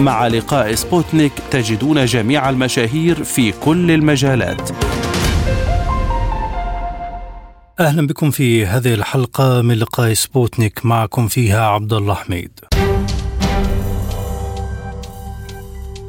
مع 0.00 0.26
لقاء 0.26 0.74
سبوتنيك 0.74 1.32
تجدون 1.50 2.04
جميع 2.04 2.50
المشاهير 2.50 3.24
في 3.24 3.52
كل 3.52 3.90
المجالات. 3.90 4.70
أهلا 7.80 8.06
بكم 8.06 8.30
في 8.30 8.66
هذه 8.66 8.94
الحلقة 8.94 9.62
من 9.62 9.74
لقاء 9.74 10.12
سبوتنيك 10.12 10.86
معكم 10.86 11.28
فيها 11.28 11.66
عبد 11.66 11.92
الله 11.92 12.14
حميد. 12.14 12.60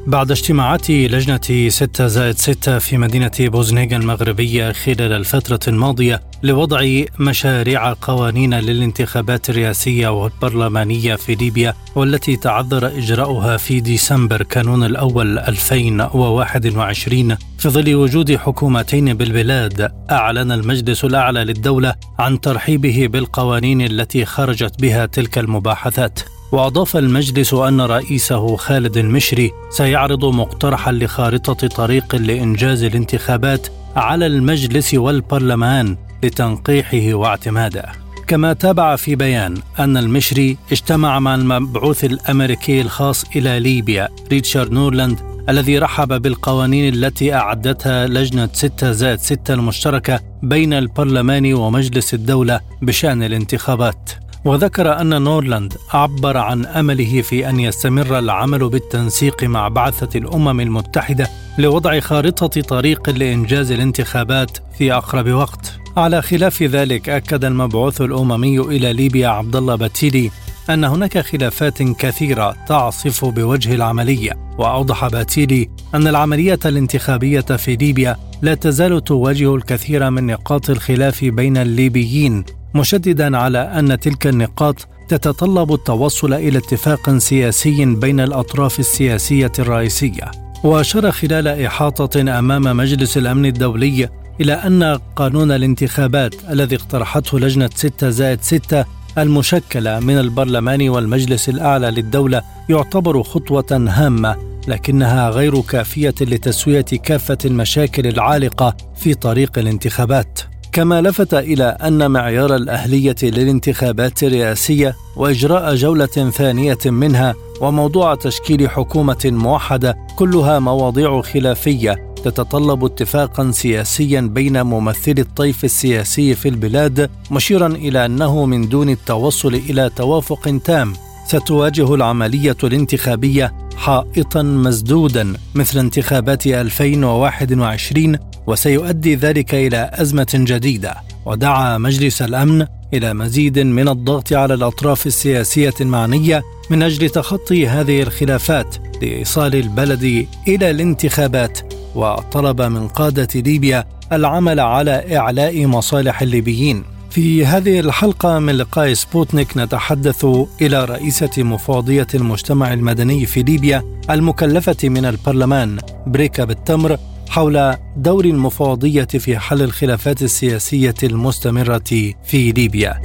بعد 0.10 0.32
اجتماعات 0.32 0.90
لجنة 0.92 1.70
6 1.70 2.08
زائد 2.08 2.38
6 2.38 2.80
في 2.80 2.98
مدينة 2.98 3.32
بوزنيقة 3.40 3.98
المغربية 3.98 4.72
خلال 4.72 5.12
الفترة 5.14 5.60
الماضية 5.68 6.22
لوضع 6.44 7.04
مشاريع 7.20 7.94
قوانين 7.94 8.54
للانتخابات 8.54 9.50
الرئاسية 9.50 10.08
والبرلمانية 10.08 11.16
في 11.16 11.36
ليبيا 11.36 11.74
والتي 11.96 12.36
تعذر 12.36 12.88
إجراؤها 12.88 13.58
في 13.58 13.80
ديسمبر 13.80 14.44
كانون 14.44 14.84
الأول 14.84 15.40
2021 15.40 17.36
في 17.60 17.70
ظل 17.70 17.96
وجود 17.96 18.36
حكومتين 18.36 19.14
بالبلاد. 19.14 19.92
أعلن 20.12 20.52
المجلس 20.52 21.06
الأعلى 21.06 21.44
للدولة 21.44 21.96
عن 22.20 22.42
ترحيبه 22.42 23.08
بالقوانين 23.08 23.82
التي 23.82 24.26
خرجت 24.26 24.82
بها 24.82 25.06
تلك 25.06 25.38
المباحثات. 25.38 26.20
وأضاف 26.52 26.98
المجلس 26.98 27.54
أن 27.54 27.82
رئيسه 27.82 28.56
خالد 28.56 28.98
المشري 28.98 29.52
سيعرض 29.70 30.26
مقترحا 30.26 30.92
لخارطة 30.92 31.68
طريق 31.68 32.16
لإنجاز 32.16 32.84
الانتخابات 32.84 33.68
على 33.96 34.26
المجلس 34.26 34.94
والبرلمان 34.94 35.98
لتنقيحه 36.24 37.14
واعتماده. 37.14 37.86
كما 38.28 38.54
تابع 38.54 38.96
في 38.96 39.16
بيان 39.16 39.58
أن 39.80 39.98
المشري 39.98 40.58
اجتمع 40.72 41.20
مع 41.20 41.36
المبعوث 41.36 42.06
الأمريكي 42.06 42.82
الخاص 42.82 43.26
إلى 43.36 43.60
ليبيا 43.60 44.10
ريتشارد 44.32 44.72
نورلاند 44.72 45.20
الذي 45.50 45.78
رحب 45.78 46.22
بالقوانين 46.22 46.94
التي 46.94 47.34
أعدتها 47.34 48.08
لجنة 48.08 48.50
6 48.54 48.92
زائد 48.92 49.20
6 49.20 49.54
المشتركة 49.54 50.20
بين 50.44 50.74
البرلمان 50.74 51.54
ومجلس 51.54 52.14
الدولة 52.14 52.60
بشأن 52.82 53.24
الانتخابات. 53.24 54.10
وذكر 54.46 55.02
أن 55.02 55.22
نورلاند 55.22 55.74
عبر 55.94 56.38
عن 56.38 56.66
أمله 56.66 57.22
في 57.22 57.50
أن 57.50 57.60
يستمر 57.60 58.20
العمل 58.20 58.70
بالتنسيق 58.70 59.44
مع 59.44 59.68
بعثة 59.68 60.20
الأمم 60.20 60.60
المتحدة 60.60 61.30
لوضع 61.58 62.00
خارطة 62.00 62.62
طريق 62.62 63.10
لإنجاز 63.10 63.72
الانتخابات 63.72 64.58
في 64.78 64.94
أقرب 64.94 65.30
وقت. 65.30 65.80
على 65.98 66.22
خلاف 66.22 66.64
ذلك 66.64 67.10
أكد 67.10 67.46
المبعوث 67.46 68.02
الأممي 68.02 68.60
إلى 68.60 68.94
ليبيا 68.94 69.28
عبد 69.28 69.56
الله 69.56 69.76
باتيلي 69.76 70.32
أن 70.70 70.84
هناك 70.84 71.18
خلافات 71.18 71.84
كثيرة 71.84 72.56
تعصف 72.68 73.26
بوجه 73.26 73.76
العملية، 73.76 74.32
وأوضح 74.58 75.08
باتيلي 75.08 75.70
أن 75.96 76.08
العملية 76.08 76.60
الانتخابية 76.66 77.42
في 77.42 77.76
ليبيا 77.76 78.16
لا 78.42 78.54
تزال 78.54 79.04
تواجه 79.04 79.56
الكثير 79.56 80.10
من 80.10 80.26
نقاط 80.26 80.70
الخلاف 80.70 81.26
بين 81.26 81.58
الليبيين 81.58 82.44
مشددا 82.76 83.38
على 83.38 83.60
أن 83.60 84.00
تلك 84.00 84.28
النقاط 84.28 84.88
تتطلب 85.08 85.74
التوصل 85.74 86.34
إلى 86.34 86.58
اتفاق 86.58 87.18
سياسي 87.18 87.86
بين 87.86 88.20
الأطراف 88.20 88.80
السياسية 88.80 89.52
الرئيسية. 89.60 90.32
وأشار 90.64 91.12
خلال 91.12 91.48
إحاطة 91.48 92.40
أمام 92.40 92.78
مجلس 92.78 93.18
الأمن 93.18 93.46
الدولي 93.46 94.10
إلى 94.42 94.54
أن 94.54 95.00
قانون 95.16 95.52
الانتخابات 95.52 96.36
الذي 96.50 96.76
اقترحته 96.76 97.40
لجنة 97.40 97.70
6 97.76 98.10
زائد 98.10 98.42
6 98.42 98.86
المشكلة 99.18 100.00
من 100.00 100.18
البرلمان 100.18 100.90
والمجلس 100.90 101.50
الأعلى 101.50 101.92
للدولة 101.92 102.42
يعتبر 102.70 103.24
خطوة 103.24 103.66
هامة 103.72 104.36
لكنها 104.68 105.30
غير 105.30 105.62
كافية 105.62 106.16
لتسوية 106.22 106.82
كافة 106.82 107.38
المشاكل 107.46 108.08
العالقة 108.08 108.78
في 108.96 109.14
طريق 109.14 109.60
الانتخابات. 109.60 110.40
كما 110.72 111.02
لفت 111.02 111.34
إلى 111.34 111.64
أن 111.64 112.12
معيار 112.12 112.56
الأهلية 112.56 113.16
للانتخابات 113.24 114.24
الرئاسية 114.24 114.96
وإجراء 115.16 115.76
جولة 115.76 116.06
ثانية 116.06 116.78
منها 116.86 117.36
وموضوع 117.62 118.16
تشكيل 118.16 118.70
حكومة 118.70 119.22
موحدة 119.26 119.98
كلها 120.16 120.60
مواضيع 120.60 121.22
خلافية 121.22 122.10
تتطلب 122.24 122.86
اتفاقا 122.86 123.52
سياسيا 123.52 124.22
بين 124.22 124.62
ممثلي 124.62 125.22
الطيف 125.22 125.64
السياسي 125.64 126.36
في 126.36 126.50
البلاد 126.50 127.10
مشيرا 127.32 127.68
إلى 127.68 128.06
أنه 128.06 128.46
من 128.46 128.70
دون 128.70 128.90
التوصل 128.90 129.54
إلى 129.54 129.92
توافق 129.96 130.60
تام. 130.64 130.94
ستواجه 131.30 131.96
العملية 131.96 132.58
الانتخابية 132.64 133.54
حائطا 133.78 134.42
مسدودا 134.44 135.34
مثل 135.56 135.80
انتخابات 135.80 136.48
2021 136.48 138.18
وسيؤدي 138.48 139.16
ذلك 139.16 139.56
إلى 139.56 139.92
أزمة 139.94 140.28
جديدة. 140.34 140.96
ودعا 141.26 141.78
مجلس 141.78 142.22
الأمن 142.22 142.66
إلى 142.94 143.14
مزيد 143.14 143.60
من 143.60 143.90
الضغط 143.90 144.34
على 144.34 144.54
الأطراف 144.54 145.08
السياسية 145.08 145.74
المعنية 145.82 146.44
من 146.70 146.84
أجل 146.84 147.10
تخطي 147.10 147.68
هذه 147.68 148.02
الخلافات 148.02 148.76
لإيصال 149.02 149.56
البلد 149.56 150.28
إلى 150.48 150.72
الانتخابات 150.72 151.60
وطلب 151.96 152.62
من 152.62 152.88
قادة 152.88 153.28
ليبيا 153.36 153.86
العمل 154.12 154.60
على 154.60 155.18
إعلاء 155.18 155.66
مصالح 155.66 156.22
الليبيين. 156.22 156.99
في 157.10 157.46
هذه 157.46 157.80
الحلقة 157.80 158.40
من 158.40 158.58
لقاء 158.58 158.94
سبوتنيك 158.94 159.58
نتحدث 159.58 160.26
إلى 160.62 160.86
رئيسة 160.86 161.44
مفوضية 161.44 162.08
المجتمع 162.14 162.74
المدني 162.74 163.26
في 163.26 163.44
ليبيا 163.44 164.02
المكلفة 164.10 164.78
من 164.84 165.06
البرلمان 165.06 165.80
بريكا 166.08 166.44
بالتمر 166.44 166.98
حول 167.30 167.76
دور 167.98 168.26
المفوضية 168.26 169.04
في 169.04 169.40
حل 169.40 169.62
الخلافات 169.62 170.22
السياسية 170.22 170.96
المستمرة 171.04 172.14
في 172.24 172.52
ليبيا. 172.52 173.02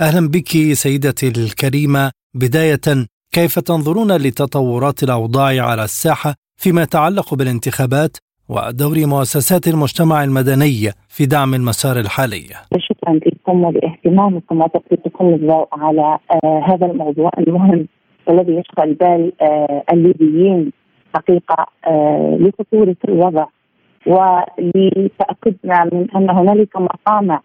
أهلا 0.00 0.28
بك 0.28 0.72
سيدتي 0.72 1.28
الكريمة 1.28 2.10
بداية 2.34 3.06
كيف 3.32 3.58
تنظرون 3.58 4.12
لتطورات 4.12 5.02
الأوضاع 5.02 5.66
على 5.66 5.84
الساحة 5.84 6.34
فيما 6.56 6.82
يتعلق 6.82 7.34
بالانتخابات 7.34 8.16
ودور 8.48 9.06
مؤسسات 9.06 9.68
المجتمع 9.68 10.24
المدني 10.24 10.90
في 11.08 11.26
دعم 11.26 11.54
المسار 11.54 11.96
الحالي. 12.00 12.44
شكرا 12.78 13.14
لكم 13.14 13.64
ولاهتمامكم 13.64 14.60
وتسليطكم 14.60 15.28
الضوء 15.28 15.68
على 15.72 16.18
آه 16.44 16.62
هذا 16.68 16.86
الموضوع 16.86 17.30
المهم 17.38 17.86
الذي 18.28 18.52
يشغل 18.52 18.94
بال 18.94 19.32
آه 19.42 19.82
الليبيين 19.92 20.72
حقيقة 21.14 21.66
آه 21.86 22.38
لخطورة 22.40 22.96
الوضع 23.08 23.46
ولتأكدنا 24.06 25.84
من 25.92 26.06
أن 26.16 26.30
هنالك 26.30 26.76
مقامع 26.76 27.40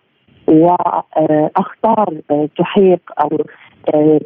وأخطار 0.48 2.22
آه 2.32 2.50
تحيق 2.58 3.02
أو 3.22 3.30
آه 3.94 4.20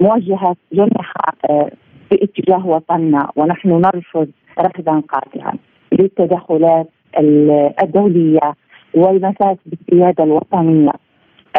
موجهه 0.00 0.56
جنحها 0.72 1.32
آه 1.50 1.70
في 2.10 2.24
اتجاه 2.24 2.66
وطننا 2.66 3.30
ونحن 3.36 3.68
نرفض 3.68 4.28
رفضا 4.58 5.00
قاطعا. 5.00 5.58
للتدخلات 5.92 6.88
الدولية 7.82 8.54
والمساس 8.94 9.56
بالسيادة 9.66 10.24
الوطنية. 10.24 10.92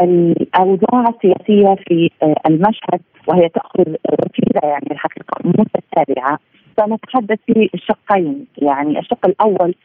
الأوضاع 0.02 1.04
السياسية 1.10 1.76
في 1.88 2.10
المشهد 2.50 3.02
وهي 3.28 3.50
تأخذ 3.50 3.94
وتيره 4.12 4.66
يعني 4.66 4.88
الحقيقة 4.92 5.38
متتابعه 5.46 6.40
سنتحدث 6.80 7.40
في 7.46 7.70
الشقين 7.74 8.46
يعني 8.58 9.00
الشق 9.00 9.26
الأول 9.26 9.76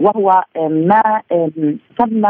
وهو 0.00 0.44
ما 0.70 1.20
تم 1.98 2.26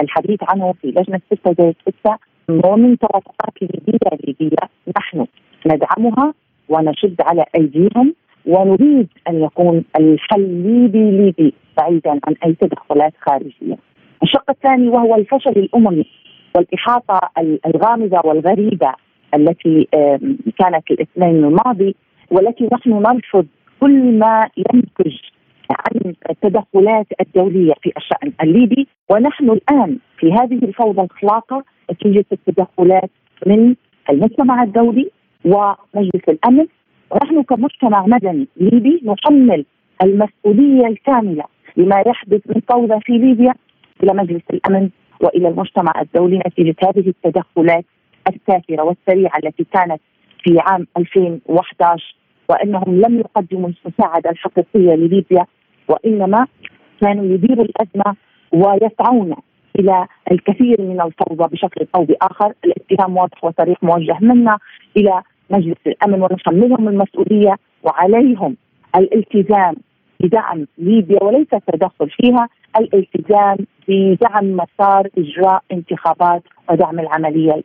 الحديث 0.00 0.38
عنه 0.48 0.72
في 0.82 0.88
لجنة 0.88 1.20
6 1.32 1.52
زائد 1.58 1.74
6 2.02 2.18
ومن 2.48 2.98
توافقات 2.98 3.54
ليبيه 3.62 3.98
ليبيه 4.26 4.56
نحن 4.96 5.26
ندعمها 5.66 6.34
ونشد 6.68 7.20
على 7.20 7.44
أيديهم. 7.54 8.14
ونريد 8.48 9.08
أن 9.28 9.42
يكون 9.42 9.84
الحل 10.00 10.40
ليبي 10.40 11.10
ليبي 11.10 11.54
بعيدا 11.76 12.10
عن 12.10 12.34
أي 12.44 12.54
تدخلات 12.60 13.12
خارجية. 13.20 13.76
الشق 14.22 14.50
الثاني 14.50 14.88
وهو 14.88 15.14
الفشل 15.14 15.50
الأممي 15.50 16.06
والإحاطة 16.56 17.20
الغامضة 17.66 18.20
والغريبة 18.24 18.92
التي 19.34 19.88
كانت 20.58 20.90
الاثنين 20.90 21.44
الماضي 21.44 21.94
والتي 22.30 22.68
نحن 22.72 22.90
نرفض 22.90 23.46
كل 23.80 24.18
ما 24.18 24.48
ينتج 24.56 25.16
عن 25.70 26.14
التدخلات 26.30 27.06
الدولية 27.20 27.74
في 27.82 27.92
الشأن 27.96 28.32
الليبي 28.42 28.86
ونحن 29.10 29.50
الآن 29.50 29.98
في 30.18 30.32
هذه 30.32 30.54
الفوضى 30.64 31.02
الخلاقة 31.02 31.64
نتيجة 31.92 32.24
التدخلات 32.32 33.10
من 33.46 33.74
المجتمع 34.10 34.62
الدولي 34.62 35.10
ومجلس 35.44 36.28
الأمن 36.28 36.66
ونحن 37.10 37.42
كمجتمع 37.42 38.06
مدني 38.06 38.48
ليبي 38.56 39.00
نحمل 39.04 39.64
المسؤولية 40.02 40.86
الكاملة 40.86 41.44
لما 41.76 42.02
يحدث 42.06 42.40
من 42.46 42.60
فوضى 42.68 43.00
في 43.00 43.12
ليبيا 43.12 43.54
إلى 44.02 44.14
مجلس 44.14 44.42
الأمن 44.50 44.90
وإلى 45.20 45.48
المجتمع 45.48 45.92
الدولي 46.00 46.38
نتيجة 46.46 46.76
هذه 46.84 47.08
التدخلات 47.08 47.84
السافره 48.28 48.82
والسريعة 48.82 49.38
التي 49.44 49.66
كانت 49.72 50.00
في 50.44 50.58
عام 50.60 50.86
2011 50.96 52.14
وأنهم 52.48 53.00
لم 53.00 53.18
يقدموا 53.18 53.70
المساعدة 53.84 54.30
الحقيقية 54.30 54.94
لليبيا 54.94 55.46
وإنما 55.88 56.46
كانوا 57.00 57.24
يديروا 57.24 57.64
الأزمة 57.64 58.16
ويسعون 58.52 59.34
إلى 59.78 60.06
الكثير 60.32 60.80
من 60.80 61.00
الفوضى 61.00 61.48
بشكل 61.54 61.86
أو 61.94 62.04
بآخر، 62.04 62.52
الاتهام 62.64 63.16
واضح 63.16 63.44
وصريح 63.44 63.82
موجه 63.82 64.18
منا 64.20 64.58
إلى 64.96 65.22
مجلس 65.50 65.76
الأمن 65.86 66.22
ونحملهم 66.22 66.88
المسؤولية 66.88 67.56
وعليهم 67.82 68.56
الالتزام 68.96 69.74
بدعم 70.20 70.66
ليبيا 70.78 71.24
وليس 71.24 71.46
التدخل 71.54 72.10
فيها، 72.10 72.48
الالتزام 72.78 73.56
بدعم 73.88 74.56
مسار 74.56 75.08
إجراء 75.18 75.62
انتخابات 75.72 76.42
ودعم 76.70 77.00
العملية 77.00 77.62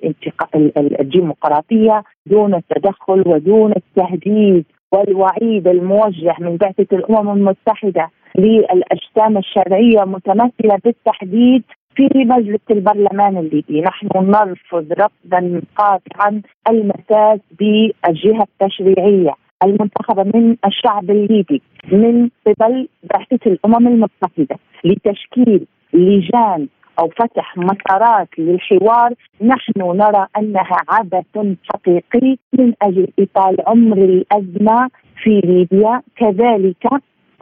الديمقراطية 0.77 2.03
دون 2.25 2.55
التدخل 2.55 3.23
ودون 3.25 3.73
التهديد 3.77 4.65
والوعيد 4.91 5.67
الموجه 5.67 6.35
من 6.39 6.57
بعثة 6.57 6.87
الأمم 6.97 7.29
المتحدة 7.29 8.09
للأجسام 8.37 9.37
الشرعية 9.37 10.03
متمثلة 10.05 10.79
بالتحديد 10.83 11.63
في 11.95 12.09
مجلس 12.15 12.61
البرلمان 12.71 13.37
الليبي. 13.37 13.81
نحن 13.81 14.07
نرفض 14.15 14.91
رفضا 14.91 15.61
قاطعا 15.75 16.41
المساس 16.69 17.39
بالجهة 17.59 18.47
التشريعية 18.61 19.33
المنتخبة 19.63 20.23
من 20.23 20.55
الشعب 20.65 21.09
الليبي 21.11 21.61
من 21.91 22.29
قبل 22.47 22.87
بعثة 23.03 23.39
الأمم 23.51 23.87
المتحدة 23.87 24.59
لتشكيل 24.83 25.65
لجان 25.93 26.67
أو 26.99 27.07
فتح 27.07 27.57
مسارات 27.57 28.27
للحوار. 28.37 29.13
نحن 29.41 29.73
نرى 29.77 30.27
أنها 30.37 30.77
عبث 30.89 31.57
حقيقي 31.69 32.37
من 32.53 32.73
أجل 32.81 33.07
إطال 33.19 33.57
عمر 33.67 33.97
الأزمة 33.97 34.89
في 35.23 35.41
ليبيا. 35.43 36.01
كذلك 36.15 36.87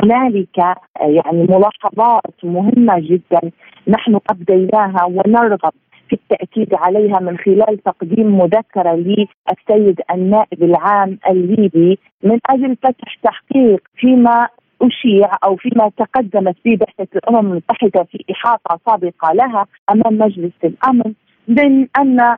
هنالك 0.03 0.57
يعني 1.01 1.47
ملاحظات 1.49 2.35
مهمة 2.43 2.99
جدا 2.99 3.51
نحن 3.87 4.19
أبديناها 4.29 5.05
ونرغب 5.05 5.73
في 6.09 6.13
التأكيد 6.13 6.73
عليها 6.73 7.19
من 7.19 7.37
خلال 7.37 7.83
تقديم 7.85 8.37
مذكرة 8.37 8.93
للسيد 8.93 10.01
النائب 10.11 10.63
العام 10.63 11.17
الليبي 11.29 11.99
من 12.23 12.39
أجل 12.49 12.75
فتح 12.75 13.15
تحقيق 13.23 13.81
فيما 13.95 14.47
أشيع 14.81 15.31
أو 15.43 15.55
فيما 15.55 15.91
تقدمت 15.97 16.55
به 16.65 16.75
بعثة 16.75 17.07
الأمم 17.15 17.51
المتحدة 17.51 18.03
في 18.03 18.25
إحاطة 18.31 18.79
سابقة 18.85 19.33
لها 19.33 19.65
أمام 19.91 20.17
مجلس 20.17 20.53
الأمن 20.63 21.13
من 21.47 21.87
أن 21.99 22.19
آه، 22.19 22.37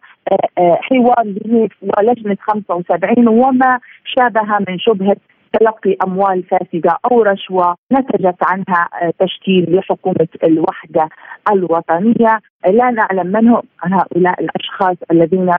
آه، 0.57 0.79
حوار 0.81 1.23
جنيف 1.25 1.71
ولجنة 1.81 2.37
75 2.41 3.27
وما 3.27 3.79
شابه 4.05 4.59
من 4.67 4.79
شبهة 4.79 5.17
تلقي 5.59 5.95
أموال 6.07 6.43
فاسدة 6.43 6.97
أو 7.11 7.21
رشوة 7.21 7.75
نتجت 7.93 8.37
عنها 8.43 8.89
آه، 9.01 9.13
تشكيل 9.19 9.75
لحكومة 9.75 10.27
الوحدة 10.43 11.09
الوطنية. 11.51 12.39
لا 12.65 12.91
نعلم 12.91 13.27
من 13.27 13.47
هم 13.47 13.61
هؤلاء 13.83 14.41
الأشخاص 14.41 14.97
الذين 15.11 15.51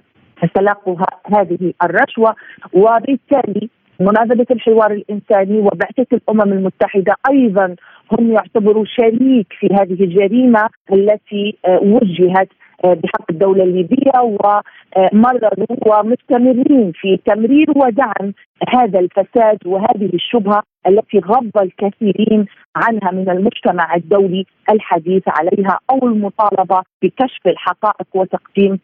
تلقوا 0.55 0.97
هذه 1.27 1.73
الرشوة. 1.83 2.35
وبالتالي 2.73 3.71
مناظرة 4.01 4.47
الحوار 4.51 4.93
الإنساني 4.93 5.59
وبعثة 5.59 6.07
الأمم 6.13 6.53
المتحدة 6.53 7.15
أيضا 7.31 7.77
هم 8.13 8.33
يعتبروا 8.33 8.85
شريك 8.85 9.47
في 9.61 9.69
هذه 9.73 10.05
الجريمة 10.05 10.69
التي 10.93 11.59
آه، 11.67 11.81
وجهت 11.83 12.49
بحق 12.85 13.31
الدولة 13.31 13.65
الليبية 13.65 14.13
ومرروا 14.21 15.77
ومستمرين 15.87 16.93
في 16.95 17.19
تمرير 17.27 17.67
ودعم 17.77 18.33
هذا 18.69 18.99
الفساد 18.99 19.59
وهذه 19.67 20.11
الشبهة 20.15 20.63
التي 20.89 21.19
غض 21.19 21.51
الكثيرين 21.63 22.47
عنها 22.77 23.11
من 23.13 23.31
المجتمع 23.31 23.95
الدولي 23.95 24.47
الحديث 24.71 25.23
عليها 25.27 25.79
أو 25.91 26.09
المطالبة 26.09 26.83
بكشف 27.03 27.47
الحقائق 27.47 28.07
وتقديم 28.15 28.79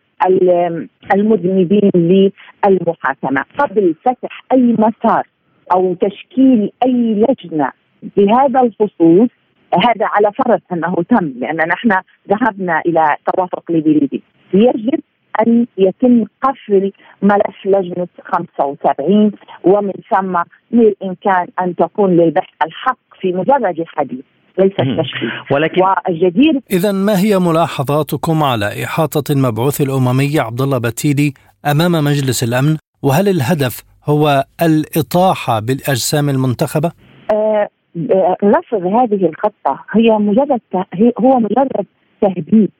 المذنبين 1.14 1.91
للمحاكمة. 1.94 3.44
قبل 3.58 3.94
فتح 4.05 4.44
أي 4.52 4.76
مسار 4.79 5.26
أو 5.73 5.94
تشكيل 5.94 6.73
أي 6.87 7.14
لجنة 7.14 7.73
بهذا 8.17 8.61
الخصوص 8.61 9.29
هذا 9.75 10.07
على 10.07 10.33
فرض 10.33 10.61
أنه 10.73 10.95
تم 11.09 11.33
لأن 11.39 11.57
نحن 11.57 11.91
ذهبنا 12.31 12.81
إلى 12.87 13.17
توافق 13.27 13.63
ليبي 13.71 14.23
يجب 14.55 15.01
أن 15.41 15.67
يتم 15.79 16.25
قفل 16.43 16.93
ملف 17.23 17.57
لجنة 17.67 18.09
75 18.25 19.33
ومن 19.65 19.93
ثم 20.11 20.43
بالامكان 20.71 21.47
أن 21.61 21.77
تكون 21.77 22.17
للبحث 22.17 22.55
الحق 22.63 22.99
في 23.21 23.33
مجرد 23.33 23.81
الحديث 23.81 24.25
ليس 24.59 24.73
التشخيص. 24.81 25.53
ولكن 25.53 25.83
والجدير 25.83 26.61
اذا 26.71 26.93
ما 26.93 27.19
هي 27.19 27.39
ملاحظاتكم 27.39 28.43
على 28.43 28.85
إحاطة 28.85 29.33
المبعوث 29.33 29.81
الأممي 29.81 30.41
عبد 30.41 30.61
الله 30.61 30.79
بتيلي 30.79 31.33
أمام 31.67 31.93
مجلس 31.93 32.43
الأمن؟ 32.43 32.77
وهل 33.03 33.29
الهدف 33.29 33.83
هو 34.05 34.45
الإطاحة 34.63 35.61
بالأجسام 35.61 36.29
المنتخبة؟ 36.29 36.93
آه 37.33 37.69
رفض 38.45 38.87
هذه 38.87 39.27
الخطة 39.27 39.85
هي 39.91 40.11
مجرد 40.11 40.61
هو 41.21 41.41
مجرد 41.41 41.87
تهديد 42.21 42.71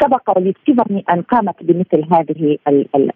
سبق 0.00 0.36
ولتيفاني 0.36 1.04
أن 1.10 1.22
قامت 1.22 1.62
بمثل 1.62 2.04
هذه 2.14 2.58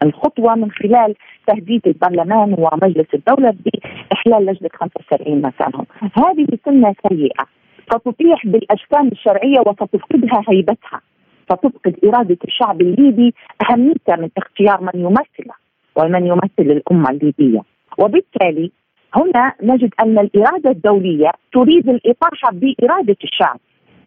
الخطوة 0.02 0.54
من 0.54 0.70
خلال 0.70 1.14
تهديد 1.46 1.86
البرلمان 1.86 2.56
ومجلس 2.58 3.06
الدولة 3.14 3.54
بإحلال 3.64 4.46
لجنة 4.46 4.70
75 4.74 5.42
مكانهم. 5.42 5.86
هذه 6.00 6.46
سنة 6.64 6.94
سيئة 7.08 7.46
ستطيح 7.86 8.46
بالأجسام 8.46 9.08
الشرعية 9.08 9.60
وستفقدها 9.66 10.42
هيبتها. 10.48 11.00
ستفقد 11.44 11.96
إرادة 12.04 12.38
الشعب 12.44 12.80
الليبي 12.80 13.34
اهميتها 13.70 14.16
من 14.16 14.28
اختيار 14.36 14.80
من 14.80 15.00
يمثله 15.00 15.54
ومن 15.96 16.26
يمثل 16.26 16.70
الأمة 16.76 17.10
الليبية. 17.10 17.60
وبالتالي 17.98 18.72
هنا 19.16 19.52
نجد 19.62 19.90
أن 20.00 20.18
الإرادة 20.18 20.70
الدولية 20.70 21.30
تريد 21.52 21.88
الإطاحة 21.88 22.50
بإرادة 22.52 23.16
الشعب 23.24 23.58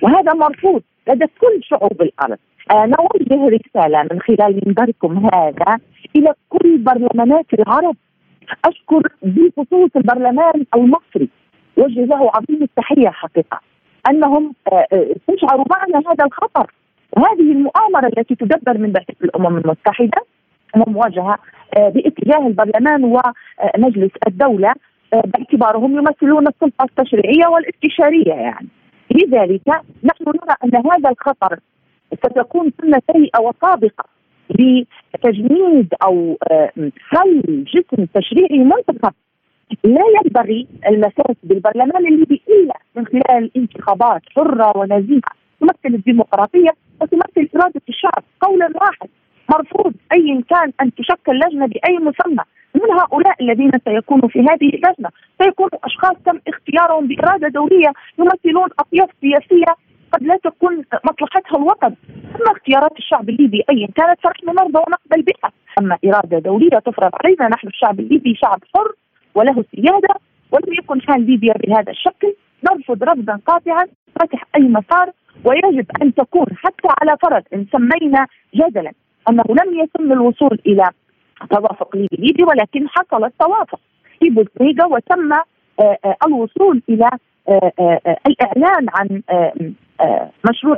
وهذا 0.04 0.34
مرفوض 0.34 0.82
لدى 1.08 1.26
كل 1.42 1.64
شعوب 1.64 2.02
الأرض. 2.02 2.38
آه 2.72 2.86
نوجه 2.86 3.58
رسالة 3.58 4.08
من 4.12 4.22
خلال 4.22 4.62
منبركم 4.66 5.30
هذا 5.34 5.80
إلى 6.16 6.34
كل 6.50 6.78
برلمانات 6.78 7.46
العرب. 7.54 7.96
أشكر 8.66 9.02
بخصوص 9.22 9.90
البرلمان 9.96 10.66
المصري 10.76 11.30
وجه 11.78 12.06
له 12.06 12.32
عظيم 12.36 12.64
التحية 12.64 13.10
حقيقة 13.10 13.60
أنهم 14.10 14.54
استشعروا 14.94 15.66
آه، 15.72 15.76
آه، 15.76 15.80
معنا 15.80 16.12
هذا 16.12 16.26
الخطر. 16.26 16.72
وهذه 17.18 17.52
المؤامرة 17.52 18.08
التي 18.18 18.36
تدبر 18.36 18.78
من 18.78 18.92
بعثه 18.92 19.14
الأمم 19.24 19.58
المتحدة 19.58 20.22
ومواجهه 20.76 21.38
آه، 21.78 21.90
باتجاه 21.90 22.48
البرلمان 22.48 23.04
ومجلس 23.04 24.12
الدولة. 24.28 24.74
باعتبارهم 25.12 25.98
يمثلون 25.98 26.48
السلطة 26.48 26.84
التشريعية 26.84 27.48
والاستشارية 27.48 28.34
يعني. 28.34 28.68
لذلك 29.12 29.68
نحن 30.04 30.24
نرى 30.28 30.56
أن 30.64 30.92
هذا 30.92 31.10
الخطر 31.10 31.60
ستكون 32.14 32.72
سنه 32.82 33.02
سيئه 33.12 33.40
وسابقه 33.40 34.06
لتجنيد 34.50 35.94
أو 36.04 36.38
خل 37.10 37.64
جسم 37.74 38.06
تشريعي 38.06 38.58
منتخب. 38.58 39.14
لا 39.84 40.04
ينبغي 40.24 40.68
المساس 40.88 41.36
بالبرلمان 41.44 42.08
الليبي 42.08 42.42
إلا 42.50 42.74
من 42.96 43.06
خلال 43.06 43.52
انتخابات 43.58 44.22
حرة 44.36 44.78
ونزيهة 44.78 45.22
تمثل 45.60 45.96
الديمقراطية 45.96 46.70
وتمثل 47.02 47.50
إرادة 47.56 47.82
الشعب 47.90 48.24
قولا 48.42 48.70
واحد 48.82 49.10
مرفوض 49.54 49.94
ايا 50.14 50.44
كان 50.50 50.72
أن 50.82 50.96
تشكل 50.96 51.40
لجنة 51.40 51.66
بأي 51.66 51.98
مسمى 51.98 52.44
من 52.76 52.92
هؤلاء 53.00 53.36
الذين 53.42 53.72
سيكونوا 53.88 54.30
في 54.30 54.40
هذه 54.40 54.70
اللجنة. 54.70 55.10
سيكونوا 55.42 55.80
أشخاص 55.84 56.16
تم 56.26 56.40
اختيارهم 56.48 57.08
بإرادة 57.08 57.48
دوليه 57.48 57.94
يمثلون 58.20 58.70
أطياف 58.80 59.10
سياسية 59.22 59.76
قد 60.12 60.24
لا 60.24 60.38
تكون 60.44 60.84
مصلحتها 61.06 61.58
الوطن. 61.58 61.96
أما 62.36 62.52
اختيارات 62.52 62.92
الشعب 62.98 63.30
الليبي 63.30 63.64
ايا 63.70 63.88
كانت 63.96 64.20
فنحن 64.24 64.46
نرضى 64.46 64.80
ونقبل 64.88 65.22
بها 65.22 65.52
أما 65.80 65.98
إرادة 66.06 66.40
دوليه 66.40 66.80
تفرض 66.80 67.12
علينا 67.24 67.48
نحن 67.48 67.68
الشعب 67.68 68.00
الليبي 68.00 68.36
شعب 68.36 68.60
حر 68.76 68.92
وله 69.36 69.66
سيادة 69.76 70.16
ولم 70.52 70.74
يكن 70.74 71.02
حال 71.02 71.26
ليبيا 71.26 71.54
بهذا 71.54 71.92
الشكل. 71.92 72.36
نرفض 72.72 73.04
رفضا 73.04 73.40
قاطعا 73.48 73.86
فتح 74.20 74.44
أي 74.56 74.62
مسار 74.62 75.12
ويجب 75.46 75.86
أن 76.02 76.14
تكون 76.14 76.48
حتى 76.56 76.88
على 77.02 77.18
فرض 77.22 77.44
إن 77.54 77.66
سمينا 77.72 78.28
جدلا. 78.56 78.92
أنه 79.30 79.44
لم 79.50 79.80
يتم 79.80 80.12
الوصول 80.12 80.60
إلى 80.68 80.90
توافق 81.52 81.96
ليبي 81.96 82.44
ولكن 82.44 82.88
حصل 82.90 83.24
التوافق 83.24 83.80
في 84.20 84.30
بوزنيغا 84.30 84.86
وتم 84.86 85.34
آه، 85.34 85.98
آه، 86.06 86.16
الوصول 86.28 86.82
إلى 86.90 87.10
آه، 87.50 88.18
الإعلان 88.28 88.86
عن 88.90 89.22
مشروع 90.50 90.78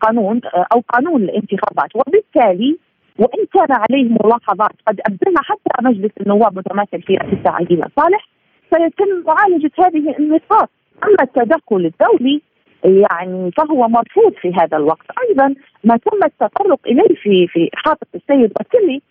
قانون 0.00 0.40
أو 0.72 0.82
قانون 0.88 1.22
الانتخابات. 1.22 1.90
وبالتالي 1.94 2.78
وإن 3.18 3.46
كان 3.54 3.66
عليه 3.70 4.16
ملاحظات 4.24 4.72
قد 4.86 5.00
ابدلها 5.06 5.42
حتى 5.42 5.82
مجلس 5.82 6.10
النواب 6.20 6.58
متمثل 6.58 7.02
في 7.02 7.14
رئيس 7.14 7.46
عديلة 7.46 7.86
صالح 7.96 8.28
سيتم 8.74 9.24
معالجة 9.26 9.70
هذه 9.78 10.18
النقاط. 10.18 10.70
أما 11.04 11.22
التدخل 11.22 11.92
الدولي 11.92 12.42
يعني 12.84 13.50
فهو 13.50 13.88
مرفوض 13.88 14.32
في 14.40 14.52
هذا 14.54 14.76
الوقت. 14.76 15.06
أيضا 15.28 15.54
ما 15.84 15.96
تم 15.96 16.18
التطرق 16.24 16.80
إليه 16.86 17.14
في 17.22 17.46
في 17.46 17.70
احاطه 17.74 18.06
السيد 18.14 18.52
وكلي 18.60 19.02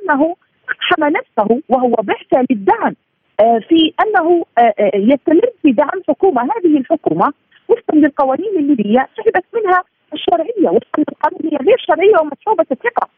أنه 0.00 0.36
حمى 0.78 1.10
نفسه 1.10 1.62
وهو 1.68 1.94
بحث 2.02 2.44
للدعم 2.50 2.94
آه، 3.40 3.58
في 3.68 3.92
أنه 4.02 4.44
آه، 4.58 4.74
آه، 4.78 4.90
يستمر 4.94 5.50
في 5.62 5.72
دعم 5.72 6.02
حكومة. 6.08 6.42
هذه 6.42 6.78
الحكومة 6.78 7.32
وفقا 7.68 7.94
للقوانين 7.94 8.58
الليبية 8.58 9.08
سحبت 9.16 9.44
منها 9.54 9.82
الشرعية 10.14 10.68
وفقا 10.68 10.98
للقانون 11.08 11.40
هي 11.44 11.56
غير 11.66 11.76
شرعية 11.78 12.20
ومسحوبه 12.20 12.64
الثقة. 12.70 13.08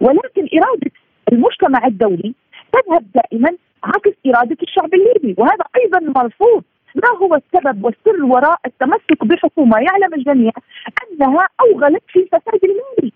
ولكن 0.00 0.48
إرادة 0.58 0.90
المجتمع 1.32 1.86
الدولي 1.86 2.34
تذهب 2.72 3.04
دائما 3.14 3.50
عكس 3.84 4.12
إرادة 4.26 4.56
الشعب 4.62 4.94
الليبي 4.94 5.34
وهذا 5.38 5.64
أيضا 5.76 6.00
مرفوض. 6.00 6.64
ما 6.94 7.18
هو 7.22 7.34
السبب 7.34 7.84
والسر 7.84 8.24
وراء 8.24 8.58
التمسك 8.66 9.24
بحكومة؟ 9.24 9.78
يعلم 9.78 10.14
الجميع 10.14 10.52
أنها 11.02 11.48
أوغلت 11.60 12.02
في 12.08 12.18
الفساد 12.18 12.60
المالي 12.64 13.12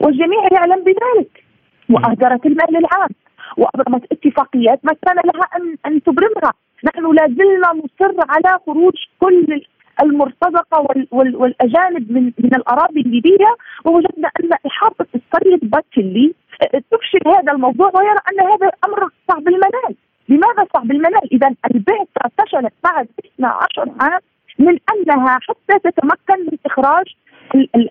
والجميع 0.00 0.40
يعلم 0.52 0.84
بذلك. 0.84 1.44
وأهدرت 1.90 2.46
المال 2.46 2.76
العام 2.76 3.08
وأبرمت 3.56 4.12
اتفاقيات 4.12 4.80
ما 4.84 4.92
كان 5.06 5.16
لها 5.24 5.48
ان 5.56 5.76
أن 5.86 6.02
تبرمها، 6.02 6.52
نحن 6.84 7.12
لا 7.14 7.26
زلنا 7.26 7.72
نصر 7.72 8.14
على 8.28 8.58
خروج 8.66 8.94
كل 9.20 9.62
المرتزقة 10.02 10.80
وال 10.80 11.08
وال 11.10 11.36
والأجانب 11.36 12.12
من 12.12 12.32
من 12.38 12.54
الأراضي 12.54 13.00
الليبية. 13.00 13.56
ووجدنا 13.84 14.30
أن 14.40 14.50
إحاطة 14.66 15.06
السيد 15.14 15.70
باتشيلي 15.70 16.34
تفشل 16.90 17.28
هذا 17.28 17.52
الموضوع 17.52 17.90
ويرى 17.94 18.18
أن 18.32 18.40
هذا 18.40 18.70
أمر 18.84 19.08
صعب 19.28 19.48
المنال، 19.48 19.94
لماذا 20.28 20.66
صعب 20.74 20.90
المنال؟ 20.90 21.32
إذا 21.32 21.54
البعثه 21.74 22.30
فشلت 22.38 22.72
بعد 22.84 23.08
12 23.36 23.92
عام 24.00 24.20
من 24.58 24.78
أنها 24.94 25.38
حتى 25.42 25.90
تتمكن 25.90 26.40
من 26.40 26.58
إخراج 26.66 27.06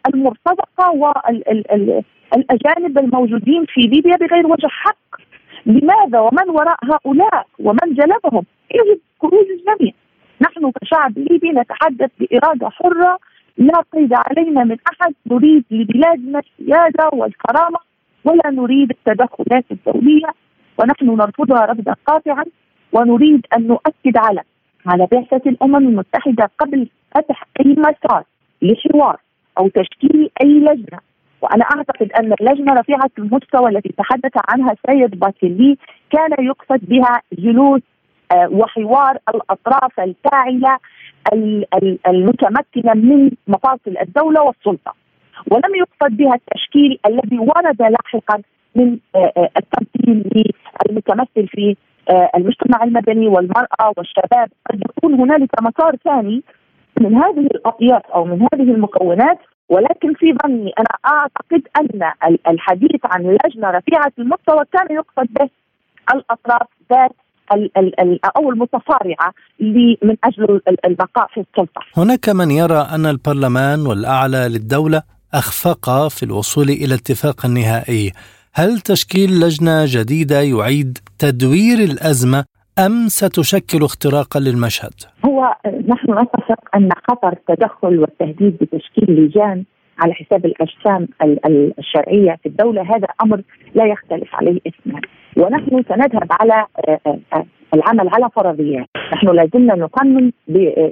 المرتزقة 0.07 0.91
والاجانب 0.91 2.97
الموجودين 2.97 3.65
في 3.65 3.81
ليبيا 3.81 4.15
بغير 4.15 4.47
وجه 4.47 4.67
حق. 4.67 4.97
لماذا؟ 5.65 6.19
ومن 6.19 6.49
وراء 6.49 6.77
هؤلاء؟ 6.83 7.47
ومن 7.59 7.93
جلبهم؟ 7.93 8.45
يجب 8.75 8.99
خروج 9.21 9.45
الجميع. 9.59 9.93
نحن 10.41 10.71
كشعب 10.71 11.17
ليبي 11.17 11.51
نتحدث 11.51 12.11
بإرادة 12.19 12.69
حرة. 12.69 13.19
لا 13.57 13.81
قيد 13.93 14.13
علينا 14.13 14.63
من 14.63 14.77
أحد. 14.91 15.13
نريد 15.31 15.63
لبلادنا 15.71 16.39
السيادة 16.39 17.09
والكرامة 17.13 17.77
ولا 18.25 18.49
نريد 18.49 18.91
التدخلات 18.91 19.65
الدولية. 19.71 20.27
ونحن 20.77 21.05
نرفضها 21.05 21.65
رفضا 21.65 21.95
قاطعا 22.05 22.43
ونريد 22.93 23.45
أن 23.57 23.67
نؤكد 23.67 24.17
على 24.17 24.41
على 24.85 25.07
بعثة 25.11 25.49
الأمم 25.49 25.75
المتحدة 25.75 26.49
قبل 26.59 26.87
فتح 27.15 27.43
أي 27.59 27.75
مسار 27.77 28.23
لحوار 28.61 29.17
أو 29.57 29.67
تشكيل 29.67 30.29
أي 30.41 30.47
لجنة. 30.47 30.99
وأنا 31.41 31.63
أعتقد 31.63 32.11
أن 32.11 32.33
اللجنة 32.41 32.73
رفيعه 32.73 33.09
المستوى 33.17 33.69
التي 33.69 33.93
تحدث 33.97 34.31
عنها 34.49 34.71
السيد 34.71 35.19
باتيلي 35.19 35.77
كان 36.11 36.45
يقصد 36.45 36.79
بها 36.81 37.21
جلوس 37.33 37.81
آه، 38.31 38.47
وحوار 38.51 39.17
الأطراف 39.29 39.99
الفاعلة 39.99 40.77
المتمكنة 42.07 42.93
من 42.93 43.31
مفاصل 43.47 43.97
الدولة 44.01 44.41
والسلطة. 44.41 44.93
ولم 45.51 45.75
يقصد 45.75 46.17
بها 46.17 46.35
التشكيل 46.35 46.99
الذي 47.05 47.39
ورد 47.39 47.81
لاحقا 47.81 48.41
من 48.75 48.97
آه، 49.15 49.33
آه، 49.37 49.49
التمثيل 49.57 50.51
المتمثل 50.89 51.47
في 51.47 51.75
المجتمع 52.35 52.83
المدني 52.83 53.27
والمرأة 53.27 53.93
والشباب 53.97 54.49
قد 54.71 54.81
يكون 54.89 55.13
هنالك 55.13 55.49
مسار 55.61 55.95
ثاني 56.03 56.43
من 57.01 57.15
هذه 57.15 57.45
الأطياف 57.45 58.01
أو 58.15 58.25
من 58.25 58.41
هذه 58.41 58.71
المكونات 58.71 59.39
ولكن 59.69 60.13
في 60.13 60.33
ظني 60.43 60.71
أنا 60.79 60.97
أعتقد 61.05 61.61
أن 61.77 62.11
الحديث 62.47 63.01
عن 63.03 63.21
لجنة 63.21 63.69
رفيعة 63.69 64.11
المستوى 64.19 64.63
كان 64.73 64.87
يقصد 64.95 65.27
به 65.33 65.49
الأطراف 66.13 66.67
ذات 66.91 67.11
أو 68.37 68.49
المتصارعة 68.51 69.33
من 70.03 70.15
أجل 70.23 70.61
البقاء 70.85 71.27
في 71.27 71.39
السلطة. 71.39 71.81
هناك 71.97 72.29
من 72.29 72.51
يرى 72.51 72.87
أن 72.95 73.05
البرلمان 73.05 73.87
والأعلى 73.87 74.47
للدولة 74.49 75.01
أخفق 75.33 76.07
في 76.07 76.23
الوصول 76.23 76.69
إلى 76.69 76.95
اتفاق 76.95 77.45
نهائي. 77.45 78.11
هل 78.57 78.79
تشكيل 78.79 79.29
لجنة 79.29 79.85
جديدة 79.85 80.41
يعيد 80.41 80.97
تدوير 81.19 81.77
الأزمة 81.77 82.45
أم 82.85 83.07
ستشكل 83.07 83.83
اختراقا 83.83 84.39
للمشهد؟ 84.39 84.93
هو 85.25 85.55
نحن 85.87 86.19
نتفق 86.21 86.75
أن 86.75 86.89
خطر 87.09 87.33
التدخل 87.33 87.99
والتهديد 87.99 88.57
بتشكيل 88.61 89.15
لجان 89.15 89.63
على 89.99 90.13
حساب 90.13 90.45
الأجسام 90.45 91.07
الشرعية 91.79 92.37
في 92.43 92.49
الدولة 92.49 92.81
هذا 92.81 93.07
أمر 93.23 93.41
لا 93.75 93.85
يختلف 93.85 94.35
عليه 94.35 94.59
إثنان 94.67 95.01
ونحن 95.37 95.83
سنذهب 95.89 96.27
على 96.31 96.65
آه، 96.87 96.99
آه، 97.33 97.45
العمل 97.73 98.09
على 98.09 98.29
فرضيات 98.35 98.87
نحن 99.13 99.27
لازلنا 99.27 99.75
نقنن 99.75 100.31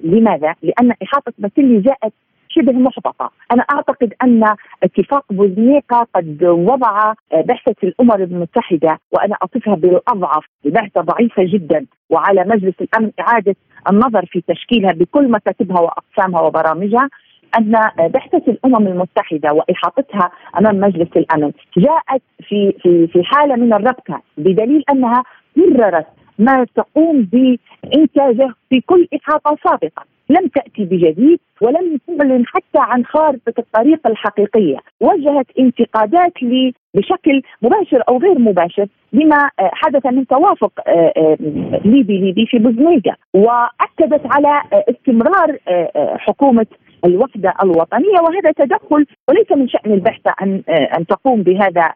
لماذا؟ 0.04 0.56
لأن 0.64 0.92
إحاطة 1.04 1.34
باسيلي 1.38 1.80
جاءت 1.80 2.14
شبه 2.56 2.72
محبطة 2.72 3.32
أنا 3.52 3.64
أعتقد 3.74 4.14
أن 4.24 4.56
اتفاق 4.84 5.26
بوزنيقة 5.30 6.08
قد 6.16 6.44
وضع 6.44 7.14
بعثة 7.32 7.76
الأمم 7.84 8.12
المتحدة 8.12 9.00
وأنا 9.12 9.36
أصفها 9.42 9.76
بالأضعف 9.76 10.46
بعثة 10.66 11.02
ضعيفة 11.02 11.44
جدا 11.44 11.86
وعلى 12.10 12.44
مجلس 12.48 12.76
الأمن 12.82 13.12
إعادة 13.20 13.56
النظر 13.90 14.26
في 14.26 14.42
تشكيلها 14.48 14.92
بكل 14.94 15.32
مكاتبها 15.32 15.80
وأقسامها 15.82 16.42
وبرامجها 16.42 17.10
أن 17.58 17.72
بعثه 17.98 18.42
الأمم 18.48 18.88
المتحدة 18.88 19.54
وإحاطتها 19.54 20.32
أمام 20.60 20.80
مجلس 20.80 21.10
الأمن 21.16 21.52
جاءت 21.78 22.22
في 22.48 22.74
في 22.82 23.08
في 23.08 23.24
حالة 23.24 23.56
من 23.56 23.74
الربكة 23.74 24.22
بدليل 24.38 24.84
أنها 24.92 25.24
مررت 25.56 26.08
ما 26.40 26.66
تقوم 26.76 27.28
بإنتاجه 27.32 28.54
في 28.70 28.82
كل 28.82 29.08
إحاطة 29.16 29.58
سابقة. 29.64 30.06
لم 30.30 30.48
تأتي 30.48 30.86
بجديد 30.86 31.40
ولم 31.62 32.00
تعلن 32.08 32.44
حتى 32.48 32.80
عن 32.80 33.06
خارطة 33.06 33.54
الطريق 33.60 34.08
الحقيقية، 34.08 34.78
وجهت 35.02 35.46
انتقادات 35.60 36.44
لي 36.44 36.74
بشكل 36.94 37.42
مباشر 37.62 38.04
أو 38.10 38.18
غير 38.18 38.40
مباشر 38.40 38.88
لما 39.14 39.50
حدث 39.60 40.06
من 40.06 40.28
توافق 40.28 40.72
آه، 40.88 41.14
آه، 41.18 41.38
ليبي 41.86 42.18
ليبي 42.18 42.46
في 42.46 42.58
بوزنيجا. 42.58 43.16
وأكدت 43.34 44.22
على 44.26 44.62
استمرار 44.74 45.58
آه، 45.68 46.18
حكومة 46.18 46.66
الوحدة 47.06 47.54
الوطنية. 47.64 48.20
وهذا 48.22 48.52
تدخل 48.52 49.06
وليس 49.30 49.52
من 49.52 49.68
شأن 49.68 49.92
البحث 49.92 50.22
ان 50.42 50.62
أن 50.70 51.06
تقوم 51.06 51.44
بهذا 51.44 51.94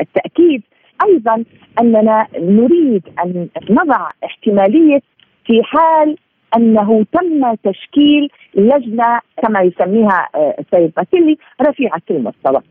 التأكيد. 0.00 0.62
أيضا 1.08 1.44
أننا 1.80 2.26
نريد 2.38 3.02
أن 3.24 3.48
نضع 3.70 4.08
احتمالية 4.24 5.00
في 5.46 5.62
حال 5.62 6.16
أنه 6.56 7.04
تم 7.12 7.54
تشكيل 7.54 8.30
لجنة 8.54 9.20
كما 9.42 9.60
يسميها 9.60 10.28
آه، 10.34 10.54
السيد 10.58 10.92
باسيلي 10.96 11.38
رفيعه 11.62 12.02
المستوى. 12.10 12.62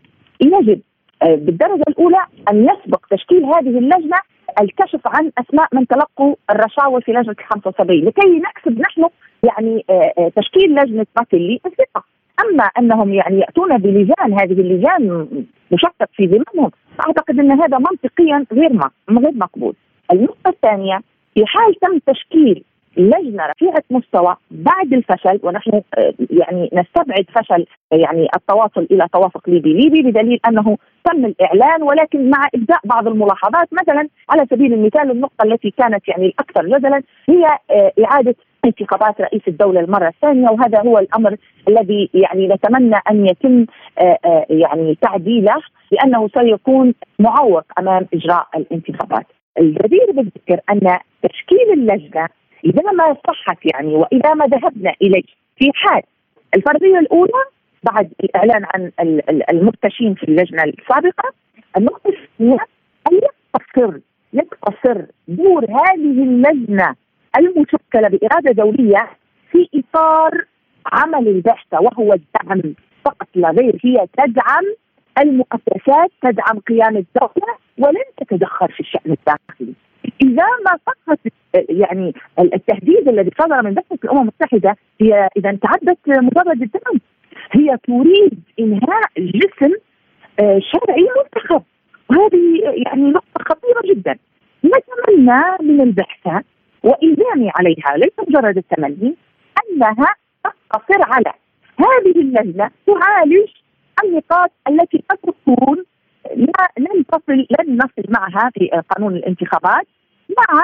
يجب 0.42 0.82
آه، 1.24 1.36
بالدرجة 1.36 1.84
الأولى 1.88 2.26
أن 2.52 2.66
يسبق 2.66 3.06
تشكيل 3.12 3.46
هذه 3.46 3.78
اللجنة 3.78 4.18
الكشف 4.62 5.02
عن 5.06 5.32
أسماء 5.38 5.68
من 5.74 5.88
تلقوا 5.88 6.36
الرشاوى 6.50 7.02
في 7.02 7.12
لجنة 7.12 7.36
75 7.50 8.06
لكي 8.06 8.40
نكسب 8.40 8.80
نحن 8.80 9.06
يعني 9.44 9.86
آه، 9.90 10.32
تشكيل 10.36 10.76
لجنة 10.76 11.06
باسيلي 11.16 11.60
الثقة. 11.66 12.04
أما 12.46 12.64
أنهم 12.64 13.14
يعني 13.14 13.40
يأتون 13.40 13.78
بلجان 13.78 14.34
هذه 14.34 14.62
اللجان 14.62 15.28
مشكك 15.72 16.10
في 16.14 16.26
ذممهم 16.26 16.72
اعتقد 17.08 17.40
أن 17.40 17.52
هذا 17.52 17.78
منطقيا 17.78 18.46
غير 18.54 18.72
غير 19.10 19.34
مقبول. 19.36 19.74
النقطة 20.12 20.50
الثانية 20.50 21.00
في 21.34 21.46
حال 21.46 21.76
تم 21.76 22.14
تشكيل 22.14 22.64
لجنة 22.98 23.46
رفيعة 23.46 23.84
مستوى 23.90 24.36
بعد 24.52 24.94
الفشل 24.94 25.40
ونحن 25.44 25.72
آه، 25.98 26.14
يعني 26.30 26.70
نستبعد 26.74 27.26
فشل 27.36 27.66
يعني 27.92 28.28
التواصل 28.36 28.88
إلى 28.92 29.08
توافق 29.14 29.50
ليبي 29.50 29.74
ليبي 29.74 30.12
بدليل 30.12 30.40
أنه 30.48 30.78
تم 31.04 31.26
الإعلان 31.26 31.84
ولكن 31.84 32.30
مع 32.30 32.48
إبداء 32.56 32.80
بعض 32.86 33.08
الملاحظات 33.08 33.68
مثلا 33.72 34.10
على 34.30 34.46
سبيل 34.52 34.74
المثال 34.74 35.12
النقطة 35.12 35.44
التي 35.46 35.72
كانت 35.72 36.08
يعني 36.08 36.26
الأكثر 36.26 36.66
جدلا 36.66 37.02
هي 37.30 37.46
آه، 37.72 37.92
إعادة 38.06 38.36
انتخابات 38.66 39.22
رئيس 39.22 39.42
الدولة 39.48 39.80
المرة 39.80 40.08
الثانية 40.08 40.50
وهذا 40.50 40.82
هو 40.82 41.00
الأمر 41.00 41.36
الذي 41.68 42.10
يعني 42.14 42.48
نتمنى 42.48 42.96
أن 43.12 43.26
يتم 43.26 43.66
آه، 44.00 44.46
يعني 44.50 44.98
تعديله 45.02 45.56
لأنه 45.92 46.28
سيكون 46.28 46.94
معوق 47.20 47.64
أمام 47.80 48.08
إجراء 48.14 48.48
الانتخابات. 48.56 49.26
الجدير 49.60 50.12
بالذكر 50.12 50.60
أن 50.70 51.00
تشكيل 51.24 51.74
اللجنة 51.74 52.28
إذا 52.66 52.92
ما 52.92 53.16
صحت 53.28 53.58
يعني 53.74 53.96
وإذا 53.96 54.34
ما 54.34 54.46
ذهبنا 54.46 54.94
إليه 55.02 55.24
في 55.58 55.72
حال 55.74 56.04
الفرضية 56.56 57.00
الأولى 57.00 57.44
بعد 57.84 58.12
الإعلان 58.24 58.66
عن 58.76 58.92
المرتشين 59.50 60.14
في 60.14 60.24
اللجنة 60.24 60.64
السابقة 60.64 61.34
النقطة 61.78 62.10
الثانية 62.10 62.60
أن 63.12 63.20
يقتصر 63.24 64.00
يقتصر 64.34 65.06
دور 65.28 65.66
هذه 65.66 66.24
اللجنة 66.24 66.96
المشكلة 67.38 68.08
بإرادة 68.10 68.52
دولية 68.52 69.10
في 69.52 69.70
إطار 69.76 70.46
عمل 70.92 71.28
البعثه 71.28 71.82
وهو 71.82 72.14
الدعم 72.14 72.74
فقط 73.06 73.28
لا 73.36 73.50
غير 73.50 73.80
هي 73.84 74.08
تدعم 74.18 74.64
المؤسسات 75.22 76.12
تدعم 76.22 76.60
قيام 76.60 76.98
الدولة 76.98 77.56
ولن 77.78 78.04
تتدخل 78.18 78.68
في 78.68 78.80
الشأن 78.80 79.12
الداخلي. 79.12 79.74
إذا 80.22 80.46
ما 80.66 80.78
فقط 80.86 81.20
يعني 81.70 82.14
التهديد 82.40 83.08
الذي 83.08 83.32
صدر 83.40 83.62
من 83.62 83.74
بعثه 83.74 83.98
الأمم 84.04 84.20
المتحدة 84.20 84.76
هي 85.02 85.30
إذا 85.38 85.58
تعدت 85.62 86.00
مجرد 86.08 86.62
الدعم. 86.62 87.00
هي 87.52 87.78
تريد 87.88 88.40
إنهاء 88.60 89.10
جسم 89.18 89.74
آه، 90.40 90.60
شرعي 90.60 91.08
منتخب. 91.18 91.64
وهذه 92.10 92.62
يعني 92.86 93.04
نقطة 93.04 93.44
خطيرة 93.50 93.96
جدا. 93.96 94.18
نتمنى 94.66 95.42
من 95.62 95.82
البعثه 95.82 96.44
والزامي 96.84 97.52
عليها 97.56 97.98
ليس 97.98 98.14
مجرد 98.28 98.58
التمني 98.58 99.16
أنها 99.64 100.16
تقتصر 100.44 101.14
على 101.14 101.34
هذه 101.78 102.22
اللجنه 102.22 102.72
تعالج 102.88 103.50
النقاط 104.04 104.52
التي 104.68 105.04
قد 105.10 105.18
تكون 105.18 105.86
لن 106.78 107.06
تصل 107.06 107.46
لن 107.60 107.78
نصل 107.78 108.04
معها 108.10 108.52
في 108.54 108.70
قانون 108.90 109.16
الانتخابات 109.16 109.88
مع 110.30 110.62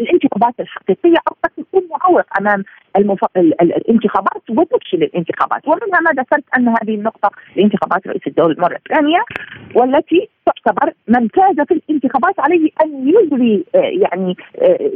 الانتخابات 0.00 0.54
الحقيقية 0.60 1.16
أو 1.28 1.36
قد 1.44 1.50
تكون 1.50 1.82
معوق 1.90 2.24
أمام 2.40 2.64
المف... 2.96 3.24
الانتخابات 3.36 4.50
وتفشل 4.50 5.02
الانتخابات 5.02 5.68
ومنها 5.68 6.00
ما 6.00 6.10
ذكرت 6.10 6.44
أن 6.56 6.68
هذه 6.68 6.94
النقطة 6.94 7.30
لانتخابات 7.56 8.06
رئيس 8.06 8.26
الدولة 8.26 8.52
المرة 8.54 8.76
الثانية 8.76 9.18
والتي 9.74 10.28
تعتبر 10.46 10.92
من 11.08 11.28
فاز 11.28 11.66
في 11.68 11.74
الانتخابات 11.74 12.40
عليه 12.40 12.70
أن 12.84 13.08
يجري 13.08 13.64
آه، 13.74 13.78
يعني 13.78 14.36
آه، 14.62 14.90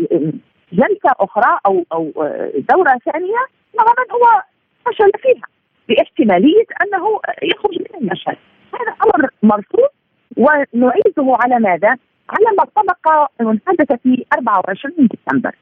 جلسة 0.73 1.11
أخرى 1.21 1.59
أو 1.67 1.85
أو 1.93 2.13
آه، 2.17 2.53
دورة 2.75 2.99
ثانية 3.13 3.41
من 3.75 4.13
هو 4.13 4.43
فشل 4.87 5.11
فيها 5.23 5.47
باحتمالية 5.89 6.67
أنه 6.83 7.21
يخرج 7.43 7.79
من 7.79 8.01
المشهد 8.01 8.37
هذا 8.75 8.97
أمر 9.05 9.31
مرفوض 9.43 9.89
ونعيده 10.37 11.37
على 11.43 11.59
ماذا؟ 11.59 11.97
على 12.31 12.57
ما 12.59 12.65
سبق 12.77 13.31
من 13.41 13.59
حدث 13.67 13.93
في 14.03 14.25
24 14.33 14.95
ديسمبر. 14.97 15.55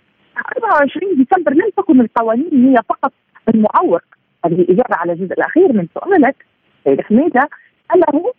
24 0.56 1.14
ديسمبر 1.16 1.52
لم 1.52 1.70
تكن 1.76 2.00
القوانين 2.00 2.68
هي 2.68 2.82
فقط 2.88 3.12
المعوق. 3.48 4.02
الإجابة 4.46 4.96
على 4.96 5.12
الجزء 5.12 5.32
الأخير 5.32 5.72
من 5.72 5.86
سؤالك 5.94 6.46
سيد 6.84 7.00
حميدة 7.00 7.48
أنه 7.94 8.32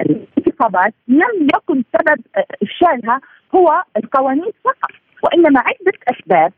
الانتخابات 0.00 0.94
لم 1.08 1.48
يكن 1.54 1.82
سبب 1.92 2.20
إفشالها 2.62 3.20
هو 3.54 3.82
القوانين 3.96 4.52
فقط 4.64 4.90
وإنما 5.22 5.60
عدة 5.60 5.98
أسباب. 6.08 6.52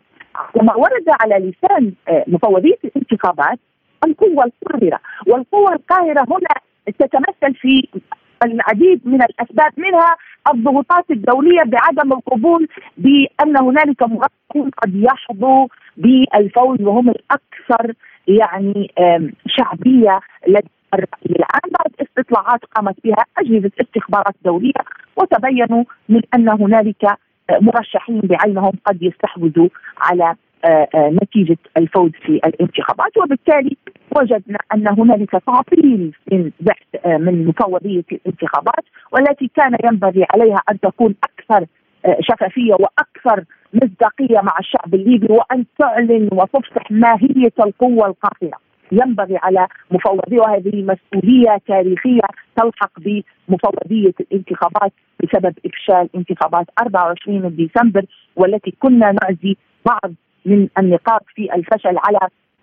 وما 0.54 0.74
ورد 0.76 1.04
على 1.20 1.34
لسان 1.34 1.92
مفوضية 2.26 2.78
الانتخابات 2.84 3.58
القوة 4.04 4.44
القاهرة. 4.44 5.00
والقوة 5.26 5.72
القاهرة 5.72 6.20
هنا 6.20 6.54
تتمثل 6.98 7.54
في 7.54 7.88
العديد 8.44 9.00
من 9.04 9.22
الأسباب 9.22 9.72
منها 9.76 10.16
الضغوطات 10.54 11.10
الدولية 11.10 11.62
بعدم 11.66 12.12
القبول 12.12 12.68
بأن 12.96 13.56
هنالك 13.56 14.02
مرشحين 14.02 14.70
قد 14.82 14.94
يحظوا 14.94 15.66
بالفوز 15.96 16.80
وهم 16.80 17.08
الأكثر 17.10 17.92
يعني 18.28 18.90
شعبية 19.46 20.20
لدى 20.48 20.68
الرأي 20.94 21.36
العام. 21.36 21.72
بعد 21.78 22.08
استطلاعات 22.08 22.64
قامت 22.64 22.96
بها 23.04 23.24
أجهزة 23.38 23.70
استخبارات 23.80 24.34
دولية 24.44 24.82
وتبينوا 25.16 25.84
من 26.08 26.20
أن 26.34 26.48
هنالك 26.48 27.18
مرشحين 27.60 28.20
بعينهم 28.20 28.72
قد 28.86 29.02
يستحوذوا 29.02 29.68
على 29.98 30.34
آه، 30.64 30.88
آه، 30.94 31.10
نتيجة 31.22 31.58
الفوز 31.76 32.10
في 32.10 32.40
الانتخابات 32.46 33.16
وبالتالي 33.16 33.76
وجدنا 34.16 34.58
أن 34.74 34.88
هنالك 34.88 35.30
تعطيل 35.30 36.12
من 36.32 36.50
بحث 36.60 37.06
آه، 37.06 37.16
من 37.16 37.46
مفوضيه 37.46 38.04
الانتخابات 38.12 38.84
والتي 39.12 39.50
كان 39.56 39.76
ينبغي 39.84 40.26
عليها 40.34 40.62
أن 40.70 40.80
تكون 40.80 41.14
أكثر 41.24 41.66
شفافية 42.20 42.74
وأكثر 42.74 43.44
مصداقية 43.74 44.40
مع 44.40 44.58
الشعب 44.60 44.94
الليبي 44.94 45.26
وأن 45.30 45.64
تعلن 45.78 46.28
وتفصح 46.32 46.90
ماهية 46.90 47.52
القوة 47.60 48.06
القاهره. 48.06 48.58
ينبغي 48.92 49.36
على 49.42 49.66
مفوضيه 49.90 50.40
وهذه 50.40 50.82
مسؤولية 50.82 51.58
تاريخية 51.66 52.20
تلحق 52.56 52.92
بمفوضية 52.98 54.14
الانتخابات 54.20 54.92
بسبب 55.22 55.54
إفشال 55.66 56.08
انتخابات 56.14 56.66
24 56.80 57.56
ديسمبر 57.56 58.04
والتي 58.36 58.74
كنا 58.80 59.12
نعزي 59.12 59.56
بعض 59.86 60.14
من 60.46 60.68
النقاط 60.78 61.22
في 61.34 61.54
الفشل 61.54 61.98
على 61.98 62.18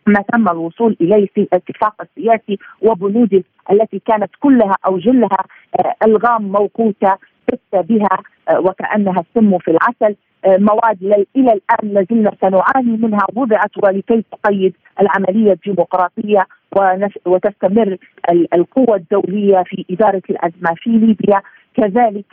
ما 0.08 0.22
تم 0.34 0.50
الوصول 0.50 0.98
إليه 1.02 1.28
في 1.36 1.42
الاتفاق 1.42 1.94
السياسي 2.02 2.60
وبنوده 2.82 3.44
التي 3.72 4.02
كانت 4.06 4.30
كلها 4.40 4.76
أو 4.86 4.98
جلها 4.98 5.46
آه، 5.80 5.96
ألغام 6.06 6.52
موقوتة 6.52 7.18
بها 7.74 8.18
آه، 8.50 8.60
وكأنها 8.60 9.24
السم 9.30 9.58
في 9.58 9.72
العسل. 9.72 10.16
آه، 10.46 10.58
مواد 10.58 11.04
إلى 11.36 11.54
الآن 11.54 11.94
لازلنا 11.94 12.32
سنعاني 12.42 12.98
منها 12.98 13.28
وضعت 13.36 13.72
ولكي 13.84 14.24
تقيد 14.32 14.74
العملية 15.02 15.52
الديمقراطية 15.52 16.48
وتستمر 17.26 17.98
القوى 18.54 18.98
الدولية 18.98 19.64
في 19.66 19.86
إدارة 19.92 20.22
الأزمة 20.30 20.76
في 20.76 20.90
ليبيا. 20.90 21.42
كذلك 21.76 22.26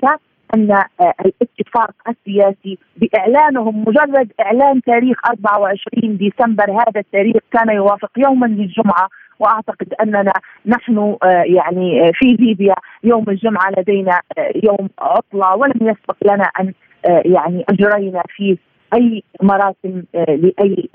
أن 0.54 0.70
آه، 0.70 1.14
الاتفاق 1.20 1.94
السياسي 2.08 2.78
بإعلانهم 2.96 3.84
مجرد 3.86 4.32
إعلان 4.40 4.82
تاريخ 4.82 5.18
24 5.26 6.16
ديسمبر 6.16 6.70
هذا 6.70 7.00
التاريخ 7.00 7.36
كان 7.52 7.76
يوافق 7.76 8.10
يوما 8.16 8.46
للجمعة 8.46 9.08
وأعتقد 9.38 9.94
أننا 10.02 10.32
نحن 10.66 11.16
آه، 11.22 11.42
يعني 11.46 12.08
آه، 12.08 12.12
في 12.14 12.26
ليبيا 12.26 12.74
يوم 13.04 13.24
الجمعة 13.28 13.70
لدينا 13.78 14.20
يوم 14.64 14.88
عطلة 14.98 15.56
ولم 15.56 15.80
يسبق 15.80 16.16
لنا 16.24 16.44
أن 16.60 16.72
يعني 17.24 17.64
اجرينا 17.68 18.22
فيه 18.28 18.56
أي 18.94 19.22
مراسم 19.42 20.02
لأي 20.14 20.88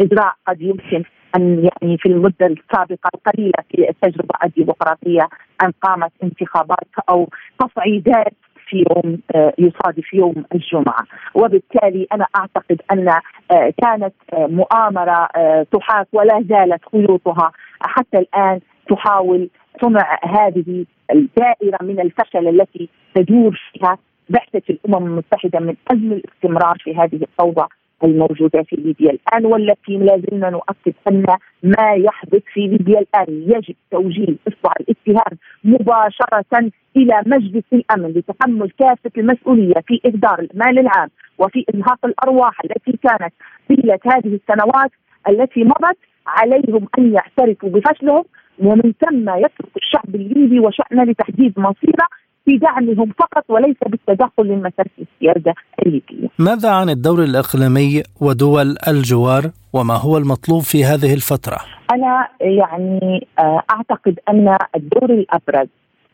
إجراء 0.00 0.34
قد 0.46 0.62
يمكن 0.62 1.04
أن 1.36 1.58
يعني 1.58 1.98
في 1.98 2.08
المدة 2.08 2.46
السابقة 2.46 3.10
القليلة 3.14 3.62
في 3.70 3.90
التجربة 3.90 4.34
الديمقراطية 4.44 5.28
أن 5.62 5.72
قامت 5.82 6.12
انتخابات 6.22 6.88
أو 7.10 7.28
تصعيدات 7.58 8.34
في 8.74 8.84
يوم 8.90 9.18
آه، 9.34 9.52
يصادف 9.58 10.14
يوم 10.14 10.44
الجمعة. 10.54 11.04
وبالتالي 11.34 12.06
أنا 12.12 12.26
أعتقد 12.36 12.82
أن 12.92 13.08
آه، 13.08 13.72
كانت 13.82 14.14
آه، 14.32 14.46
مؤامرة 14.46 15.28
تحاك 15.72 16.06
ولا 16.12 16.44
زالت 16.48 16.80
خيوطها. 16.92 17.52
حتى 17.80 18.18
الآن 18.18 18.60
تحاول 18.90 19.48
صنع 19.82 20.18
هذه 20.24 20.84
الدائرة 21.10 21.78
من 21.82 22.00
الفشل 22.00 22.48
التي 22.48 22.88
تدور 23.14 23.60
فيها 23.72 23.98
بعثه 24.30 24.62
الأمم 24.70 25.06
المتحدة 25.06 25.60
من 25.60 25.74
أجل 25.90 26.12
الاستمرار 26.12 26.76
في 26.84 26.96
هذه 26.96 27.16
الفوضى. 27.22 27.66
الموجودة 28.04 28.62
في 28.62 28.76
ليبيا 28.76 29.10
الآن 29.10 29.46
والتي 29.46 29.96
لا 29.96 30.22
زلنا 30.30 30.50
نؤكد 30.50 30.94
أن 31.08 31.24
ما 31.62 31.92
يحدث 31.96 32.42
في 32.52 32.60
ليبيا 32.60 32.98
الآن 33.00 33.26
يجب 33.28 33.74
توجيه 33.90 34.36
إصبع 34.48 34.72
الاتهام 34.80 35.38
مباشرة 35.64 36.70
إلى 36.96 37.22
مجلس 37.26 37.64
الأمن 37.72 38.08
لتحمل 38.08 38.70
كافة 38.78 39.10
المسؤولية 39.18 39.74
في 39.86 40.00
إهدار 40.06 40.38
المال 40.40 40.78
العام 40.78 41.08
وفي 41.38 41.64
انهاق 41.74 42.06
الأرواح 42.06 42.60
التي 42.64 42.98
كانت 43.02 43.32
طيلة 43.68 43.98
هذه 44.06 44.38
السنوات 44.40 44.90
التي 45.28 45.64
مضت. 45.64 45.98
عليهم 46.26 46.88
أن 46.98 47.14
يعترفوا 47.14 47.68
بفشلهم 47.68 48.24
ومن 48.58 48.92
ثم 49.00 49.30
يترك 49.30 49.76
الشعب 49.76 50.14
الليبي 50.14 50.60
وشأنه 50.60 51.04
لتحديد 51.04 51.60
مصيره 51.60 52.06
في 52.44 52.58
دعمهم 52.58 53.10
فقط 53.18 53.44
وليس 53.48 53.76
بالتدخل 53.86 54.48
من 54.48 54.58
مسار 54.58 54.86
السياده 54.98 55.54
الليبيه. 55.86 56.28
ماذا 56.38 56.70
عن 56.70 56.90
الدور 56.90 57.22
الإقليمي 57.22 58.02
ودول 58.20 58.76
الجوار 58.88 59.42
وما 59.72 59.94
هو 59.94 60.18
المطلوب 60.18 60.62
في 60.62 60.84
هذه 60.84 61.14
الفترة؟ 61.14 61.56
أنا 61.92 62.28
يعني 62.40 63.26
آه، 63.38 63.62
أعتقد 63.70 64.18
أن 64.28 64.56
الدور 64.76 65.10
الأبرز 65.10 65.68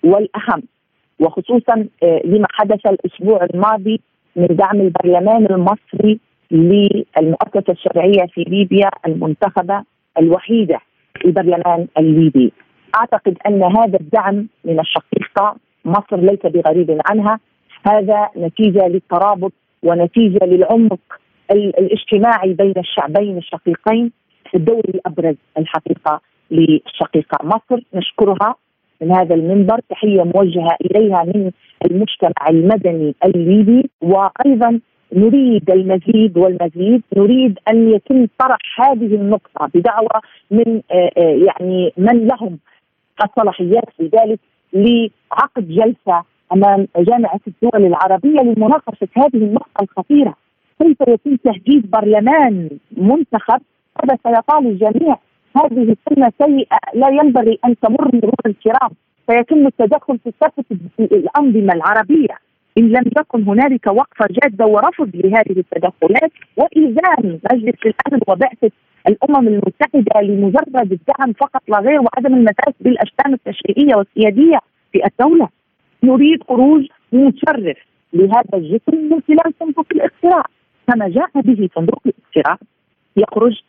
والأهم 0.04 0.62
وخصوصا 1.20 1.86
آه، 2.02 2.20
لما 2.24 2.46
حدث 2.50 2.86
الأسبوع 2.86 3.44
الماضي 3.54 4.00
من 4.36 4.46
دعم 4.46 4.80
البرلمان 4.80 5.46
المصري 5.46 6.20
للمؤسسة 6.50 7.72
الشرعية 7.72 8.26
في 8.34 8.40
ليبيا 8.48 8.90
المنتخبة 9.06 9.82
الوحيدة 10.18 10.78
البرلمان 11.24 11.86
الليبي. 11.98 12.52
أعتقد 12.96 13.36
أن 13.46 13.62
هذا 13.62 13.98
الدعم 14.00 14.46
من 14.64 14.80
الشقيقة 14.80 15.56
مصر 15.84 16.16
ليس 16.16 16.40
بغريب 16.44 17.00
عنها. 17.06 17.38
هذا 17.86 18.28
نتيجة 18.36 18.88
للترابط 18.88 19.52
ونتيجة 19.82 20.44
للعمق 20.44 21.00
الاجتماعي 21.50 22.52
بين 22.52 22.74
الشعبين 22.78 23.38
الشقيقين 23.38 24.12
الدور 24.54 24.82
الأبرز 24.88 25.36
الحقيقة 25.58 26.20
للشقيقه 26.50 27.38
مصر. 27.44 27.82
نشكرها 27.94 28.54
من 29.00 29.12
هذا 29.12 29.34
المنبر. 29.34 29.80
تحية 29.90 30.22
موجهة 30.22 30.76
إليها 30.84 31.24
من 31.24 31.50
المجتمع 31.84 32.48
المدني 32.48 33.14
الليبي. 33.24 33.90
وأيضا 34.00 34.80
نريد 35.12 35.70
المزيد 35.70 36.38
والمزيد 36.38 37.02
نريد 37.16 37.58
أن 37.68 37.90
يتم 37.90 38.26
طرح 38.38 38.58
هذه 38.80 39.14
النقطة 39.14 39.70
بدعوة 39.74 40.22
من 40.50 40.82
آه، 40.90 41.10
آه، 41.16 41.46
يعني 41.46 41.92
من 41.96 42.26
لهم 42.26 42.58
الصلاحيات 43.24 43.84
في 43.96 44.10
ذلك. 44.16 44.40
لعقد 44.72 45.68
جلسة 45.68 46.22
أمام 46.52 46.86
جامعة 46.96 47.40
الدول 47.46 47.86
العربية 47.86 48.40
لمناقشة 48.40 49.08
هذه 49.16 49.36
النقطة 49.36 49.82
الخطيرة. 49.82 50.34
كيف 50.82 50.96
يتم 51.08 51.36
تهديد 51.36 51.90
برلمان 51.90 52.68
منتخب؟ 52.96 53.60
هذا 54.02 54.18
سيطال 54.26 54.66
الجميع 54.66 55.16
هذه 55.56 55.96
سنه 56.08 56.32
سيئة؟ 56.42 56.78
لا 56.94 57.08
ينبغي 57.08 57.58
أن 57.64 57.74
تمر 57.82 58.10
مرور 58.14 58.42
الكرام. 58.46 58.90
سيتم 59.30 59.66
التدخل 59.66 60.18
في 60.18 60.32
كافه 60.40 60.64
الأنظمة 61.00 61.72
العربية. 61.74 62.36
إن 62.78 62.88
لم 62.88 63.04
يكن 63.18 63.42
هنالك 63.42 63.86
وقفة 63.86 64.26
جادة 64.30 64.66
ورفض 64.66 65.10
لهذه 65.14 65.58
التدخلات 65.58 66.32
والزام 66.56 67.38
مجلس 67.52 67.76
الأمن 67.86 68.20
وبعثه 68.28 68.70
الأمم 69.08 69.48
المتحدة 69.48 70.20
لمجرد 70.20 70.92
الدعم 70.92 71.32
فقط 71.32 71.62
لا 71.68 71.78
غير 71.78 72.00
وعدم 72.00 72.34
المساس 72.34 72.74
بالاشكال 72.80 73.34
التشريعية 73.34 73.94
والسيادية 73.94 74.58
في 74.92 75.06
الدولة. 75.06 75.48
نريد 76.02 76.42
خروج 76.42 76.86
مشرف 77.12 77.76
لهذا 78.12 78.54
الجسم 78.54 78.96
من 78.96 79.20
خلال 79.28 79.54
صندوق 79.60 79.86
الاقتراع 79.92 80.42
كما 80.86 81.08
جاء 81.08 81.30
به 81.34 81.68
صندوق 81.74 82.02
الاقتراع 82.06 82.58
يخرج 83.16 83.60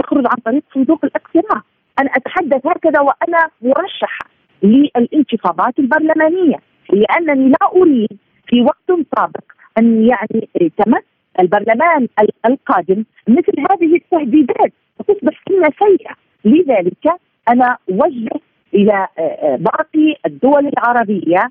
يخرج 0.00 0.24
عن 0.26 0.36
طريق 0.44 0.62
صندوق 0.74 1.04
الاقتراع. 1.04 1.62
أنا 2.00 2.10
أتحدث 2.16 2.66
هكذا 2.66 3.00
وأنا 3.00 3.48
مرشحه 3.62 4.26
للانتخابات 4.62 5.78
البرلمانية 5.78 6.56
لأنني 6.92 7.48
لا 7.48 7.80
أريد 7.82 8.18
في 8.46 8.62
وقت 8.62 9.00
سابق 9.16 9.44
أن 9.78 10.06
يعني 10.06 10.48
تمس 10.76 11.02
البرلمان 11.40 12.08
القادم 12.46 13.04
مثل 13.28 13.60
هذه 13.70 13.94
التهديدات 13.94 14.72
وتصبح 14.98 15.42
كلمه 15.48 15.72
سيئة. 15.78 16.14
لذلك 16.44 17.20
أنا 17.48 17.78
اوجه 17.90 18.40
إلى 18.74 19.08
آه، 19.18 19.20
آه، 19.20 19.56
باقي 19.56 20.16
الدول 20.26 20.66
العربية 20.66 21.50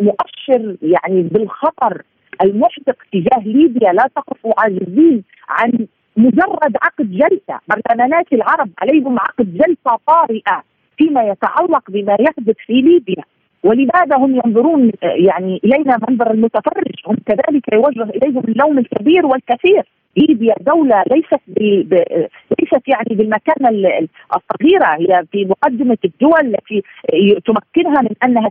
مؤشر 0.00 0.76
يعني 0.82 1.22
بالخطر 1.22 2.02
المحدق 2.42 2.96
تجاه 3.12 3.42
ليبيا 3.44 3.92
لا 3.92 4.08
تقفوا 4.16 4.52
عاجزين 4.58 5.24
عن 5.48 5.86
مجرد 6.16 6.76
عقد 6.82 7.10
جلسة. 7.10 7.60
برلمانات 7.68 8.32
العرب 8.32 8.70
عليهم 8.78 9.18
عقد 9.18 9.54
جلسة 9.54 9.98
طارئة 10.06 10.62
فيما 10.98 11.22
يتعلق 11.22 11.90
بما 11.90 12.16
يحدث 12.20 12.56
في 12.66 12.72
ليبيا. 12.72 13.24
ولماذا 13.64 14.16
هم 14.16 14.40
ينظرون 14.44 14.92
يعني 15.02 15.60
إلينا 15.64 15.98
منظر 16.08 16.30
المتفرج؟ 16.30 16.94
هم 17.06 17.16
كذلك 17.26 17.72
يوجه 17.72 18.02
إليهم 18.02 18.42
اللوم 18.48 18.78
الكبير 18.78 19.26
والكثير. 19.26 19.82
ليبيا 20.16 20.54
دولة 20.60 21.04
ليست 21.10 21.40
ب... 21.48 21.94
ليست 22.60 22.88
يعني 22.88 23.10
بالمكانة 23.10 23.68
الصغيرة. 24.36 24.86
هي 24.86 25.24
في 25.32 25.44
مقدمة 25.44 25.98
الدول 26.04 26.40
التي 26.40 26.82
تمكنها 27.46 28.02
من 28.02 28.14
أنها 28.24 28.50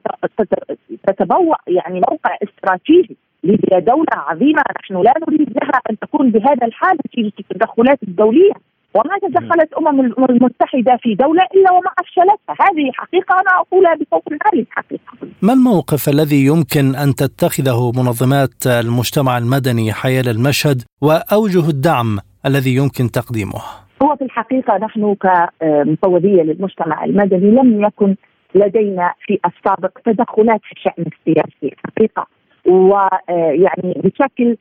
تتبوأ 1.07 1.55
يعني 1.67 2.01
موقع 2.09 2.37
استراتيجي. 2.43 3.17
ليبيا 3.43 3.79
دولة 3.79 4.13
عظيمة. 4.13 4.61
نحن 4.83 5.01
لا 5.01 5.13
نريد 5.27 5.49
لها 5.49 5.81
أن 5.89 5.99
تكون 5.99 6.31
بهذا 6.31 6.67
الحال 6.67 6.97
نتيجة 7.07 7.33
التدخلات 7.39 8.03
الدولية. 8.03 8.51
وما 8.93 9.17
تدخلت 9.21 9.73
الأمم 9.73 9.99
المتحدة 10.29 10.97
في 11.01 11.15
دولة 11.15 11.43
إلا 11.55 11.71
وما 11.71 11.91
أفشلتها، 11.99 12.55
هذه 12.67 12.91
حقيقة 12.93 13.33
أنا 13.33 13.61
أقولها 13.61 13.95
بصوت 13.95 14.23
عالي 14.45 14.65
حقيقة. 14.71 15.13
ما 15.41 15.53
الموقف 15.53 16.09
الذي 16.09 16.45
يمكن 16.45 16.95
أن 16.95 17.15
تتخذه 17.15 17.91
منظمات 17.95 18.67
المجتمع 18.67 19.37
المدني 19.37 19.93
حيال 19.93 20.27
المشهد 20.29 20.81
وأوجه 21.01 21.69
الدعم 21.69 22.17
الذي 22.45 22.75
يمكن 22.75 23.11
تقديمه؟ 23.11 23.61
هو 24.03 24.15
في 24.15 24.23
الحقيقة 24.23 24.77
نحن 24.77 25.15
كمفوضية 25.15 26.41
للمجتمع 26.41 27.05
المدني 27.05 27.51
لم 27.51 27.85
يكن 27.85 28.15
لدينا 28.55 29.13
في 29.25 29.39
السابق 29.45 29.99
تدخلات 30.05 30.61
في 30.63 30.71
الشان 30.71 31.05
السياسي 31.11 31.75
حقيقة 31.85 32.27
ويعني 32.65 34.01
بشكل 34.03 34.57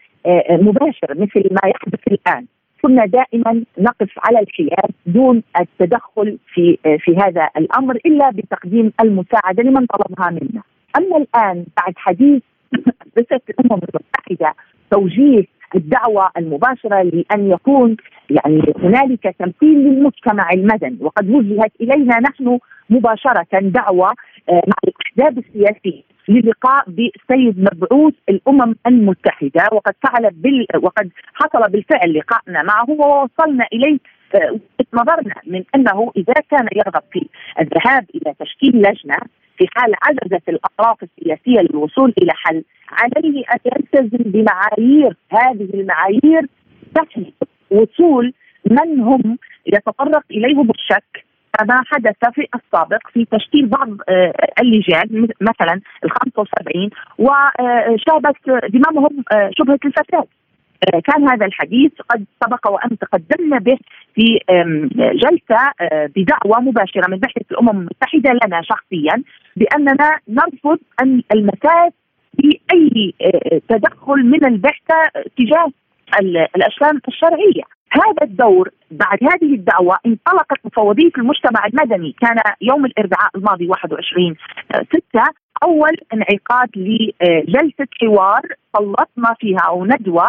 مباشر 0.50 1.10
مثل 1.10 1.48
ما 1.50 1.70
يحدث 1.70 2.00
الآن 2.08 2.46
كنا 2.82 3.06
دائما 3.06 3.64
نقف 3.78 4.10
على 4.18 4.38
الحياد 4.38 4.90
دون 5.06 5.42
التدخل 5.60 6.38
في 6.54 6.78
في 6.98 7.16
هذا 7.16 7.48
الأمر 7.56 7.96
إلا 7.96 8.30
بتقديم 8.30 8.92
المساعدة 9.00 9.62
لمن 9.62 9.86
طلبها 9.86 10.30
منا. 10.30 10.62
أما 10.96 11.16
الآن 11.16 11.64
بعد 11.76 11.94
حديث 11.96 12.42
مؤسسه 13.18 13.40
الامم 13.50 13.80
المتحده 13.82 14.54
توجيه 14.90 15.44
الدعوة 15.74 16.30
المباشرة 16.36 17.02
لأن 17.02 17.50
يكون 17.50 17.96
يعني 18.30 18.74
هنالك 18.82 19.34
تمثيل 19.38 19.78
للمجتمع 19.78 20.50
المدني 20.52 20.98
وقد 21.00 21.30
وجهت 21.30 21.72
إلينا 21.80 22.20
نحن 22.20 22.58
مباشرة 22.90 23.46
دعوة 23.52 24.08
آه، 24.48 24.62
مع 24.66 24.76
الاحزاب 24.84 25.38
السياسية 25.38 26.02
للقاء 26.28 26.84
بالسيد 26.86 27.58
مبعوث 27.58 28.14
الأمم 28.28 28.74
المتحدة. 28.86 29.68
وقد 29.72 29.94
فعل 30.02 30.30
بال 30.30 30.66
وقد 30.82 31.10
حصل 31.34 31.70
بالفعل 31.70 32.14
لقائنا 32.18 32.62
معه 32.62 32.90
ووصلنا 32.90 33.66
إليه 33.72 33.98
آه، 34.34 34.60
نظرنا 34.94 35.34
من 35.46 35.64
أنه 35.74 36.12
إذا 36.16 36.34
كان 36.50 36.68
يرغب 36.76 37.02
في 37.12 37.28
الذهاب 37.60 38.06
إلى 38.14 38.34
تشكيل 38.40 38.76
لجنة 38.76 39.16
في 39.58 39.66
حال 39.76 39.94
عجزت 40.02 40.48
الأطراف 40.48 40.96
السياسية 41.02 41.60
للوصول 41.60 42.14
إلى 42.22 42.32
حل 42.34 42.64
عليه 42.90 43.44
أن 43.52 43.58
يلتزم 43.66 44.30
بمعايير 44.30 45.16
هذه 45.30 45.68
المعايير 45.74 46.46
تحمي 46.94 47.34
وصول 47.70 48.32
من 48.70 49.00
هم 49.00 49.38
يتطرق 49.66 50.24
إليهم 50.30 50.70
الشك 50.70 51.24
ما 51.64 51.82
حدث 51.86 52.16
في 52.34 52.46
السابق 52.54 53.08
في 53.12 53.24
تشكيل 53.24 53.66
بعض 53.66 53.88
آه، 54.08 54.32
اللجان 54.60 55.28
مثلا 55.40 55.80
ال 56.04 56.10
75 56.10 56.90
وشابت 57.18 58.36
ضمامهم 58.72 59.24
آه، 59.32 59.50
شبهة 59.58 59.78
الفساد 59.84 60.24
آه، 60.94 61.00
كان 61.04 61.28
هذا 61.28 61.46
الحديث 61.46 61.92
قد 62.10 62.24
سبق 62.44 62.70
وأن 62.70 62.98
تقدمنا 62.98 63.58
به 63.58 63.78
في 64.14 64.38
جلسة 64.98 65.72
بدعوة 66.16 66.60
مباشرة 66.60 67.10
من 67.10 67.18
بعثه 67.18 67.44
الأمم 67.50 67.78
المتحدة 67.78 68.32
لنا 68.44 68.62
شخصيا 68.62 69.22
بأننا 69.56 70.18
نرفض 70.28 70.78
أن 71.02 71.22
المساس 71.32 71.92
باي 72.34 73.14
تدخل 73.68 74.26
من 74.26 74.44
البعثه 74.44 75.10
تجاه 75.38 75.70
الاشكال 76.56 77.00
الشرعية. 77.08 77.62
هذا 77.90 78.22
الدور 78.22 78.70
بعد 78.90 79.18
هذه 79.22 79.54
الدعوة 79.54 79.98
انطلقت 80.06 80.58
مفوضية 80.64 81.10
المجتمع 81.18 81.66
المدني. 81.66 82.14
كان 82.20 82.36
يوم 82.60 82.84
الأربعاء 82.84 83.30
الماضي 83.36 83.68
21 83.68 84.36
6 84.70 85.22
أول 85.62 85.96
انعقاد 86.14 86.68
لجلسة 86.76 87.86
حوار 88.00 88.42
سلطنا 88.76 89.34
فيها 89.40 89.60
أو 89.68 89.84
ندوة 89.84 90.28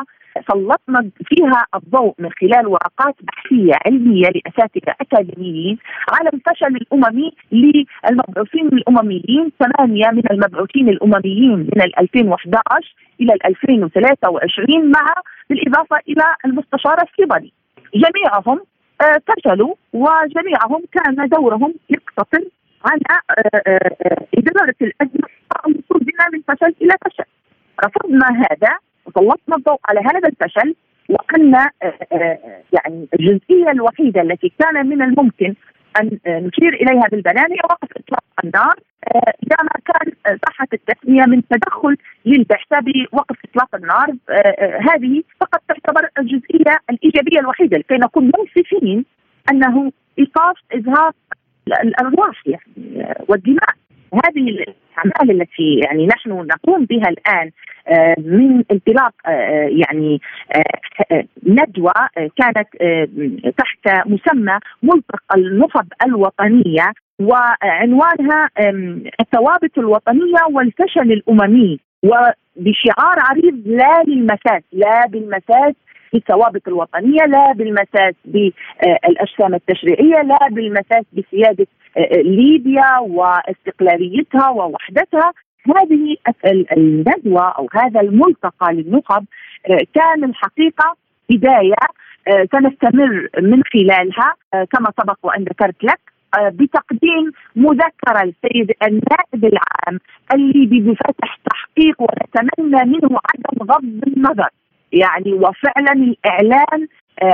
سلطنا 0.51 1.09
فيها 1.25 1.65
الضوء 1.75 2.13
من 2.19 2.29
خلال 2.31 2.67
ورقات 2.67 3.15
بحثية 3.21 3.73
علمية 3.85 4.29
لأساتذة 4.29 4.95
أكاديميين 5.01 5.77
على 6.11 6.29
الفشل 6.33 6.75
الأممي 6.75 7.31
للمبعوثين 7.51 8.67
الأمميين. 8.67 9.51
ثمانية 9.59 10.07
من 10.11 10.31
المبعوثين 10.31 10.89
الأمميين 10.89 11.59
من 11.75 11.81
2011 11.99 12.95
إلى 13.21 13.33
2023 13.45 14.91
مع 14.91 15.13
بالإضافة 15.49 15.97
إلى 16.09 16.23
المستشار 16.45 16.97
السيبري 17.01 17.53
جميعهم 17.95 18.62
آه، 19.02 19.21
فشلوا 19.28 19.75
وجميعهم 19.93 20.84
كان 20.91 21.28
دورهم 21.30 21.73
يقتصر 21.89 22.43
على 22.86 23.21
آه، 23.30 23.62
آه، 23.67 24.25
إدارة 24.38 24.75
الأزمة. 24.82 25.28
الوصول 25.67 26.06
فشل 26.47 26.75
إلى 26.82 26.95
فشل. 27.06 27.23
رفضنا 27.86 28.28
هذا 28.28 28.78
وسلطنا 29.06 29.56
الضوء 29.56 29.80
على 29.89 29.99
هذا 29.99 30.30
الفشل 30.30 30.75
آه، 32.12 32.38
يعني 32.73 33.08
الجزئية 33.19 33.71
الوحيدة 33.71 34.21
التي 34.21 34.52
كان 34.60 34.88
من 34.88 35.02
الممكن 35.02 35.56
أن 35.99 36.19
نشير 36.28 36.73
إليها 36.73 37.08
بالبيان 37.12 37.52
هي 37.52 37.60
وقف 37.63 37.89
إطلاق 37.97 38.23
النار. 38.43 38.75
إذا 39.43 39.58
ما 39.63 39.71
كان 39.86 40.36
صحه 40.47 40.67
التسمية 40.73 41.25
من 41.25 41.41
تدخل 41.47 41.97
للبعثه 42.25 42.80
بوقف 42.80 43.38
إطلاق 43.49 43.75
النار. 43.75 44.08
هذه 44.91 45.23
فقط 45.41 45.62
تعتبر 45.67 46.10
الجزئية 46.19 46.80
الإيجابية 46.89 47.39
الوحيدة 47.39 47.78
لكي 47.78 47.95
نكون 47.95 48.32
منصفين 48.38 49.06
أنه 49.52 49.91
إيقاف 50.19 50.56
إزهاق 50.73 51.15
الارواح 51.67 52.43
يعني 52.45 53.15
والدماء. 53.28 53.75
هذه 54.25 54.65
الاعمال 55.05 55.41
التي 55.41 55.79
يعني 55.85 56.07
نحن 56.07 56.29
نقوم 56.29 56.85
بها 56.85 57.09
الآن 57.09 57.51
آه، 57.88 58.15
من 58.17 58.63
انطلاق 58.71 59.13
آه، 59.25 59.69
يعني 59.71 60.21
آه، 60.55 61.23
ندوة 61.47 61.93
كانت 62.15 62.67
تحت 63.57 64.07
مسمى 64.07 64.59
ملتقى 64.83 65.35
النخب 65.35 65.88
الوطنية 66.05 66.93
وعنوانها 67.19 68.49
الثوابت 69.19 69.77
الوطنية 69.77 70.41
والفشل 70.51 71.12
الأممي 71.12 71.79
وبشعار 72.03 73.19
عريض 73.29 73.67
لا 73.67 74.03
للمساس 74.07 74.63
لا 74.73 75.07
بالمساس 75.07 75.73
بالثوابت 76.13 76.67
الوطنية 76.67 77.25
لا 77.27 77.53
بالمساس 77.53 78.15
بالأجسام 78.25 79.55
التشريعية 79.55 80.21
لا 80.21 80.47
بالمساس 80.51 81.05
بسيادة 81.13 81.67
ليبيا 82.23 82.99
واستقلاليتها 82.99 84.49
ووحدتها 84.49 85.34
هذه 85.75 86.15
الندوة 86.78 87.49
أو 87.49 87.67
هذا 87.73 88.02
الملتقى 88.02 88.73
للنخب 88.73 89.25
آه، 89.69 89.80
كان 89.93 90.23
الحقيقة 90.23 90.95
بداية 91.30 91.75
آه، 92.28 92.47
سنستمر 92.52 93.28
من 93.41 93.63
خلالها 93.73 94.34
آه، 94.54 94.63
كما 94.63 94.91
سبق 95.02 95.17
وأن 95.23 95.43
ذكرت 95.43 95.84
لك 95.84 95.99
بتقديم 96.38 97.32
مذكرة 97.56 98.23
للسيد 98.23 98.71
النائب 98.84 99.45
العام 99.45 99.99
الليبي 100.34 100.80
بفتح 100.80 101.38
تحقيق 101.45 102.02
ونتمنى 102.02 102.86
منه 102.86 103.19
عدم 103.30 103.71
غض 103.71 104.08
النظر. 104.08 104.49
يعني 104.91 105.34
وفعلا 105.34 105.91
الإعلان 105.93 106.88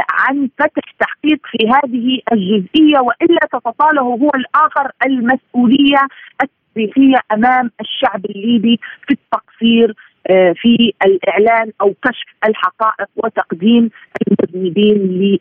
عن 0.10 0.50
فتح 0.60 0.84
تحقيق 1.00 1.40
في 1.44 1.68
هذه 1.68 2.20
الجزئية 2.32 3.00
وإلا 3.00 3.40
تتطاله 3.54 4.02
هو 4.02 4.30
الآخر 4.36 4.92
المسؤولية 5.06 6.08
التاريخية 6.44 7.20
أمام 7.34 7.72
الشعب 7.82 8.26
الليبي 8.26 8.80
في 9.08 9.14
التقصير 9.14 9.96
آه، 10.30 10.54
في 10.58 10.94
الإعلان 11.06 11.72
أو 11.82 11.94
كشف 12.04 12.26
الحقائق 12.46 13.08
وتقديم 13.16 13.90
المذنبين 14.28 14.98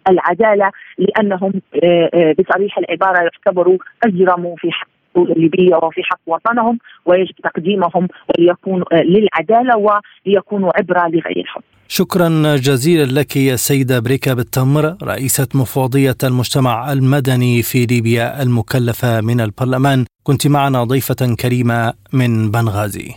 للعدالة 0.09 0.71
لأنهم 0.99 1.53
آه، 1.85 2.11
آه، 2.15 2.35
بصريح 2.39 2.79
العبارة 2.79 3.23
يعتبروا 3.23 3.79
أجرموا 4.05 4.57
في 4.57 4.73
حق 4.73 4.94
الليبيه 5.23 5.77
وفي 5.77 6.03
حق 6.03 6.21
وطنهم 6.27 6.79
ويجب 7.07 7.35
تقديمهم 7.45 8.09
وليكونوا 8.29 8.87
للعدالة 8.93 9.77
وليكونوا 9.77 10.71
عبرة 10.77 11.01
لغيرهم. 11.01 11.63
شكرا 11.89 12.57
جزيلا 12.57 13.21
لك 13.21 13.37
يا 13.37 13.57
سيدة 13.57 14.01
بريكا 14.01 14.35
بالتمر 14.35 14.97
رئيسة 15.03 15.49
مفوضية 15.55 16.17
المجتمع 16.25 16.93
المدني 16.93 17.63
في 17.63 17.87
ليبيا 17.87 18.43
المكلفة 18.43 19.21
من 19.21 19.41
البرلمان. 19.41 20.05
كنت 20.23 20.47
معنا 20.47 20.85
ضيفة 20.85 21.35
كريمة 21.41 21.93
من 22.13 22.51
بنغازي. 22.51 23.15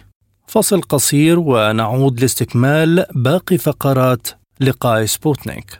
فصل 0.47 0.81
قصير 0.81 1.39
ونعود 1.39 2.19
لاستكمال 2.19 3.05
باقي 3.15 3.57
فقرات 3.57 4.27
لقاء 4.61 5.05
سبوتنيك. 5.05 5.79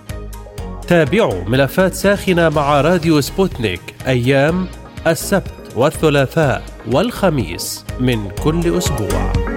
تابعوا 0.91 1.43
ملفات 1.43 1.93
ساخنة 1.93 2.49
مع 2.49 2.81
راديو 2.81 3.21
سبوتنيك 3.21 3.81
أيام 4.07 4.67
السبت 5.07 5.53
والثلاثاء 5.75 6.63
والخميس 6.91 7.85
من 7.99 8.29
كل 8.43 8.77
أسبوع. 8.77 9.50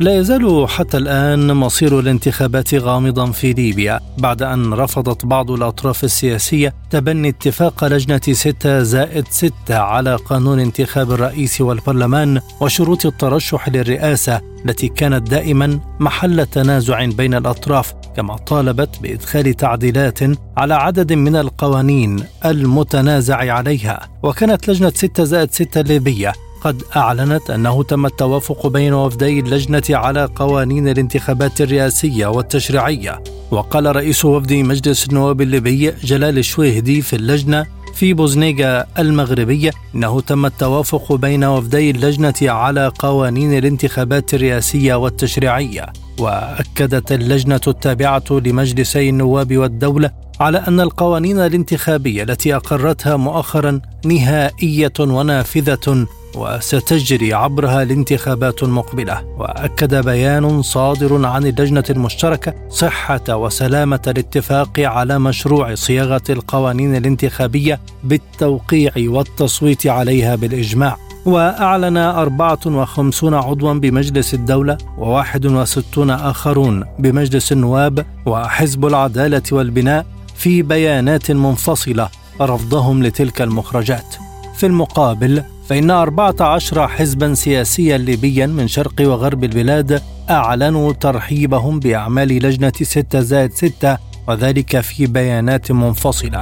لا 0.00 0.16
يزال 0.16 0.68
حتى 0.68 0.96
الآن 0.96 1.56
مصير 1.56 1.98
الانتخابات 1.98 2.74
غامضا 2.74 3.30
في 3.30 3.52
ليبيا 3.52 4.00
بعد 4.18 4.42
أن 4.42 4.74
رفضت 4.74 5.26
بعض 5.26 5.50
الأطراف 5.50 6.04
السياسية 6.04 6.74
تبني 6.90 7.28
اتفاق 7.28 7.84
لجنة 7.84 8.20
ستة 8.32 8.82
زائد 8.82 9.24
ستة 9.30 9.78
على 9.78 10.16
قانون 10.16 10.60
انتخاب 10.60 11.12
الرئيس 11.12 11.60
والبرلمان 11.60 12.40
وشروط 12.60 13.06
الترشح 13.06 13.68
للرئاسة 13.68 14.40
التي 14.64 14.88
كانت 14.88 15.30
دائما 15.30 15.80
محل 16.00 16.46
تنازع 16.46 17.04
بين 17.04 17.34
الأطراف 17.34 17.94
كما 18.16 18.36
طالبت 18.36 18.98
بإدخال 19.02 19.54
تعديلات 19.54 20.18
على 20.56 20.74
عدد 20.74 21.12
من 21.12 21.36
القوانين 21.36 22.24
المتنازع 22.44 23.52
عليها. 23.52 24.08
وكانت 24.22 24.68
لجنة 24.70 24.90
ستة 24.90 25.24
زائد 25.24 25.50
ستة 25.50 25.80
الليبية 25.80 26.32
قد 26.60 26.82
أعلنت 26.96 27.50
أنه 27.50 27.82
تم 27.82 28.06
التوافق 28.06 28.66
بين 28.66 28.92
وفدي 28.92 29.40
اللجنة 29.40 29.82
على 29.90 30.28
قوانين 30.36 30.88
الانتخابات 30.88 31.60
الرئاسية 31.60 32.26
والتشريعية. 32.26 33.22
وقال 33.50 33.96
رئيس 33.96 34.24
وفد 34.24 34.52
مجلس 34.52 35.06
النواب 35.06 35.40
الليبي 35.40 35.90
جلال 35.90 36.38
الشويهدي 36.38 37.02
في 37.02 37.16
اللجنة 37.16 37.66
في 37.94 38.14
بوزنيغا 38.14 38.86
المغربية 38.98 39.70
أنه 39.94 40.20
تم 40.20 40.46
التوافق 40.46 41.12
بين 41.12 41.44
وفدي 41.44 41.90
اللجنة 41.90 42.34
على 42.42 42.92
قوانين 42.98 43.58
الانتخابات 43.58 44.34
الرئاسية 44.34 44.94
والتشريعية. 44.94 45.86
وأكدت 46.18 47.12
اللجنة 47.12 47.60
التابعة 47.66 48.24
لمجلسي 48.30 49.08
النواب 49.08 49.56
والدولة 49.56 50.10
على 50.40 50.58
أن 50.58 50.80
القوانين 50.80 51.38
الانتخابية 51.38 52.22
التي 52.22 52.56
أقرتها 52.56 53.16
مؤخرا 53.16 53.80
نهائية 54.04 54.92
ونافذة 55.00 56.06
وستجري 56.34 57.34
عبرها 57.34 57.82
الانتخابات 57.82 58.62
المقبلة. 58.62 59.24
وأكد 59.38 59.94
بيان 59.94 60.62
صادر 60.62 61.26
عن 61.26 61.46
اللجنه 61.46 61.84
المشتركه 61.90 62.54
صحة 62.70 63.36
وسلامة 63.36 64.00
الاتفاق 64.06 64.80
على 64.80 65.18
مشروع 65.18 65.74
صياغة 65.74 66.22
القوانين 66.30 66.96
الانتخابية 66.96 67.80
بالتوقيع 68.04 68.92
والتصويت 68.98 69.86
عليها 69.86 70.36
بالإجماع. 70.36 70.96
وأعلن 71.26 71.96
54 71.96 73.34
عضوا 73.34 73.72
بمجلس 73.72 74.34
الدولة 74.34 74.78
و61 74.98 75.98
آخرون 75.98 76.84
بمجلس 76.98 77.52
النواب 77.52 78.06
وحزب 78.26 78.86
العدالة 78.86 79.42
والبناء 79.52 80.06
في 80.36 80.62
بيانات 80.62 81.30
منفصلة 81.30 82.08
رفضهم 82.40 83.02
لتلك 83.02 83.42
المخرجات. 83.42 84.16
في 84.56 84.66
المقابل 84.66 85.42
فإن 85.70 85.90
14 85.90 86.88
حزبا 86.88 87.34
سياسيا 87.34 87.98
ليبيا 87.98 88.46
من 88.46 88.68
شرق 88.68 88.94
وغرب 89.00 89.44
البلاد 89.44 90.02
أعلنوا 90.30 90.92
ترحيبهم 90.92 91.80
بأعمال 91.80 92.28
لجنة 92.28 92.72
6 92.82 93.20
زائد 93.20 93.52
6 93.52 93.98
وذلك 94.28 94.80
في 94.80 95.06
بيانات 95.06 95.72
منفصلة. 95.72 96.40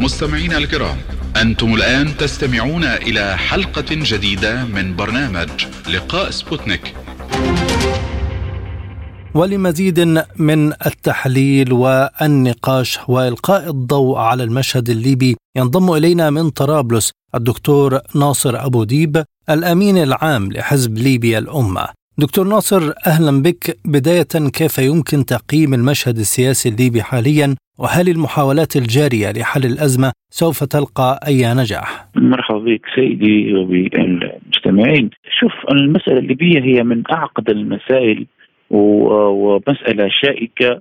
مستمعينا 0.00 0.58
الكرام 0.58 0.96
أنتم 1.36 1.74
الآن 1.74 2.16
تستمعون 2.16 2.84
إلى 2.84 3.36
حلقة 3.36 3.86
جديدة 3.90 4.64
من 4.64 4.96
برنامج 4.96 5.48
لقاء 5.88 6.30
سبوتنيك. 6.30 6.94
ولمزيد 9.34 10.00
من 10.38 10.72
التحليل 10.86 11.72
والنقاش 11.72 12.98
وإلقاء 13.08 13.70
الضوء 13.70 14.18
على 14.18 14.44
المشهد 14.44 14.90
الليبي 14.90 15.36
ينضم 15.56 15.92
إلينا 15.92 16.30
من 16.30 16.50
طرابلس 16.50 17.12
الدكتور 17.34 17.98
ناصر 18.14 18.66
أبو 18.66 18.84
ديب 18.84 19.22
الأمين 19.50 19.96
العام 19.96 20.52
لحزب 20.52 20.98
ليبيا 20.98 21.38
الأمة. 21.38 21.84
دكتور 22.18 22.48
ناصر 22.48 22.92
أهلا 23.06 23.42
بك 23.42 23.76
بداية 23.84 24.50
كيف 24.58 24.78
يمكن 24.78 25.24
تقييم 25.24 25.74
المشهد 25.74 26.18
السياسي 26.18 26.68
الليبي 26.68 27.02
حاليا 27.02 27.54
وهل 27.78 28.08
المحاولات 28.08 28.76
الجارية 28.76 29.32
لحل 29.32 29.64
الأزمة 29.64 30.12
سوف 30.30 30.64
تلقى 30.64 31.20
أي 31.26 31.54
نجاح؟ 31.54 32.08
مرحبا 32.16 32.58
بك 32.58 32.80
سيدي 32.94 33.54
وبالمستمعين، 33.54 35.10
شوف 35.40 35.52
المسألة 35.72 36.18
الليبية 36.18 36.60
هي 36.60 36.82
من 36.82 37.02
أعقد 37.12 37.50
المسائل 37.50 38.26
ومسألة 38.70 40.08
شائكة 40.08 40.80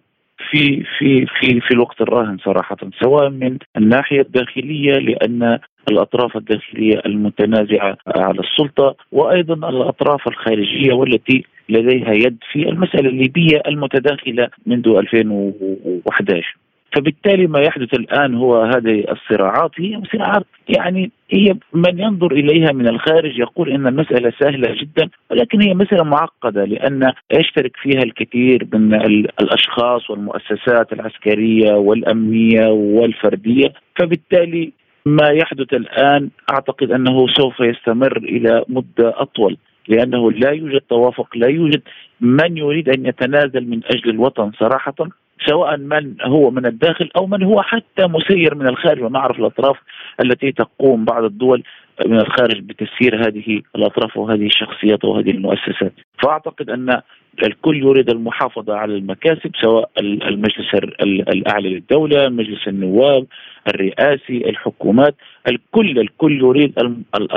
في 0.49 0.83
في 0.99 1.25
في 1.25 1.59
في 1.59 1.71
الوقت 1.71 2.01
الراهن 2.01 2.37
صراحة 2.37 2.77
سواء 3.03 3.29
من 3.29 3.57
الناحية 3.77 4.21
الداخلية 4.21 4.93
لأن 4.93 5.59
الأطراف 5.91 6.37
الداخلية 6.37 7.01
المتنازعة 7.05 7.97
على 8.07 8.39
السلطة 8.39 8.95
وأيضا 9.11 9.69
الأطراف 9.69 10.27
الخارجية 10.27 10.93
والتي 10.93 11.43
لديها 11.69 12.11
يد 12.13 12.37
في 12.51 12.69
المسألة 12.69 13.09
الليبية 13.09 13.63
المتداخلة 13.67 14.49
منذ 14.65 14.87
2011 14.87 16.57
فبالتالي 16.95 17.47
ما 17.47 17.59
يحدث 17.59 17.93
الآن 17.93 18.35
هو 18.35 18.63
هذه 18.63 19.05
الصراعات 19.11 19.71
هي 19.77 20.01
صراعات 20.13 20.45
يعني 20.69 21.11
هي 21.29 21.55
من 21.73 21.99
ينظر 21.99 22.31
إليها 22.31 22.71
من 22.71 22.87
الخارج 22.87 23.39
يقول 23.39 23.69
إن 23.69 23.87
المسألة 23.87 24.33
سهلة 24.39 24.75
جدا 24.81 25.09
ولكن 25.31 25.61
هي 25.61 25.73
مسألة 25.73 26.03
معقدة 26.03 26.65
لأن 26.65 27.11
يشترك 27.33 27.77
فيها 27.77 28.03
الكثير 28.03 28.67
من 28.73 28.93
الأشخاص 29.39 30.09
والمؤسسات 30.09 30.93
العسكرية 30.93 31.73
والأمنية 31.73 32.67
والفردية 32.67 33.73
فبالتالي 33.99 34.71
ما 35.05 35.29
يحدث 35.29 35.73
الآن 35.73 36.29
أعتقد 36.51 36.91
أنه 36.91 37.27
سوف 37.27 37.59
يستمر 37.59 38.17
إلى 38.17 38.63
مدة 38.69 39.13
أطول 39.21 39.57
لأنه 39.87 40.31
لا 40.31 40.51
يوجد 40.51 40.81
توافق 40.81 41.37
لا 41.37 41.47
يوجد 41.47 41.81
من 42.21 42.57
يريد 42.57 42.89
أن 42.89 43.05
يتنازل 43.05 43.69
من 43.69 43.81
أجل 43.85 44.09
الوطن 44.09 44.51
صراحة. 44.59 44.95
سواء 45.45 45.77
من 45.77 46.15
هو 46.21 46.51
من 46.51 46.65
الداخل 46.65 47.09
أو 47.17 47.27
من 47.27 47.43
هو 47.43 47.61
حتى 47.61 48.07
مسير 48.07 48.55
من 48.55 48.67
الخارج 48.67 49.03
ونعرف 49.03 49.39
الأطراف 49.39 49.77
التي 50.21 50.51
تقوم 50.51 51.05
بعض 51.05 51.23
الدول 51.23 51.63
من 52.05 52.19
الخارج 52.21 52.59
بتسيير 52.59 53.27
هذه 53.27 53.61
الأطراف 53.75 54.17
وهذه 54.17 54.45
الشخصيات 54.45 55.05
وهذه 55.05 55.31
المؤسسات. 55.31 55.93
فأعتقد 56.23 56.69
أن 56.69 57.01
الكل 57.43 57.77
يريد 57.77 58.09
المحافظة 58.09 58.75
على 58.75 58.95
المكاسب 58.95 59.51
سواء 59.61 59.89
المجلس 59.99 60.73
الأعلى 61.03 61.69
للدولة، 61.69 62.29
مجلس 62.29 62.67
النواب، 62.67 63.25
الرئاسي، 63.67 64.49
الحكومات، 64.49 65.15
الكل 65.47 65.99
الكل 65.99 66.41
يريد 66.41 66.73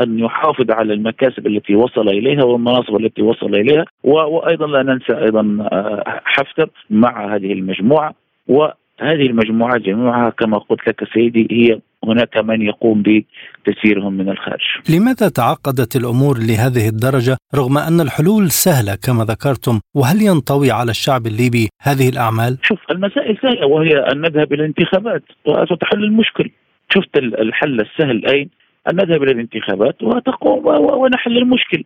ان 0.02 0.18
يحافظ 0.18 0.70
على 0.70 0.94
المكاسب 0.94 1.46
التي 1.46 1.74
وصل 1.74 2.08
إليها 2.08 2.44
والمناصب 2.44 2.96
التي 2.96 3.22
وصل 3.22 3.54
إليها. 3.54 3.84
وأيضا 4.04 4.66
لا 4.66 4.82
ننسى 4.82 5.12
أيضا 5.12 5.68
آه، 5.72 6.20
حفتر 6.24 6.70
مع 6.90 7.34
هذه 7.34 7.52
المجموعة. 7.52 8.14
وهذه 8.48 9.26
المجموعات 9.26 9.80
جميعها 9.80 10.30
كما 10.30 10.58
قلت 10.58 10.88
لك 10.88 11.08
سيدي 11.14 11.48
هي 11.50 11.80
هناك 12.04 12.36
من 12.38 12.62
يقوم 12.62 13.02
بتسييرهم 13.02 14.12
من 14.12 14.28
الخارج. 14.28 14.60
لماذا 14.88 15.28
تعقدت 15.28 15.96
الأمور 15.96 16.38
لهذه 16.38 16.88
الدرجة 16.88 17.36
رغم 17.54 17.78
أن 17.78 18.00
الحلول 18.00 18.50
سهلة 18.50 18.94
كما 19.06 19.24
ذكرتم 19.24 19.80
وهل 19.94 20.22
ينطوي 20.22 20.70
على 20.70 20.90
الشعب 20.90 21.26
الليبي 21.26 21.68
هذه 21.82 22.08
الأعمال؟ 22.08 22.58
شوف 22.62 22.78
المسائل 22.90 23.38
سهلة 23.42 23.66
وهي 23.66 23.98
أن 24.12 24.20
نذهب 24.20 24.52
إلى 24.52 24.62
الانتخابات 24.62 25.22
وستحل 25.46 26.04
المشكل. 26.04 26.50
شفت 26.94 27.16
الحل 27.16 27.80
السهل 27.80 28.26
أين؟ 28.26 28.50
أن 28.90 28.96
نذهب 28.96 29.22
إلى 29.22 29.32
الانتخابات 29.32 30.02
وتقوم 30.02 30.66
ونحل 31.00 31.38
المشكل. 31.38 31.84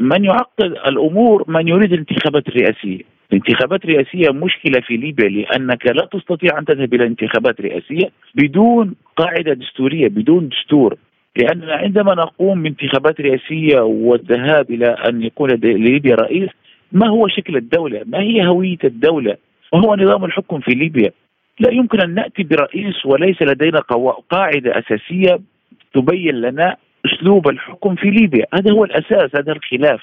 من 0.00 0.24
يعقد 0.24 0.64
الأمور 0.64 1.44
من 1.48 1.68
يريد 1.68 1.92
الانتخابات 1.92 2.48
الرئاسية. 2.48 3.15
الانتخابات 3.32 3.84
الرئاسية 3.84 4.30
مشكلة 4.30 4.80
في 4.80 4.96
ليبيا 4.96 5.28
لأنك 5.28 5.86
لا 5.86 6.08
تستطيع 6.12 6.58
أن 6.58 6.64
تذهب 6.64 6.94
إلى 6.94 7.06
انتخابات 7.06 7.60
رئاسية 7.60 8.10
بدون 8.34 8.94
قاعدة 9.16 9.52
دستورية 9.52 10.08
بدون 10.08 10.48
دستور. 10.48 10.96
لأننا 11.36 11.74
عندما 11.74 12.14
نقوم 12.14 12.62
بانتخابات 12.62 13.20
رئاسية 13.20 13.80
والذهاب 13.80 14.70
إلى 14.70 14.86
أن 14.86 15.22
يكون 15.22 15.50
لليبيا 15.50 16.14
رئيس 16.14 16.50
ما 16.92 17.08
هو 17.08 17.28
شكل 17.28 17.56
الدولة؟ 17.56 18.02
ما 18.06 18.20
هي 18.20 18.46
هوية 18.46 18.78
الدولة؟ 18.84 19.36
ما 19.72 19.80
هو 19.80 19.94
نظام 19.94 20.24
الحكم 20.24 20.60
في 20.60 20.70
ليبيا. 20.70 21.10
لا 21.60 21.72
يمكن 21.72 22.00
أن 22.00 22.14
نأتي 22.14 22.42
برئيس 22.42 23.06
وليس 23.06 23.42
لدينا 23.42 23.80
قاعدة 24.30 24.78
أساسية 24.78 25.40
تبين 25.94 26.34
لنا 26.34 26.76
أسلوب 27.06 27.48
الحكم 27.48 27.94
في 27.94 28.10
ليبيا. 28.10 28.46
هذا 28.54 28.72
هو 28.72 28.84
الأساس 28.84 29.36
هذا 29.36 29.52
الخلاف. 29.52 30.00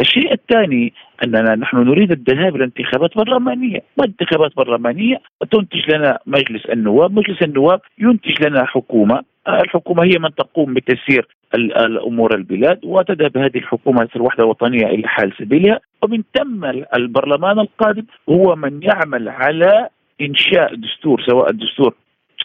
الشيء 0.00 0.32
الثاني 0.32 0.92
أننا 1.24 1.54
نحن 1.54 1.76
نريد 1.76 2.12
الذهاب 2.12 2.56
إلى 2.56 2.64
انتخابات 2.64 3.16
برلمانية، 3.16 3.82
وانتخابات 3.96 4.56
برلمانية؟ 4.56 5.20
تنتج 5.50 5.90
لنا 5.94 6.18
مجلس 6.26 6.66
النواب، 6.66 7.12
مجلس 7.12 7.42
النواب 7.42 7.80
ينتج 7.98 8.46
لنا 8.46 8.64
حكومة، 8.64 9.22
الحكومة 9.48 10.04
هي 10.04 10.18
من 10.18 10.34
تقوم 10.34 10.74
بتسيير 10.74 11.28
الأمور 11.54 12.34
البلاد 12.34 12.80
وتذهب 12.84 13.38
هذه 13.38 13.58
الحكومة 13.58 14.08
الوحده 14.16 14.44
الوطنيه 14.44 14.86
إلى 14.86 15.08
حال 15.08 15.32
سبيلها. 15.38 15.80
ومن 16.02 16.22
ثم 16.38 16.64
البرلمان 16.96 17.58
القادم 17.58 18.04
هو 18.28 18.56
من 18.56 18.82
يعمل 18.82 19.28
على 19.28 19.88
إنشاء 20.20 20.74
دستور 20.74 21.22
سواء 21.26 21.50
الدستور 21.50 21.94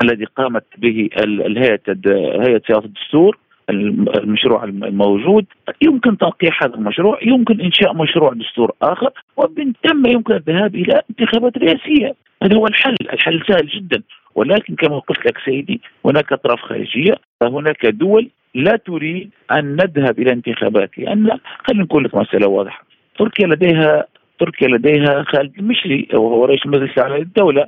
الذي 0.04 0.26
قامت 0.26 0.64
به 0.78 1.10
الهيئة 1.24 1.82
هيئة 2.48 2.62
سياسة 2.68 2.86
الدستور 2.86 3.38
المشروع 3.69 4.63
الموجود. 4.63 5.45
يمكن 5.82 6.17
تنقيح 6.17 6.63
هذا 6.63 6.76
المشروع 6.76 7.19
يمكن 7.21 7.62
إنشاء 7.62 7.93
مشروع 7.93 8.34
دستور 8.34 8.71
آخر 8.82 9.10
ومن 9.38 9.74
ثم 9.88 10.06
يمكن 10.06 10.34
الذهاب 10.34 10.76
إلى 10.76 11.02
انتخابات 11.10 11.58
رئاسية. 11.58 12.15
هذا 12.43 12.56
هو 12.56 12.67
الحل 12.67 12.95
الحل 13.13 13.43
سهل 13.47 13.67
جدا. 13.67 14.04
ولكن 14.36 14.76
كما 14.76 15.00
قلت 15.00 15.26
لك 15.26 15.38
سيدي 15.45 15.82
هناك 16.06 16.34
أطراف 16.34 16.60
خارجية 16.62 17.15
فهناك 17.39 17.86
دول 17.86 18.30
لا 18.56 18.76
تريد 18.76 19.30
أن 19.52 19.76
نذهب 19.76 20.19
إلى 20.19 20.32
انتخابات 20.32 20.97
لأن 20.97 21.30
خلينا 21.67 21.84
نقول 21.84 22.04
لك 22.04 22.15
مسألة 22.15 22.47
واضحة. 22.47 22.84
تركيا 23.19 23.47
لديها 23.47 24.06
تركيا 24.39 24.67
لديها 24.67 25.24
خالد 25.24 25.60
المشري 25.60 26.08
وهو 26.13 26.45
رئيس 26.45 26.65
المجلس 26.65 26.91
الاعلى 26.97 27.17
للدولة. 27.17 27.65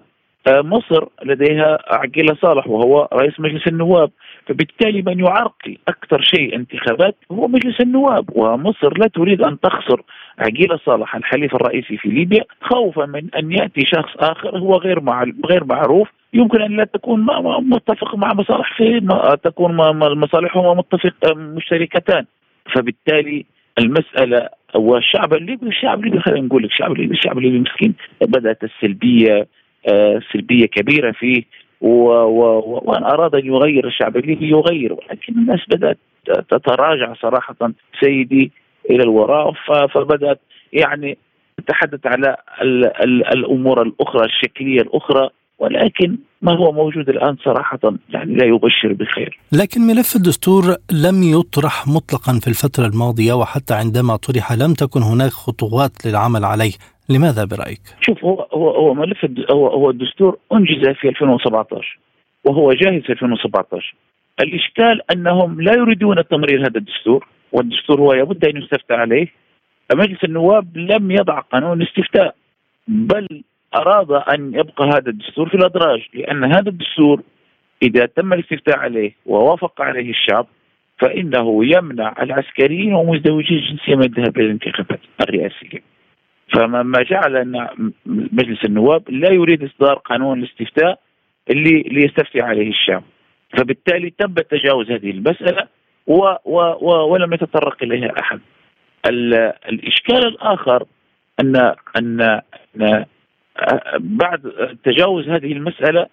مصر 0.47 1.05
لديها 1.25 1.77
عقيلة 1.87 2.35
صالح 2.41 2.67
وهو 2.67 3.09
رئيس 3.13 3.39
مجلس 3.39 3.67
النواب. 3.67 4.11
فبالتالي 4.47 5.01
من 5.01 5.19
يعرقل 5.19 5.77
أكثر 5.87 6.21
شيء 6.21 6.55
انتخابات 6.55 7.15
هو 7.31 7.47
مجلس 7.47 7.81
النواب 7.81 8.25
ومصر 8.35 8.97
لا 8.97 9.07
تريد 9.07 9.41
أن 9.41 9.59
تخسر 9.59 10.01
عقيلة 10.39 10.79
صالح 10.85 11.15
الحليف 11.15 11.55
الرئيسي 11.55 11.97
في 11.97 12.09
ليبيا 12.09 12.43
خوفا 12.61 13.05
من 13.05 13.35
أن 13.35 13.51
يأتي 13.51 13.85
شخص 13.85 14.15
آخر 14.17 14.57
هو 14.57 14.75
غير 14.75 14.99
مع 14.99 15.23
غير 15.45 15.63
معروف. 15.63 16.07
يمكن 16.33 16.61
أن 16.61 16.77
لا 16.77 16.83
تكون 16.83 17.25
متفق 17.69 18.15
مع 18.15 18.33
مصالح 18.33 18.77
في 18.77 18.99
تكون 19.43 19.75
مصالحهما 20.19 20.73
متفق 20.73 21.35
مشتركتان. 21.35 22.25
فبالتالي 22.75 23.45
المسألة 23.79 24.49
والشعب 24.75 25.33
الليبي 25.33 25.67
الشعب 25.67 25.99
الليبي 25.99 26.19
خلينا 26.19 26.47
نقول 26.47 26.63
لك 26.63 26.69
الشعب 26.69 26.91
الليبي 26.91 27.13
الشعب 27.13 27.37
الليبي 27.37 27.59
مسكين. 27.59 27.93
بدأت 28.21 28.63
السلبية 28.63 29.33
آه، 29.33 29.45
سلبية 30.33 30.65
كبيرة 30.65 31.11
فيه 31.11 31.43
وان 31.81 33.03
أراد 33.03 33.35
أن 33.35 33.45
يغير 33.45 33.87
الشعب 33.87 34.17
الليبي 34.17 34.49
يغير 34.49 34.93
ولكن 34.93 35.33
الناس 35.33 35.59
بدأت 35.69 35.97
تتراجع 36.25 37.13
صراحة 37.21 37.71
سيدي 38.03 38.51
إلى 38.89 39.03
الوراء 39.03 39.53
فبدأت 39.93 40.39
يعني 40.73 41.17
تتحدث 41.57 41.99
على 42.05 42.37
الأمور 43.33 43.81
الأخرى 43.81 44.25
الشكلية 44.25 44.81
الأخرى 44.81 45.29
ولكن 45.59 46.17
ما 46.41 46.57
هو 46.57 46.71
موجود 46.71 47.09
الآن 47.09 47.37
صراحة 47.45 47.79
يعني 48.09 48.35
لا 48.35 48.45
يبشر 48.45 48.93
بخير. 48.93 49.39
لكن 49.51 49.81
ملف 49.81 50.15
الدستور 50.15 50.63
لم 50.91 51.23
يطرح 51.23 51.87
مطلقا 51.87 52.39
في 52.41 52.47
الفترة 52.47 52.85
الماضية 52.85 53.33
وحتى 53.33 53.73
عندما 53.73 54.15
طرح 54.15 54.51
لم 54.51 54.73
تكن 54.73 55.01
هناك 55.01 55.31
خطوات 55.31 55.91
للعمل 56.05 56.45
عليه، 56.45 56.71
لماذا 57.09 57.45
برأيك؟ 57.45 57.81
شوف 58.01 58.23
هو 58.23 58.47
هو 58.53 58.69
هو 58.69 58.93
ملف 58.93 59.25
هو 59.51 59.67
هو 59.67 59.89
الدستور 59.89 60.37
أنجز 60.53 60.87
في 60.89 61.09
2017 61.09 61.99
وهو 62.43 62.73
جاهز 62.73 63.01
في 63.01 63.11
2017 63.11 63.95
الإشكال 64.39 65.11
أنهم 65.11 65.61
لا 65.61 65.73
يريدون 65.73 66.27
تمرير 66.27 66.61
هذا 66.61 66.77
الدستور 66.77 67.27
والدستور 67.51 68.01
هو 68.01 68.13
لابد 68.13 68.45
أن 68.45 68.57
يستفتى 68.57 68.93
عليه 68.93 69.27
مجلس 69.95 70.23
النواب 70.23 70.77
لم 70.77 71.11
يضع 71.11 71.39
قانون 71.39 71.81
استفتاء 71.81 72.35
بل 72.87 73.43
أراد 73.75 74.11
أن 74.11 74.53
يبقى 74.53 74.85
هذا 74.87 75.09
الدستور 75.09 75.49
في 75.49 75.55
الأدراج 75.55 76.01
لأن 76.13 76.43
هذا 76.43 76.69
الدستور 76.69 77.21
إذا 77.83 78.05
تم 78.05 78.33
الاستفتاء 78.33 78.77
عليه 78.79 79.15
ووافق 79.25 79.81
عليه 79.81 80.09
الشعب 80.09 80.47
فإنه 80.99 81.65
يمنع 81.65 82.15
العسكريين 82.21 82.93
ومزدوجي 82.93 83.55
الجنسية 83.55 83.95
من 83.95 84.03
الذهاب 84.03 84.37
إلى 84.37 84.45
الانتخابات 84.45 84.99
الرئاسية. 85.21 85.92
فما 86.53 87.03
جعل 87.03 87.35
أن 87.37 87.67
مجلس 88.05 88.65
النواب 88.65 89.03
لا 89.09 89.31
يريد 89.31 89.63
إصدار 89.63 89.93
قانون 89.93 90.39
الاستفتاء 90.39 90.99
اللي 91.49 91.81
ليستفتي 91.81 92.41
عليه 92.41 92.69
الشعب. 92.69 93.03
فبالتالي 93.57 94.13
تم 94.19 94.33
تجاوز 94.33 94.91
هذه 94.91 95.11
المسألة 95.11 95.67
و 96.07 96.35
و 96.45 96.59
و 96.81 97.11
ولم 97.11 97.33
يتطرق 97.33 97.83
إليها 97.83 98.13
أحد. 98.19 98.39
الإشكال 99.69 100.27
الآخر 100.27 100.85
أن 101.39 101.55
أن, 101.97 102.41
أن 102.75 103.05
بعد 103.99 104.51
تجاوز 104.83 105.29
هذه 105.29 105.51
المسألة 105.51 106.07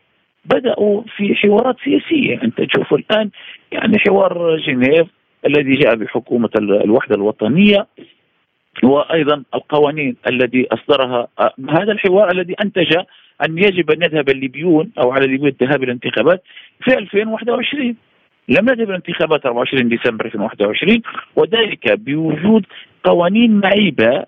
بدأوا 0.44 1.02
في 1.16 1.34
حوارات 1.34 1.76
سياسية 1.84 2.42
أنت 2.42 2.60
تشوف 2.60 2.94
الآن 2.94 3.30
يعني 3.72 3.98
حوار 3.98 4.56
جنيف 4.56 5.06
الذي 5.46 5.76
جاء 5.76 5.94
بحكومة 5.94 6.50
الوحدة 6.58 7.14
الوطنية 7.14 7.86
وأيضا 8.82 9.42
القوانين 9.54 10.16
التي 10.28 10.66
أصدرها 10.72 11.28
هذا 11.70 11.92
الحوار 11.92 12.32
الذي 12.32 12.54
أنتج 12.64 12.96
أن 13.48 13.58
يجب 13.58 13.90
أن 13.90 14.02
يذهب 14.02 14.28
الليبيون 14.28 14.90
أو 14.98 15.10
على 15.12 15.24
الليبيون 15.24 15.48
الذهاب 15.48 15.82
إلى 15.82 15.92
الانتخابات 15.92 16.42
في 16.84 16.98
2021 16.98 17.96
لم 18.48 18.68
يذهب 18.68 18.90
الانتخابات 18.90 19.46
24 19.46 19.88
ديسمبر 19.88 20.24
2021 20.26 21.02
وذلك 21.36 21.92
بوجود 21.92 22.66
قوانين 23.04 23.60
معيبه 23.60 24.24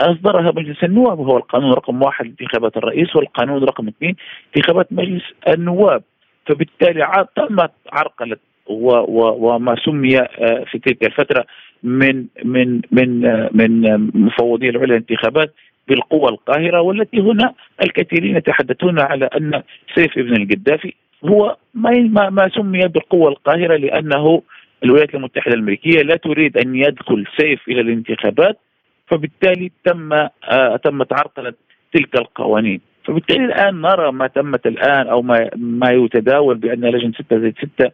أصدرها 0.00 0.52
مجلس 0.56 0.84
النواب 0.84 1.18
وهو 1.18 1.36
القانون 1.36 1.72
رقم 1.72 2.02
واحد 2.02 2.26
انتخابات 2.26 2.76
الرئيس 2.76 3.16
والقانون 3.16 3.64
رقم 3.64 3.88
اثنين 3.88 4.16
انتخابات 4.56 4.92
مجلس 4.92 5.22
النواب. 5.48 6.02
فبالتالي 6.46 7.26
تمت 7.36 7.72
عرقلة 7.92 8.36
وما 8.66 9.76
سمي 9.84 10.18
آه، 10.18 10.64
في 10.70 10.78
تلك 10.78 11.06
الفترة 11.06 11.46
من 11.82 12.26
من 12.44 12.80
من 12.92 13.20
من 13.52 14.10
مفوضي 14.14 14.68
العليا 14.68 14.86
للانتخابات 14.86 15.54
بالقوى 15.88 16.28
القاهرة 16.28 16.80
والتي 16.80 17.20
هنا 17.20 17.54
الكثيرين 17.82 18.36
يتحدثون 18.36 19.00
على 19.00 19.24
أن 19.24 19.62
سيف 19.94 20.18
ابن 20.18 20.42
القذافي 20.42 20.94
هو 21.24 21.56
ما 21.74 22.30
ما 22.30 22.48
سمي 22.48 22.80
بالقوى 22.88 23.28
القاهرة 23.28 23.76
لأنه 23.76 24.42
الولايات 24.84 25.14
المتحدة 25.14 25.54
الأمريكية 25.54 26.02
لا 26.02 26.16
تريد 26.16 26.58
أن 26.58 26.76
يدخل 26.76 27.24
سيف 27.36 27.68
إلى 27.68 27.80
الانتخابات 27.80 28.58
فبالتالي 29.06 29.72
تم 29.84 30.12
آه 30.12 30.76
تمت 30.84 31.12
عرقلة 31.12 31.52
تلك 31.92 32.14
القوانين. 32.18 32.80
فبالتالي 33.04 33.44
الآن 33.44 33.80
نرى 33.80 34.12
ما 34.12 34.26
تمت 34.26 34.66
الآن 34.66 35.08
أو 35.08 35.22
ما 35.22 35.50
ما 35.56 35.90
يتداول 35.90 36.54
بأن 36.54 36.84
لجنة 36.84 37.12
6 37.12 37.38
زائد 37.38 37.54
6 37.58 37.84
آه، 37.84 37.86
آه، 37.86 37.92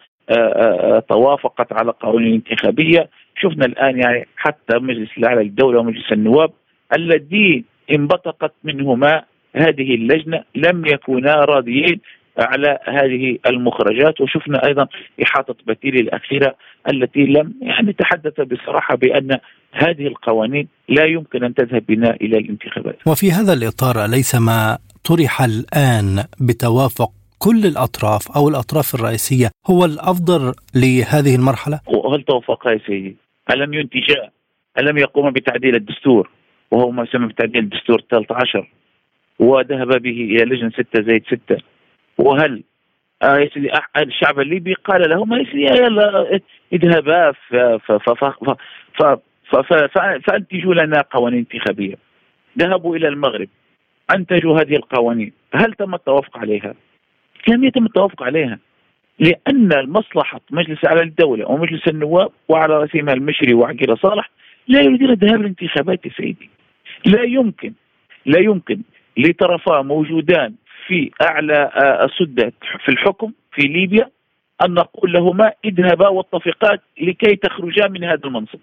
توافقت 1.09 1.73
على 1.73 1.93
قوانين 2.01 2.35
انتخابيه 2.35 3.09
شفنا 3.41 3.65
الآن 3.65 3.99
يعني 3.99 4.27
حتى 4.37 4.79
مجلس 4.79 5.11
الأعلى 5.19 5.43
للدولة 5.45 5.81
ومجلس 5.81 6.13
النواب 6.13 6.51
الذي 6.97 7.65
انبثقت 7.91 8.53
منهما 8.65 9.23
هذه 9.57 9.95
اللجنة 9.95 10.45
لم 10.55 10.87
يكونا 10.87 11.35
راضيين 11.35 12.01
على 12.39 12.79
هذه 12.89 13.39
المخرجات 13.47 14.21
وشفنا 14.21 14.67
أيضا 14.67 14.87
إحاطة 15.23 15.55
بتيلي 15.67 16.01
الأخيرة 16.01 16.55
التي 16.93 17.21
لم 17.21 17.55
يعني 17.63 17.93
تحدث 17.93 18.41
بصراحة 18.41 18.97
بأن 18.97 19.39
هذه 19.73 20.07
القوانين 20.07 20.69
لا 20.89 21.05
يمكن 21.05 21.45
أن 21.45 21.55
تذهب 21.55 21.87
بنا 21.89 22.11
إلى 22.11 22.39
الانتخابات. 22.39 22.99
وفي 23.07 23.33
هذا 23.33 23.53
الإطار 23.53 24.05
أليس 24.05 24.35
ما 24.35 24.79
طرح 25.05 25.43
الآن 25.43 26.25
بتوافق 26.41 27.11
كل 27.45 27.67
الأطراف 27.67 28.37
أو 28.37 28.49
الأطراف 28.49 28.95
الرئيسية 28.95 29.49
هو 29.71 29.85
الأفضل 29.85 30.55
لهذه 30.75 31.35
المرحلة؟ 31.37 31.81
وهل 31.87 32.23
توافق 32.23 32.67
يا 32.67 32.81
سيدي؟ 32.87 33.17
الم 33.51 33.75
ينتج 33.75 34.17
الم 34.79 34.99
يقوم 34.99 35.31
بتعديل 35.31 35.75
الدستور 35.75 36.31
وهو 36.71 36.91
ما 36.91 37.03
يسمى 37.03 37.27
بتعديل 37.27 37.63
الدستور 37.65 37.99
الثالث 37.99 38.33
عشر 38.33 38.71
وذهب 39.39 39.89
به 39.89 40.19
إلى 40.31 40.45
لجنة 40.45 40.71
6 40.71 41.03
زائد 41.03 41.23
6 41.27 41.57
وهل 42.19 42.63
آه 43.23 43.49
الشعب 43.97 44.41
الليبي 44.41 44.75
قال 44.75 45.11
يا 45.39 45.45
سيدي 45.45 45.65
يلا 45.65 46.41
اذهبا 46.73 47.33
فأنتجوا 50.27 50.75
لنا 50.75 51.01
قوانين 51.11 51.39
انتخابية 51.39 51.95
ذهبوا 52.59 52.97
إلى 52.97 53.09
المغرب 53.09 53.49
أنتجوا 54.15 54.61
هذه 54.61 54.77
القوانين 54.77 55.33
هل 55.55 55.73
تم 55.73 55.95
التوافق 55.95 56.39
عليها؟ 56.39 56.75
لم 57.49 57.65
يتم 57.65 57.87
التوافق 57.87 58.23
عليها 58.23 58.59
لأن 59.19 59.91
مصلحه 59.91 60.41
مجلس 60.51 60.85
أعلى 60.85 61.03
الدولة 61.03 61.51
ومجلس 61.51 61.89
النواب 61.89 62.31
وعلى 62.49 62.75
راسهما 62.75 63.13
المشري 63.13 63.55
وعقيل 63.55 63.99
صالح 63.99 64.31
لا 64.69 64.81
يريدون 64.81 65.11
الذهاب 65.11 65.41
للانتخابات 65.41 66.07
يا 66.07 66.11
سيدي. 66.17 66.51
لا 67.07 67.23
يمكن 67.23 67.73
لا 68.27 68.41
يمكن 68.41 68.81
لطرفا 69.17 69.83
موجودان 69.83 70.55
في 70.87 71.11
أعلى 71.23 71.71
آه، 71.75 72.09
سده 72.19 72.53
في 72.85 72.89
الحكم 72.89 73.33
في 73.53 73.63
ليبيا 73.63 74.11
أن 74.65 74.75
نقول 74.75 75.13
لهما 75.13 75.53
اذهبا 75.65 76.09
واتفقا 76.09 76.79
لكي 77.01 77.37
تخرجا 77.37 77.89
من 77.89 78.05
هذا 78.05 78.21
المنصب. 78.25 78.59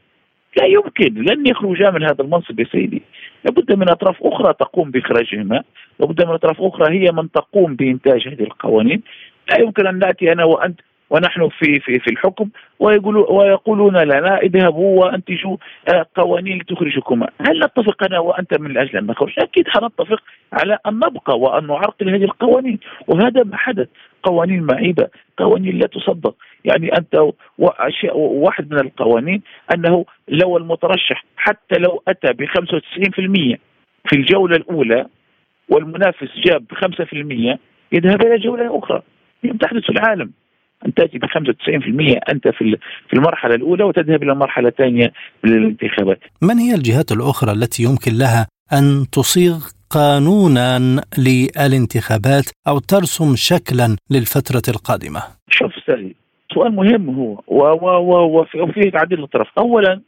لا 0.58 0.66
يمكن 0.66 1.14
لن 1.14 1.48
يخرجا 1.48 1.92
من 1.92 2.04
هذا 2.04 2.22
المنصب 2.22 2.60
يا 2.60 2.66
سيدي. 2.72 3.02
لابد 3.46 3.74
من 3.74 3.90
أطراف 3.90 4.24
أخرى 4.24 4.54
تقوم 4.54 4.92
بإخراجهما 4.92 5.64
لابد 6.00 6.26
من 6.26 6.34
أطراف 6.34 6.62
أخرى 6.62 7.00
هي 7.00 7.12
من 7.12 7.32
تقوم 7.32 7.76
بإنتاج 7.76 8.28
هذه 8.28 8.44
القوانين. 8.44 9.02
لا 9.50 9.62
يمكن 9.62 9.88
أن 9.88 10.00
نأتي 10.00 10.32
أنا 10.32 10.44
وأنت 10.44 10.80
ونحن 11.10 11.50
في 11.50 11.80
في 11.80 12.00
في 12.00 12.12
الحكم 12.12 12.50
ويقولوا 12.80 13.32
ويقولون 13.32 13.98
لنا 13.98 14.38
اذهبوا 14.38 15.00
وأنتجوا 15.00 15.58
آه، 15.94 16.06
قوانين 16.16 16.58
لتخرجكما، 16.58 17.28
هل 17.42 17.60
نتفق 17.60 18.04
أنا 18.04 18.20
وأنت 18.20 18.60
من 18.60 18.78
أجل 18.78 18.98
أن 18.98 19.08
نخرج؟ 19.08 19.34
أكيد 19.38 19.68
حنتفق 19.68 20.24
على 20.54 20.78
أن 20.88 20.94
نبقى 20.94 21.40
وأن 21.40 21.68
نعرقل 21.68 22.10
هذه 22.10 22.24
القوانين، 22.24 22.80
وهذا 23.08 23.44
ما 23.44 23.58
حدث، 23.58 23.88
قوانين 24.24 24.64
معيبة، 24.64 25.08
قوانين 25.38 25.80
لا 25.80 25.88
تصدق، 25.88 26.36
يعني 26.66 26.98
أنت 26.98 27.32
واحد 28.16 28.72
من 28.72 28.80
القوانين 28.80 29.42
أنه 29.74 30.06
لو 30.28 30.58
المترشح 30.58 31.26
حتى 31.38 31.76
لو 31.80 32.04
أتى 32.08 32.34
ب 32.34 32.46
95% 32.46 33.58
في 34.10 34.16
الجولة 34.16 34.56
الأولى 34.56 35.06
والمنافس 35.70 36.28
جاب 36.46 36.66
5% 36.74 37.58
يذهب 37.92 38.22
إلى 38.22 38.38
جولة 38.38 38.80
أخرى، 38.80 39.02
تحدث 39.62 39.84
في 39.84 39.90
العالم 39.90 40.32
أن 40.86 40.94
تأتي 40.94 41.18
ب 41.18 41.26
95% 41.26 42.20
أنت 42.30 42.48
في 42.48 42.78
في 43.10 43.14
المرحلة 43.14 43.56
الأولى 43.56 43.84
وتذهب 43.84 44.24
إلى 44.24 44.32
المرحلة 44.32 44.68
الثانية 44.70 45.14
من 45.44 45.54
الانتخابات. 45.54 46.20
من 46.42 46.58
هي 46.58 46.76
الجهات 46.76 47.12
الأخرى 47.12 47.52
التي 47.52 47.84
يمكن 47.84 48.12
لها 48.18 48.48
أن 48.74 49.06
تصيغ 49.12 49.58
قانونا 49.90 50.80
للانتخابات 51.18 52.46
أو 52.68 52.80
ترسم 52.80 53.36
شكلا 53.36 53.96
للفترة 54.10 54.62
القادمة؟ 54.70 55.22
شوف 55.50 55.72
سالي 55.88 56.16
سؤال 56.54 56.76
مهم 56.76 57.10
هو. 57.10 57.42
وفيه 58.56 58.92
تعديل 58.92 59.24
الطرف. 59.24 59.48
أولا 59.58 60.02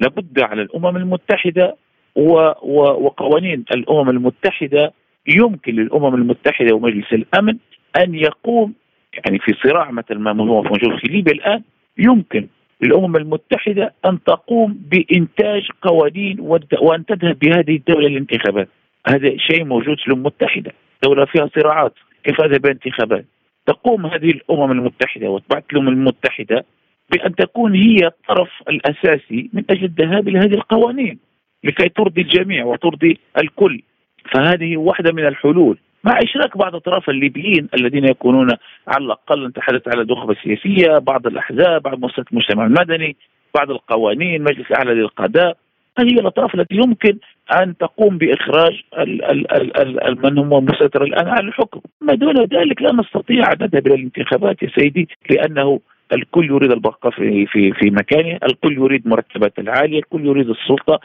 لابد 0.00 0.40
على 0.40 0.62
الأمم 0.62 0.96
المتحدة 0.96 1.76
وقوانين 2.16 3.64
الأمم 3.74 4.10
المتحدة 4.10 4.92
يمكن 5.26 5.74
للأمم 5.74 6.14
المتحدة 6.14 6.74
ومجلس 6.74 7.12
الأمن 7.12 7.56
أن 7.96 8.14
يقوم 8.14 8.74
يعني 9.14 9.38
في 9.38 9.52
صراع 9.62 9.90
مثل 9.90 10.14
ما 10.14 10.30
هو 10.30 10.62
موجود 10.62 10.98
في 11.00 11.08
ليبيا 11.08 11.32
الآن 11.32 11.62
يمكن 11.98 12.46
للأمم 12.80 13.16
المتحدة 13.16 13.92
أن 14.06 14.18
تقوم 14.24 14.80
بإنتاج 14.90 15.68
قوانين 15.82 16.40
وأن 16.80 17.06
تذهب 17.06 17.38
بهذه 17.38 17.76
الدولة 17.76 18.08
للانتخابات. 18.08 18.68
هذا 19.08 19.36
شيء 19.36 19.64
موجود 19.64 19.98
في 19.98 20.06
الأمم 20.06 20.20
المتحدة. 20.20 20.72
دولة 21.02 21.24
فيها 21.24 21.50
صراعات. 21.54 21.94
كيف 22.24 22.40
هذا 22.40 22.56
بانتخابات 22.56 23.24
تقوم 23.66 24.06
هذه 24.06 24.30
الأمم 24.30 24.72
المتحدة 24.72 25.30
وتبعث 25.30 25.64
الأمم 25.72 25.88
المتحدة 25.88 26.64
بأن 27.12 27.34
تكون 27.34 27.74
هي 27.74 28.06
الطرف 28.06 28.50
الأساسي 28.68 29.50
من 29.52 29.64
أجل 29.70 29.84
الذهاب 29.84 30.28
إلى 30.28 30.38
هذه 30.38 30.54
القوانين 30.54 31.18
لكي 31.64 31.88
ترضي 31.88 32.20
الجميع 32.20 32.64
وترضي 32.64 33.18
الكل. 33.38 33.82
فهذه 34.34 34.76
واحدة 34.76 35.12
من 35.12 35.26
الحلول. 35.26 35.78
مع 36.04 36.18
إشراك 36.22 36.56
بعض 36.56 36.74
الاطراف 36.74 37.10
الليبيين 37.10 37.68
الذين 37.74 38.04
يكونون 38.04 38.50
على 38.88 39.04
الأقل 39.04 39.46
نتحدث 39.46 39.88
على 39.88 40.02
النخبه 40.02 40.32
السياسيه، 40.32 40.98
بعض 40.98 41.26
الأحزاب، 41.26 41.82
بعض 41.82 41.98
مؤسسات 41.98 42.32
المجتمع 42.32 42.66
المدني، 42.66 43.16
بعض 43.54 43.70
القوانين، 43.70 44.42
مجلس 44.42 44.72
أعلى 44.72 44.94
للقضاء، 44.94 45.56
هذه 45.98 46.06
هي 46.06 46.20
الأطراف 46.20 46.54
التي 46.54 46.74
يمكن 46.74 47.18
أن 47.52 47.76
تقوم 47.76 48.18
ال 48.98 50.18
من 50.24 50.38
هو 50.38 50.60
مسيطر 50.60 51.02
الآن 51.02 51.28
على 51.28 51.48
الحكم، 51.48 51.80
ما 52.00 52.14
دون 52.14 52.36
ذلك 52.36 52.82
لا 52.82 52.92
نستطيع 52.92 53.52
ان 53.52 53.58
نذهب 53.60 53.86
إلى 53.86 53.94
الانتخابات 53.94 54.62
يا 54.62 54.70
سيدي 54.78 55.08
لأنه 55.30 55.80
الكل 56.12 56.44
يريد 56.44 56.72
البقاء 56.72 57.12
في 57.12 57.46
في 57.46 57.72
في 57.72 57.90
مكانه، 57.90 58.38
الكل 58.42 58.72
يريد 58.72 59.08
مرتبات 59.08 59.58
العالية، 59.58 59.98
الكل 59.98 60.26
يريد 60.26 60.48
السلطة، 60.50 61.00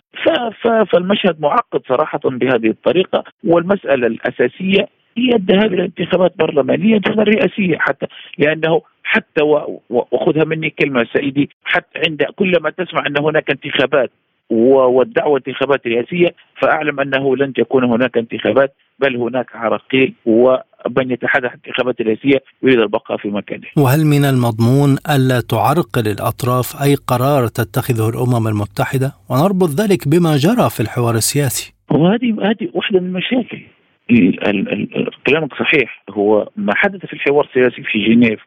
فالمشهد 0.92 1.42
معقد 1.42 1.82
صراحة 1.88 2.20
بهذه 2.26 2.68
الطريقة، 2.68 3.24
والمسألة 3.44 4.08
الأساسية 4.08 4.88
هي 5.18 5.36
الذهاب 5.36 5.74
إلى 5.74 5.86
انتخابات 5.86 6.38
برلمانية 6.38 6.98
دون 6.98 7.20
رئاسية 7.20 7.78
حتى 7.78 8.06
لأنه 8.38 8.82
حتى 9.04 9.42
وخذها 9.90 10.44
مني 10.46 10.70
كلمة 10.70 11.06
سيدي 11.14 11.50
حتى 11.64 12.00
عند 12.08 12.24
كلما 12.24 12.70
تسمع 12.70 13.08
أن 13.08 13.18
هناك 13.18 13.50
انتخابات 13.50 14.12
والدعوة 14.50 15.38
انتخابات 15.48 15.88
رئاسية 15.88 16.36
فأعلم 16.62 17.00
أنه 17.00 17.36
لن 17.36 17.54
تكون 17.54 17.84
هناك 17.84 18.18
انتخابات 18.18 18.76
بل 19.00 19.16
هناك 19.16 19.56
عراقيل 19.56 20.14
ومن 20.26 21.12
يتحدث 21.12 21.52
انتخابات 21.54 22.02
رئاسية 22.02 22.40
يريد 22.64 22.80
البقاء 22.80 23.18
في 23.18 23.28
مكانه. 23.28 23.68
وهل 23.78 24.06
من 24.06 24.26
المضمون 24.26 24.98
ألا 25.16 25.42
تعرقل 25.42 26.08
الاطراف 26.08 26.84
أي 26.84 26.96
قرار 26.96 27.48
تتخذه 27.48 28.10
الأمم 28.10 28.48
المتحدة 28.48 29.12
ونربط 29.30 29.70
ذلك 29.82 30.08
بما 30.08 30.38
جرى 30.38 30.70
في 30.70 30.80
الحوار 30.80 31.16
السياسي؟ 31.16 31.74
وهذه 31.92 32.30
هذه 32.42 32.70
واحدة 32.74 33.00
من 33.00 33.06
المشاكل. 33.08 33.62
كلامك 35.28 35.54
صحيح 35.54 36.04
هو 36.10 36.50
ما 36.56 36.76
حدث 36.76 37.06
في 37.06 37.14
الحوار 37.14 37.46
السياسي 37.46 37.84
في 37.84 38.06
جنيف 38.06 38.40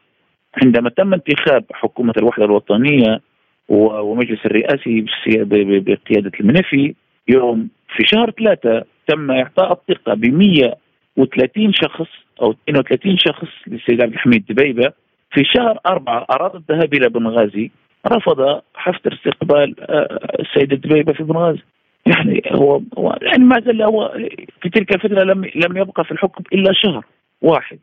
عندما 0.63 0.89
تم 0.89 1.13
انتخاب 1.13 1.65
حكومة 1.73 2.13
الوحدة 2.17 2.45
الوطنية 2.45 3.21
ومجلس 3.69 4.45
الرئاسي 4.45 5.05
بقيادة 5.27 6.31
المنفي 6.39 6.95
يوم 7.27 7.69
في 7.95 8.03
شهر 8.05 8.31
ثلاثة 8.31 8.85
تم 9.07 9.31
إعطاء 9.31 9.71
الثقة 9.71 10.13
ب 10.13 10.25
130 10.25 11.73
شخص 11.73 12.07
أو 12.41 12.51
32 12.51 13.17
شخص 13.17 13.47
للسيد 13.67 14.01
عبد 14.01 14.13
الحميد 14.13 14.45
دبيبة. 14.49 14.93
في 15.31 15.43
شهر 15.45 15.79
أربعة 15.87 16.25
أراد 16.31 16.55
الذهاب 16.55 16.93
إلى 16.93 17.09
بنغازي 17.09 17.71
رفض 18.07 18.61
حفتر 18.75 19.13
استقبال 19.13 19.75
آه، 19.79 20.19
السيد 20.39 20.73
دبيبة 20.73 21.13
في 21.13 21.23
بنغازي. 21.23 21.61
يعني 22.05 22.41
هو, 22.51 22.81
هو 22.97 23.17
يعني 23.21 23.43
ما 23.43 23.59
زال 23.65 23.81
هو 23.81 24.17
في 24.61 24.69
تلك 24.69 24.95
الفترة 24.95 25.23
لم 25.23 25.45
لم 25.55 25.77
يبقى 25.77 26.03
في 26.03 26.11
الحكم 26.11 26.43
إلا 26.53 26.73
شهر 26.73 27.05
واحد. 27.41 27.79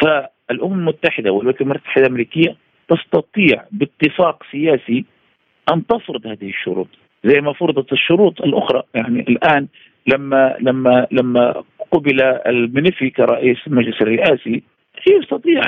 فالأمم 0.00 0.78
المتحدة 0.78 1.30
والولايات 1.32 1.60
المتحدة 1.60 2.06
الأمريكية 2.06 2.56
تستطيع 2.88 3.64
باتفاق 3.72 4.42
سياسي 4.52 5.04
أن 5.72 5.86
تفرض 5.86 6.26
هذه 6.26 6.48
الشروط 6.48 6.88
زي 7.24 7.40
ما 7.40 7.52
فرضت 7.52 7.92
الشروط 7.92 8.42
الأخرى. 8.42 8.82
يعني 8.94 9.20
الآن 9.20 9.66
لما 10.06 10.56
لما 10.60 11.06
لما 11.10 11.62
قبل 11.92 12.22
المنفي 12.22 13.10
كرئيس 13.10 13.58
المجلس 13.66 14.02
الرئاسي 14.02 14.62
يستطيع 15.08 15.62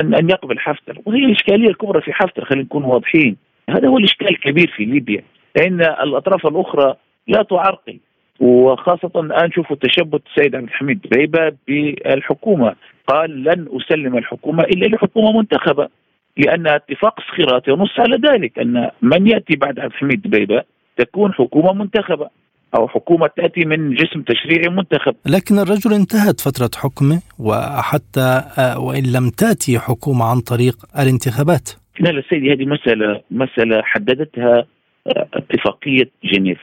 أن 0.00 0.14
أن 0.14 0.30
يقبل 0.30 0.58
حفتر 0.58 0.98
وهي 1.06 1.24
الإشكالية 1.24 1.68
الكبرى 1.68 2.00
في 2.00 2.12
حفتر 2.12 2.44
خلينا 2.44 2.64
نكون 2.64 2.84
واضحين. 2.84 3.36
هذا 3.70 3.88
هو 3.88 3.98
الإشكال 3.98 4.28
الكبير 4.28 4.72
في 4.76 4.84
ليبيا 4.84 5.22
لأن 5.56 5.80
الأطراف 5.80 6.46
الأخرى 6.46 6.94
لا 7.28 7.42
تعرقل. 7.42 7.98
وخاصة 8.40 9.10
الآن 9.16 9.52
شوفوا 9.52 9.76
تشبت 9.76 10.22
السيد 10.26 10.54
عبد 10.54 10.64
الحميد 10.68 11.00
بيبة 11.10 11.52
بالحكومة. 11.68 12.74
قال 13.06 13.44
لن 13.44 13.68
أسلم 13.72 14.18
الحكومة 14.18 14.62
إلا 14.64 14.86
لحكومة 14.86 15.38
منتخبة. 15.38 15.88
لأن 16.36 16.66
اتفاق 16.66 17.14
الصخيرات 17.20 17.68
ينص 17.68 17.98
على 17.98 18.16
ذلك 18.16 18.58
أن 18.58 18.90
من 19.02 19.26
يأتي 19.26 19.56
بعد 19.56 19.78
عبد 19.78 19.92
الحميد 19.92 20.22
بيبة 20.22 20.62
تكون 20.96 21.32
حكومة 21.32 21.72
منتخبة 21.72 22.28
أو 22.74 22.88
حكومة 22.88 23.26
تأتي 23.26 23.64
من 23.64 23.94
جسم 23.94 24.22
تشريعي 24.22 24.68
منتخب. 24.68 25.14
لكن 25.26 25.58
الرجل 25.58 25.92
انتهت 25.92 26.40
فترة 26.40 26.70
حكمه 26.76 27.22
وحتى 27.38 28.42
آه، 28.58 28.78
وإن 28.78 29.02
لم 29.12 29.30
تأتي 29.30 29.78
حكومة 29.78 30.24
عن 30.24 30.40
طريق 30.40 30.76
الانتخابات. 30.98 31.68
لا 32.00 32.10
لا 32.10 32.22
سيدي 32.30 32.52
هذه 32.52 32.66
مسألة 32.66 33.20
مسألة 33.30 33.82
حددتها 33.82 34.66
آه، 35.06 35.26
اتفاقية 35.34 36.10
جنيف. 36.24 36.58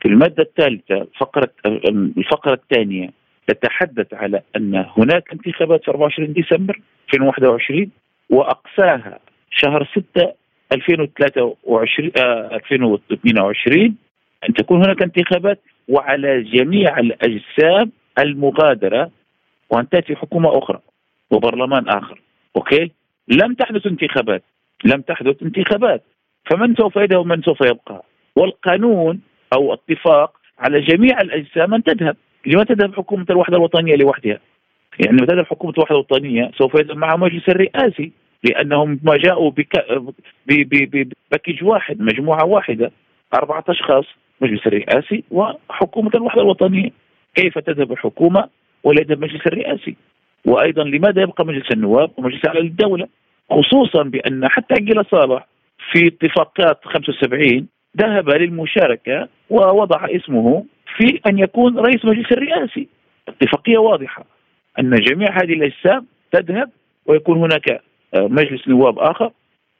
في 0.00 0.08
المادة 0.08 0.42
الثالثة 0.42 1.06
فقرة 1.20 1.50
الفقرة 2.16 2.54
الثانية 2.54 3.10
تتحدث 3.48 4.14
على 4.14 4.42
أن 4.56 4.84
هناك 4.96 5.32
انتخابات 5.32 5.84
في 5.84 5.90
24 5.90 6.32
ديسمبر 6.32 6.80
2021 7.08 7.90
وأقصاها 8.30 9.18
شهر 9.50 9.88
6 10.14 10.32
2023 10.72 12.10
آه 12.16 12.54
2022 12.54 13.96
أن 14.48 14.54
تكون 14.54 14.84
هناك 14.84 15.02
انتخابات 15.02 15.60
وعلى 15.88 16.42
جميع 16.42 16.98
الأجسام 16.98 17.92
المغادرة 18.18 19.10
وأن 19.70 19.88
تأتي 19.88 20.16
حكومة 20.16 20.58
أخرى 20.58 20.80
وبرلمان 21.30 21.88
آخر. 21.88 22.20
okay؟ 22.56 22.92
لم 23.28 23.54
تحدث 23.54 23.86
انتخابات 23.86 24.42
لم 24.84 25.00
تحدث 25.00 25.42
انتخابات. 25.42 26.02
فمن 26.50 26.74
سوف 26.74 26.96
يذهب 26.96 27.20
ومن 27.20 27.42
سوف 27.42 27.60
يبقى؟ 27.60 28.04
والقانون 28.36 29.20
أو 29.52 29.74
اتفاق 29.74 30.36
على 30.58 30.80
جميع 30.80 31.20
الأجسام 31.20 31.74
أن 31.74 31.82
تذهب. 31.82 32.16
لما 32.46 32.64
تذهب 32.64 32.94
حكومة 32.94 33.26
الوحدة 33.30 33.56
الوطنية 33.56 33.96
لوحدها؟ 33.96 34.38
يعني 35.06 35.26
تذهب 35.26 35.46
حكومة 35.46 35.72
الوحدة 35.72 35.94
الوطنية 35.94 36.50
سوف 36.58 36.74
يذهب 36.74 36.96
معها 36.96 37.16
مجلس 37.16 37.48
الرئاسي 37.48 38.12
لأنهم 38.44 39.00
ما 39.02 39.16
جاءوا 39.16 39.52
ب 40.46 40.61
package 40.61 41.64
واحد 41.64 42.00
مجموعة 42.00 42.44
واحدة 42.44 42.90
أربعة 43.34 43.64
أشخاص 43.68 44.04
مجلس 44.40 44.66
الرئاسي 44.66 45.24
وحكومة 45.30 46.10
الوحدة 46.14 46.42
الوطنية. 46.42 46.90
كيف 47.34 47.58
تذهب 47.58 47.92
الحكومة 47.92 48.48
يذهب 48.86 49.12
المجلس 49.12 49.46
الرئاسي؟ 49.46 49.96
وأيضا 50.46 50.84
لماذا 50.84 51.22
يبقى 51.22 51.46
مجلس 51.46 51.72
النواب 51.72 52.10
ومجلس 52.16 52.46
أعلى 52.46 52.60
للدولة؟ 52.60 53.08
خصوصا 53.50 54.02
بأن 54.02 54.48
حتى 54.48 54.74
عقيلة 54.74 55.04
صالح 55.10 55.46
في 55.92 56.06
اتفاقات 56.06 56.80
75 56.84 57.66
ذهب 58.00 58.30
للمشاركة 58.30 59.28
ووضع 59.50 60.06
اسمه 60.10 60.64
في 60.96 61.20
أن 61.26 61.38
يكون 61.38 61.78
رئيس 61.78 62.04
مجلس 62.04 62.32
الرئاسي. 62.32 62.88
اتفاقية 63.28 63.78
واضحة. 63.78 64.24
أن 64.80 64.90
جميع 64.90 65.28
هذه 65.32 65.52
الأجسام 65.52 66.06
تذهب 66.32 66.70
ويكون 67.06 67.38
هناك 67.38 67.80
مجلس 68.14 68.68
نواب 68.68 68.98
آخر 68.98 69.30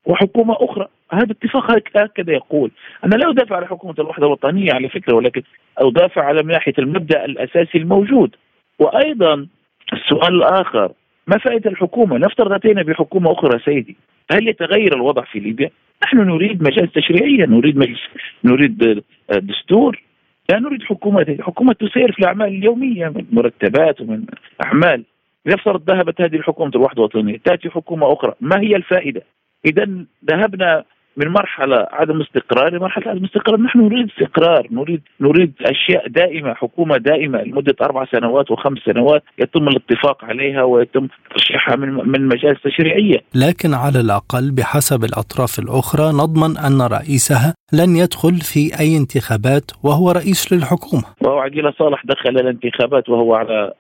وحكومة 0.06 0.56
أخرى. 0.60 0.88
هذا 1.12 1.32
اتفاق 1.32 1.70
هكذا 1.96 2.32
يقول. 2.32 2.70
أنا 3.04 3.14
لا 3.14 3.30
أدافع 3.30 3.56
على 3.56 3.66
حكومة 3.66 3.94
الوحدة 3.98 4.26
الوطنية 4.26 4.72
على 4.72 4.88
فكرة 4.88 5.14
ولكن 5.14 5.42
أدافع 5.78 6.24
على 6.24 6.42
من 6.42 6.52
ناحية 6.52 6.74
المبدأ 6.78 7.24
الأساسي 7.24 7.78
الموجود. 7.78 8.36
وأيضا 8.78 9.46
السؤال 9.92 10.34
الآخر 10.34 10.92
ما 11.26 11.38
فائدة 11.38 11.70
الحكومة؟ 11.70 12.18
نفترض 12.18 12.52
أتينا 12.52 12.82
بحكومة 12.82 13.32
أخرى 13.32 13.58
سيدي. 13.64 13.96
هل 14.32 14.48
يتغير 14.48 14.94
الوضع 14.94 15.22
في 15.22 15.38
ليبيا؟ 15.38 15.70
نحن 16.04 16.18
نريد 16.18 16.62
مجالس 16.62 16.92
تشريعية 16.92 17.46
نريد 17.46 17.76
مجلس 17.76 18.00
نريد 18.44 19.02
دستور. 19.30 20.02
لا 20.50 20.58
نريد 20.58 20.82
حكومة 20.82 21.38
حكومة 21.40 21.72
تسير 21.72 22.12
في 22.12 22.18
الأعمال 22.18 22.48
اليومية 22.48 23.08
من 23.08 23.24
مرتبات 23.32 24.00
ومن 24.00 24.24
أعمال. 24.64 25.04
يفترض 25.46 25.90
ذهبت 25.90 26.20
هذه 26.20 26.36
الحكومة 26.36 26.70
الوحدة 26.74 26.98
الوطنية 26.98 27.36
تأتي 27.44 27.70
حكومة 27.70 28.12
أخرى. 28.12 28.34
ما 28.40 28.60
هي 28.60 28.76
الفائدة؟ 28.76 29.22
إذا 29.66 29.88
ذهبنا 30.30 30.84
من 31.18 31.28
مرحلة 31.28 31.86
عدم 31.92 32.20
استقرار 32.20 32.74
لمرحلة 32.74 33.10
عدم 33.10 33.24
استقرار، 33.24 33.60
نحن 33.60 33.78
نريد 33.80 34.08
استقرار، 34.10 34.66
نريد 34.70 35.02
نريد 35.20 35.52
أشياء 35.60 36.08
دائمة، 36.08 36.54
حكومة 36.54 36.96
دائمة 36.96 37.42
لمدة 37.42 37.74
أربع 37.82 38.04
سنوات 38.04 38.50
وخمس 38.50 38.78
سنوات 38.78 39.22
يتم 39.38 39.68
الاتفاق 39.68 40.24
عليها 40.24 40.62
ويتم 40.62 41.08
ترشيحها 41.30 41.76
من 41.76 41.88
من 41.88 42.26
مجالس 42.26 42.62
تشريعية. 42.62 43.18
لكن 43.34 43.74
على 43.74 44.00
الأقل 44.00 44.50
بحسب 44.50 45.04
الأطراف 45.04 45.58
الأخرى 45.58 46.08
نضمن 46.12 46.56
أن 46.56 46.82
رئيسها 46.82 47.54
لن 47.72 47.96
يدخل 47.96 48.34
في 48.34 48.80
أي 48.80 48.96
انتخابات 48.96 49.70
وهو 49.84 50.10
رئيس 50.10 50.52
للحكومة. 50.52 51.04
وهو 51.20 51.38
عقيله 51.38 51.72
صالح 51.78 52.02
دخل 52.04 52.30
الانتخابات 52.30 53.08
وهو 53.08 53.34
على 53.34 53.72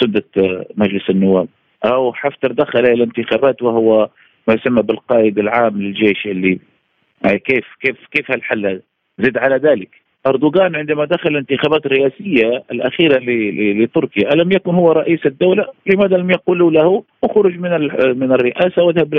سدة 0.00 0.24
مجلس 0.76 1.10
النواب، 1.10 1.48
أو 1.84 2.12
حفتر 2.12 2.52
دخل 2.52 2.78
إلى 2.78 2.92
الانتخابات 2.92 3.62
وهو 3.62 4.08
ما 4.48 4.54
يسمى 4.54 4.82
بالقائد 4.82 5.38
العام 5.38 5.82
للجيش 5.82 6.26
الليبي 6.26 6.60
كيف 7.24 7.64
كيف 7.80 7.96
كيف 8.10 8.30
هالحل 8.30 8.80
زد 9.18 9.38
على 9.38 9.56
ذلك 9.56 10.06
أردوغان 10.26 10.76
عندما 10.76 11.04
دخل 11.04 11.28
الانتخابات 11.28 11.86
الرئاسية 11.86 12.62
الأخيرة 12.70 13.18
لتركيا 13.82 14.32
ألم 14.32 14.52
يكن 14.52 14.74
هو 14.74 14.92
رئيس 14.92 15.26
الدولة؟ 15.26 15.66
لماذا 15.86 16.16
لم 16.16 16.30
يقولوا 16.30 16.70
له 16.70 17.02
اخرج 17.24 17.58
من 17.58 17.70
من 18.18 18.32
الرئاسة 18.32 18.82
واذهب 18.82 19.14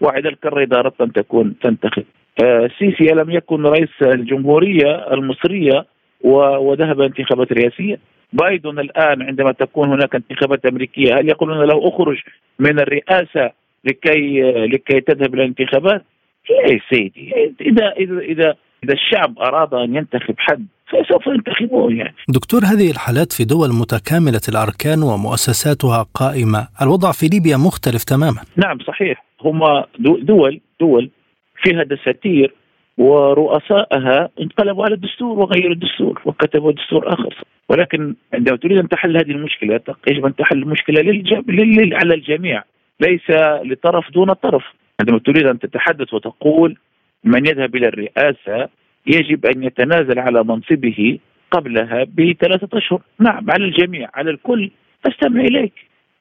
وعد 0.00 0.26
الكرة 0.26 0.62
إذا 0.62 0.78
أردت 0.78 1.00
أن 1.00 1.12
تكون 1.12 1.54
تنتخب. 1.62 2.04
السيسي 2.42 3.10
آه، 3.10 3.12
ألم 3.12 3.30
يكن 3.30 3.66
رئيس 3.66 4.02
الجمهورية 4.02 5.12
المصرية 5.12 5.86
وذهب 6.24 7.00
انتخابات 7.00 7.52
رئاسية؟ 7.52 7.98
بايدن 8.32 8.78
الآن 8.78 9.22
عندما 9.22 9.52
تكون 9.52 9.88
هناك 9.88 10.14
انتخابات 10.14 10.66
أمريكية 10.66 11.14
هل 11.14 11.28
يقولون 11.28 11.64
له 11.64 11.88
اخرج 11.88 12.18
من 12.58 12.80
الرئاسة 12.80 13.50
لكي 13.84 14.42
لكي 14.66 15.00
تذهب 15.00 15.34
إلى 15.34 15.42
الانتخابات 15.42 16.02
يا 16.50 16.80
سيدي. 16.90 17.32
اذا 17.60 17.92
اذا 17.98 18.18
اذا 18.18 18.54
إذا 18.84 18.92
الشعب 18.92 19.38
أراد 19.38 19.74
أن 19.74 19.96
ينتخب 19.96 20.34
حد 20.38 20.66
فسوف 20.88 21.26
ينتخبون 21.26 21.96
يعني. 21.96 22.14
دكتور 22.28 22.60
هذه 22.60 22.90
الحالات 22.90 23.32
في 23.32 23.44
دول 23.44 23.68
متكاملة 23.68 24.40
الأركان 24.48 25.02
ومؤسساتها 25.02 26.06
قائمة. 26.14 26.68
الوضع 26.82 27.12
في 27.12 27.26
ليبيا 27.26 27.56
مختلف 27.56 28.04
تماما. 28.04 28.40
نعم 28.56 28.78
صحيح. 28.78 29.24
هم 29.40 29.60
دول 29.98 30.60
دول 30.80 31.10
فيها 31.62 31.82
دساتير 31.82 32.54
ورؤسائها 32.98 34.28
انقلبوا 34.40 34.84
على 34.84 34.94
الدستور 34.94 35.38
وغيروا 35.38 35.72
الدستور 35.72 36.22
وكتبوا 36.24 36.72
دستور 36.72 37.08
آخر. 37.08 37.34
ولكن 37.68 38.14
عندما 38.34 38.56
تريد 38.56 38.78
أن 38.78 38.88
تحل 38.88 39.16
هذه 39.16 39.30
المشكلة 39.30 39.80
يجب 40.08 40.26
أن 40.26 40.36
تحل 40.36 40.58
المشكلة 40.58 41.02
للج... 41.02 41.94
على 41.94 42.14
الجميع 42.14 42.62
ليس 43.00 43.30
لطرف 43.64 44.10
دون 44.12 44.32
طرف. 44.32 44.64
عندما 45.02 45.18
تريد 45.18 45.46
أن 45.46 45.58
تتحدث 45.58 46.14
وتقول 46.14 46.76
من 47.24 47.46
يذهب 47.46 47.76
إلى 47.76 47.88
الرئاسة 47.88 48.68
يجب 49.06 49.46
أن 49.46 49.62
يتنازل 49.62 50.18
على 50.18 50.44
منصبه 50.44 51.18
قبلها 51.50 52.04
بثلاثة 52.04 52.78
أشهر. 52.78 53.02
نعم 53.18 53.50
على 53.50 53.64
الجميع 53.64 54.08
على 54.14 54.30
الكل. 54.30 54.70
أستمع 55.06 55.40
إليك. 55.40 55.72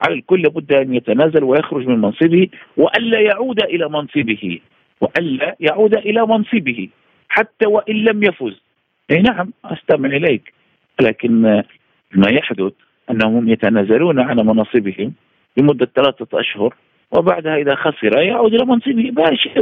على 0.02 0.14
الكل 0.16 0.42
لابد 0.42 0.74
أن 0.74 0.94
يتنازل 0.94 1.44
ويخرج 1.44 1.88
من 1.88 2.00
منصبه 2.02 2.48
وألا 2.78 3.20
يعود 3.20 3.64
إلى 3.64 3.90
منصبه 3.90 4.60
وألا 5.02 5.56
يعود 5.60 5.96
إلى 5.96 6.26
منصبه 6.26 6.90
حتى 7.30 7.66
وإن 7.68 7.96
لم 7.96 8.24
يفز. 8.24 8.62
أي 9.12 9.22
نعم 9.22 9.54
أستمع 9.66 10.10
إليك. 10.10 10.54
لكن 11.02 11.64
ما 12.14 12.30
يحدث 12.30 12.74
أنهم 13.12 13.50
يتنازلون 13.50 14.20
عن 14.20 14.38
مناصبهم 14.38 15.14
لمدة 15.58 15.88
ثلاثة 15.96 16.40
أشهر 16.40 16.76
وبعدها 17.12 17.56
إذا 17.56 17.76
خسر 17.76 18.22
يعود 18.22 18.54
إلى 18.54 18.66
منصبه 18.66 19.12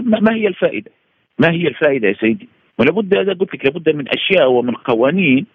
ما 0.02 0.36
هي 0.36 0.48
الفائدة؟ 0.48 0.92
ما 1.40 1.52
هي 1.52 1.68
الفائدة 1.68 2.08
يا 2.08 2.14
سيدي؟ 2.14 2.50
ولابد 2.80 3.18
هذا 3.18 3.34
قلت 3.34 3.56
لك 3.56 3.66
لابد 3.66 3.90
من 3.90 4.06
أشياء 4.10 4.52
ومن 4.52 4.74
قوانين 4.74 5.46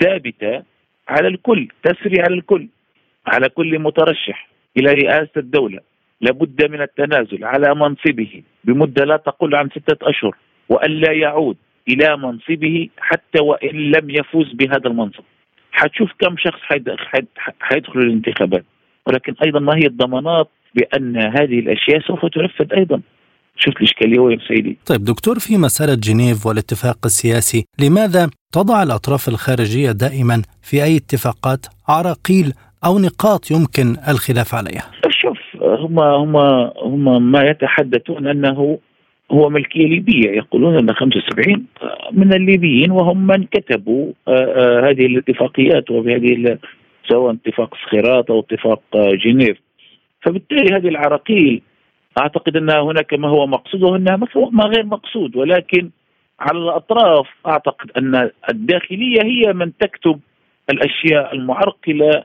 ثابتة 0.00 0.62
على 1.08 1.28
الكل 1.28 1.68
تسري 1.82 2.20
على 2.20 2.34
الكل 2.34 2.68
على 3.26 3.48
كل 3.48 3.78
مترشح 3.78 4.48
إلى 4.76 4.92
رئاسة 4.92 5.30
الدولة 5.36 5.80
لابد 6.20 6.70
من 6.70 6.80
التنازل 6.80 7.44
على 7.44 7.74
منصبه 7.74 8.42
بمدة 8.64 9.04
لا 9.04 9.16
تقل 9.16 9.54
عن 9.54 9.68
ستة 9.68 10.08
أشهر 10.08 10.36
والا 10.68 11.12
يعود 11.12 11.56
إلى 11.88 12.16
منصبه 12.16 12.88
حتى 12.98 13.42
وإن 13.42 13.76
لم 13.76 14.10
يفوز 14.10 14.52
بهذا 14.52 14.86
المنصب 14.86 15.24
حتشوف 15.72 16.12
كم 16.18 16.36
شخص 16.36 16.60
حيدخل 17.60 18.00
الانتخابات 18.00 18.64
ولكن 19.06 19.34
أيضا 19.44 19.60
ما 19.60 19.76
هي 19.76 19.86
الضمانات 19.86 20.48
بأن 20.74 21.16
هذه 21.16 21.58
الأشياء 21.58 22.00
سوف 22.00 22.26
تنفذ 22.26 22.72
أيضا. 22.72 23.00
شفت 23.56 23.76
الاشكاليه 23.76 24.18
وين 24.18 24.38
سيدي. 24.48 24.78
طيب 24.86 25.04
دكتور 25.04 25.38
في 25.38 25.56
مسألة 25.58 25.94
جنيف 25.94 26.46
والاتفاق 26.46 26.98
السياسي 27.04 27.64
لماذا 27.78 28.30
تضع 28.52 28.82
الأطراف 28.82 29.28
الخارجية 29.28 29.92
دائما 29.92 30.42
في 30.62 30.84
أي 30.84 30.96
اتفاقات 30.96 31.66
عراقيل 31.88 32.52
أو 32.84 32.98
نقاط 32.98 33.50
يمكن 33.50 33.96
الخلاف 34.08 34.54
عليها؟ 34.54 34.90
شوف 35.08 35.38
هم 35.62 35.98
هم 35.98 36.36
هم 36.82 37.32
ما 37.32 37.42
يتحدثون 37.42 38.26
أنه 38.26 38.78
هو 39.32 39.50
ملكية 39.50 39.86
ليبية. 39.86 40.30
يقولون 40.30 40.78
أن 40.78 40.94
75 40.94 41.64
من 42.12 42.34
الليبيين 42.34 42.90
وهم 42.90 43.26
من 43.26 43.44
كتبوا 43.44 44.12
آه، 44.28 44.30
آه، 44.30 44.90
هذه 44.90 45.06
الاتفاقيات 45.06 45.90
وبهذه 45.90 46.58
سواء 47.12 47.34
اتفاق 47.34 47.74
سخيرات 47.74 48.30
أو 48.30 48.40
اتفاق 48.40 48.82
آه، 48.94 49.10
جنيف 49.24 49.58
فبالتالي 50.22 50.76
هذه 50.76 50.88
العراقيل 50.88 51.62
أعتقد 52.18 52.56
ان 52.56 52.70
هناك 52.70 53.14
ما 53.14 53.28
هو 53.28 53.46
مقصود 53.46 53.82
وهناك 53.82 54.36
ما 54.36 54.64
غير 54.64 54.86
مقصود 54.86 55.36
ولكن 55.36 55.90
على 56.40 56.58
الأطراف 56.58 57.26
أعتقد 57.46 57.90
أن 57.96 58.30
الداخلية 58.50 59.22
هي 59.22 59.52
من 59.52 59.72
تكتب 59.78 60.20
الأشياء 60.70 61.34
المعرقلة 61.34 62.24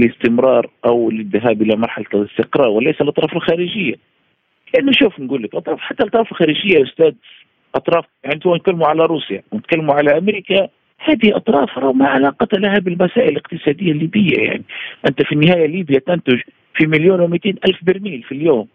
لاستمرار 0.00 0.70
أو 0.86 1.10
للذهاب 1.10 1.62
إلى 1.62 1.76
مرحلة 1.76 2.06
الاستقرار 2.14 2.68
وليس 2.68 3.00
الأطراف 3.00 3.36
الخارجية. 3.36 3.94
لأنه 4.74 4.92
شوف 4.92 5.20
نقول 5.20 5.42
لك 5.42 5.54
اطراف 5.54 5.80
حتى 5.80 6.02
الأطراف 6.02 6.32
الخارجية 6.32 6.78
يا 6.78 6.84
أستاذ 6.84 7.12
أطراف 7.74 8.04
يعني 8.24 8.34
أنتم 8.34 8.54
نتكلموا 8.54 8.86
على 8.86 9.02
روسيا 9.02 9.42
ونتكلموا 9.52 9.94
على 9.94 10.18
أمريكا 10.18 10.68
هذه 11.04 11.36
أطراف 11.36 11.78
ما 11.78 12.06
علاقة 12.06 12.58
لها 12.58 12.78
بالمسائل 12.78 13.28
الاقتصادية 13.28 13.92
الليبية 13.92 14.36
يعني. 14.38 14.64
أنت 15.08 15.22
في 15.22 15.32
النهاية 15.32 15.66
ليبيا 15.66 15.98
تنتج 15.98 16.40
في 16.74 16.86
مليون 16.86 17.20
و 17.20 17.38
ألف 17.44 17.78
برميل 17.82 18.22
في 18.22 18.32
اليوم. 18.32 18.68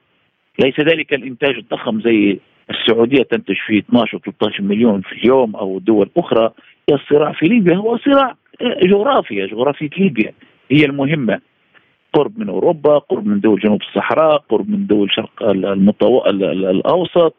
ليس 0.60 0.80
ذلك 0.80 1.14
الإنتاج 1.14 1.56
الضخم 1.56 2.02
زي 2.02 2.40
السعودية 2.70 3.24
تنتج 3.24 3.56
في 3.68 3.78
12 3.78 4.18
و 4.18 4.20
13 4.20 4.64
مليون 4.64 5.02
في 5.02 5.14
اليوم 5.14 5.56
أو 5.56 5.80
دول 5.80 6.10
أخرى. 6.18 6.52
الصراع 6.92 7.32
في 7.32 7.46
ليبيا 7.46 7.76
هو 7.76 7.98
صراع 7.98 8.36
جغرافيا 8.84 9.46
جغرافية 9.46 9.90
ليبيا 9.98 10.34
هي 10.72 10.86
المهمة. 10.86 11.40
قرب 12.14 12.40
من 12.40 12.50
أوروبا، 12.50 12.98
قرب 12.98 13.28
من 13.28 13.40
دول 13.40 13.60
جنوب 13.60 13.82
الصحراء، 13.82 14.38
قرب 14.50 14.70
من 14.70 14.88
دول 14.88 15.12
شرق 15.12 15.44
المطو... 15.44 16.26
الأوسط، 16.26 17.36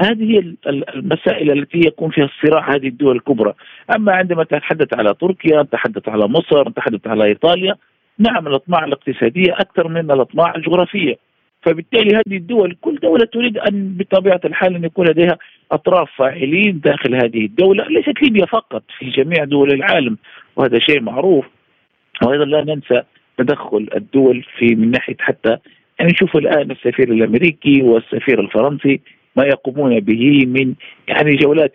هذه 0.00 0.54
المسائل 0.94 1.50
التي 1.50 1.78
يكون 1.86 2.10
فيها 2.10 2.24
الصراع 2.24 2.74
هذه 2.74 2.88
الدول 2.88 3.16
الكبرى، 3.16 3.52
أما 3.96 4.12
عندما 4.12 4.44
تتحدث 4.44 4.94
على 4.94 5.14
تركيا، 5.20 5.62
تتحدث 5.62 6.08
على 6.08 6.28
مصر، 6.28 6.70
تتحدث 6.70 7.06
على 7.06 7.24
إيطاليا، 7.24 7.74
نعم 8.18 8.46
الأطماع 8.46 8.84
الاقتصادية 8.84 9.52
أكثر 9.52 9.88
من 9.88 10.10
الأطماع 10.10 10.54
الجغرافية. 10.54 11.16
فبالتالي 11.62 12.16
هذه 12.16 12.36
الدول 12.36 12.76
كل 12.80 12.98
دولة 13.02 13.24
تريد 13.24 13.58
أن 13.58 13.94
بطبيعة 13.98 14.40
الحال 14.44 14.74
أن 14.74 14.84
يكون 14.84 15.06
لديها 15.08 15.38
أطراف 15.72 16.10
فاعلين 16.16 16.80
داخل 16.80 17.14
هذه 17.14 17.44
الدولة. 17.44 17.84
ليست 17.84 18.22
ليبيا 18.22 18.46
فقط 18.46 18.82
في 18.98 19.10
جميع 19.10 19.44
دول 19.44 19.72
العالم. 19.72 20.16
وهذا 20.56 20.78
شيء 20.78 21.00
معروف. 21.00 21.44
وأيضا 22.22 22.44
لا 22.44 22.64
ننسى 22.64 23.02
تدخل 23.38 23.88
الدول 23.96 24.44
في 24.58 24.74
من 24.74 24.90
ناحية 24.90 25.16
حتى 25.20 25.56
يعني 25.98 26.12
نشوف 26.12 26.36
الآن 26.36 26.70
السفير 26.70 27.12
الأمريكي 27.12 27.82
والسفير 27.82 28.40
الفرنسي. 28.40 29.00
ما 29.36 29.44
يقومون 29.44 30.00
به 30.00 30.46
من 30.46 30.74
يعني 31.08 31.36
جولات 31.36 31.72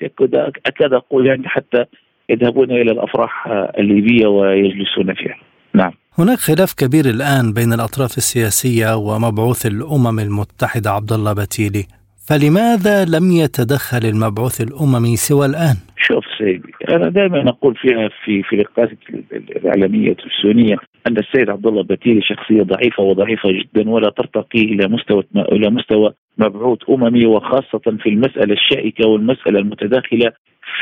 أكاد 0.65 0.93
أقول 0.93 1.27
يعني 1.27 1.47
حتى 1.47 1.85
يذهبون 2.29 2.71
إلى 2.71 2.91
الأفراح 2.91 3.47
الليبية 3.79 4.27
ويجلسون 4.27 5.13
فيها. 5.13 5.35
نعم. 5.73 5.91
هناك 6.17 6.37
خلاف 6.37 6.73
كبير 6.73 7.05
الآن 7.05 7.53
بين 7.53 7.73
الأطراف 7.73 8.17
السياسية 8.17 8.95
ومبعوث 8.95 9.65
الأمم 9.65 10.19
المتحدة 10.19 10.91
عبد 10.91 11.11
الله 11.13 11.33
بتيلي 11.33 11.85
فلماذا 12.29 13.05
لم 13.05 13.31
يتدخل 13.31 14.05
المبعوث 14.05 14.61
الاممي 14.61 15.15
سوى 15.15 15.45
الآن؟ 15.45 15.75
شوف 15.97 16.23
سيدي 16.37 16.73
أنا 16.89 17.09
دائما 17.09 17.49
أقول 17.49 17.75
فيها 17.75 18.09
في 18.25 18.43
في 18.43 18.55
لقاءات 18.55 18.89
الإعلامية 19.31 20.15
السونية 20.25 20.77
أن 21.07 21.17
السيد 21.17 21.49
عبد 21.49 21.67
الله 21.67 21.83
بتيلي 21.83 22.21
شخصية 22.21 22.63
ضعيفة 22.63 23.03
وضعيفة 23.03 23.49
جدا 23.51 23.89
ولا 23.89 24.09
ترتقي 24.09 24.61
إلى 24.61 24.87
مستوى 24.87 25.23
إلى 25.35 25.69
مستوى 25.69 26.13
مبعوث 26.39 26.79
أممي 26.89 27.25
وخاصة 27.25 27.97
في 27.99 28.09
المسألة 28.09 28.53
الشائكة 28.53 29.07
والمسألة 29.07 29.59
المتداخلة 29.59 30.31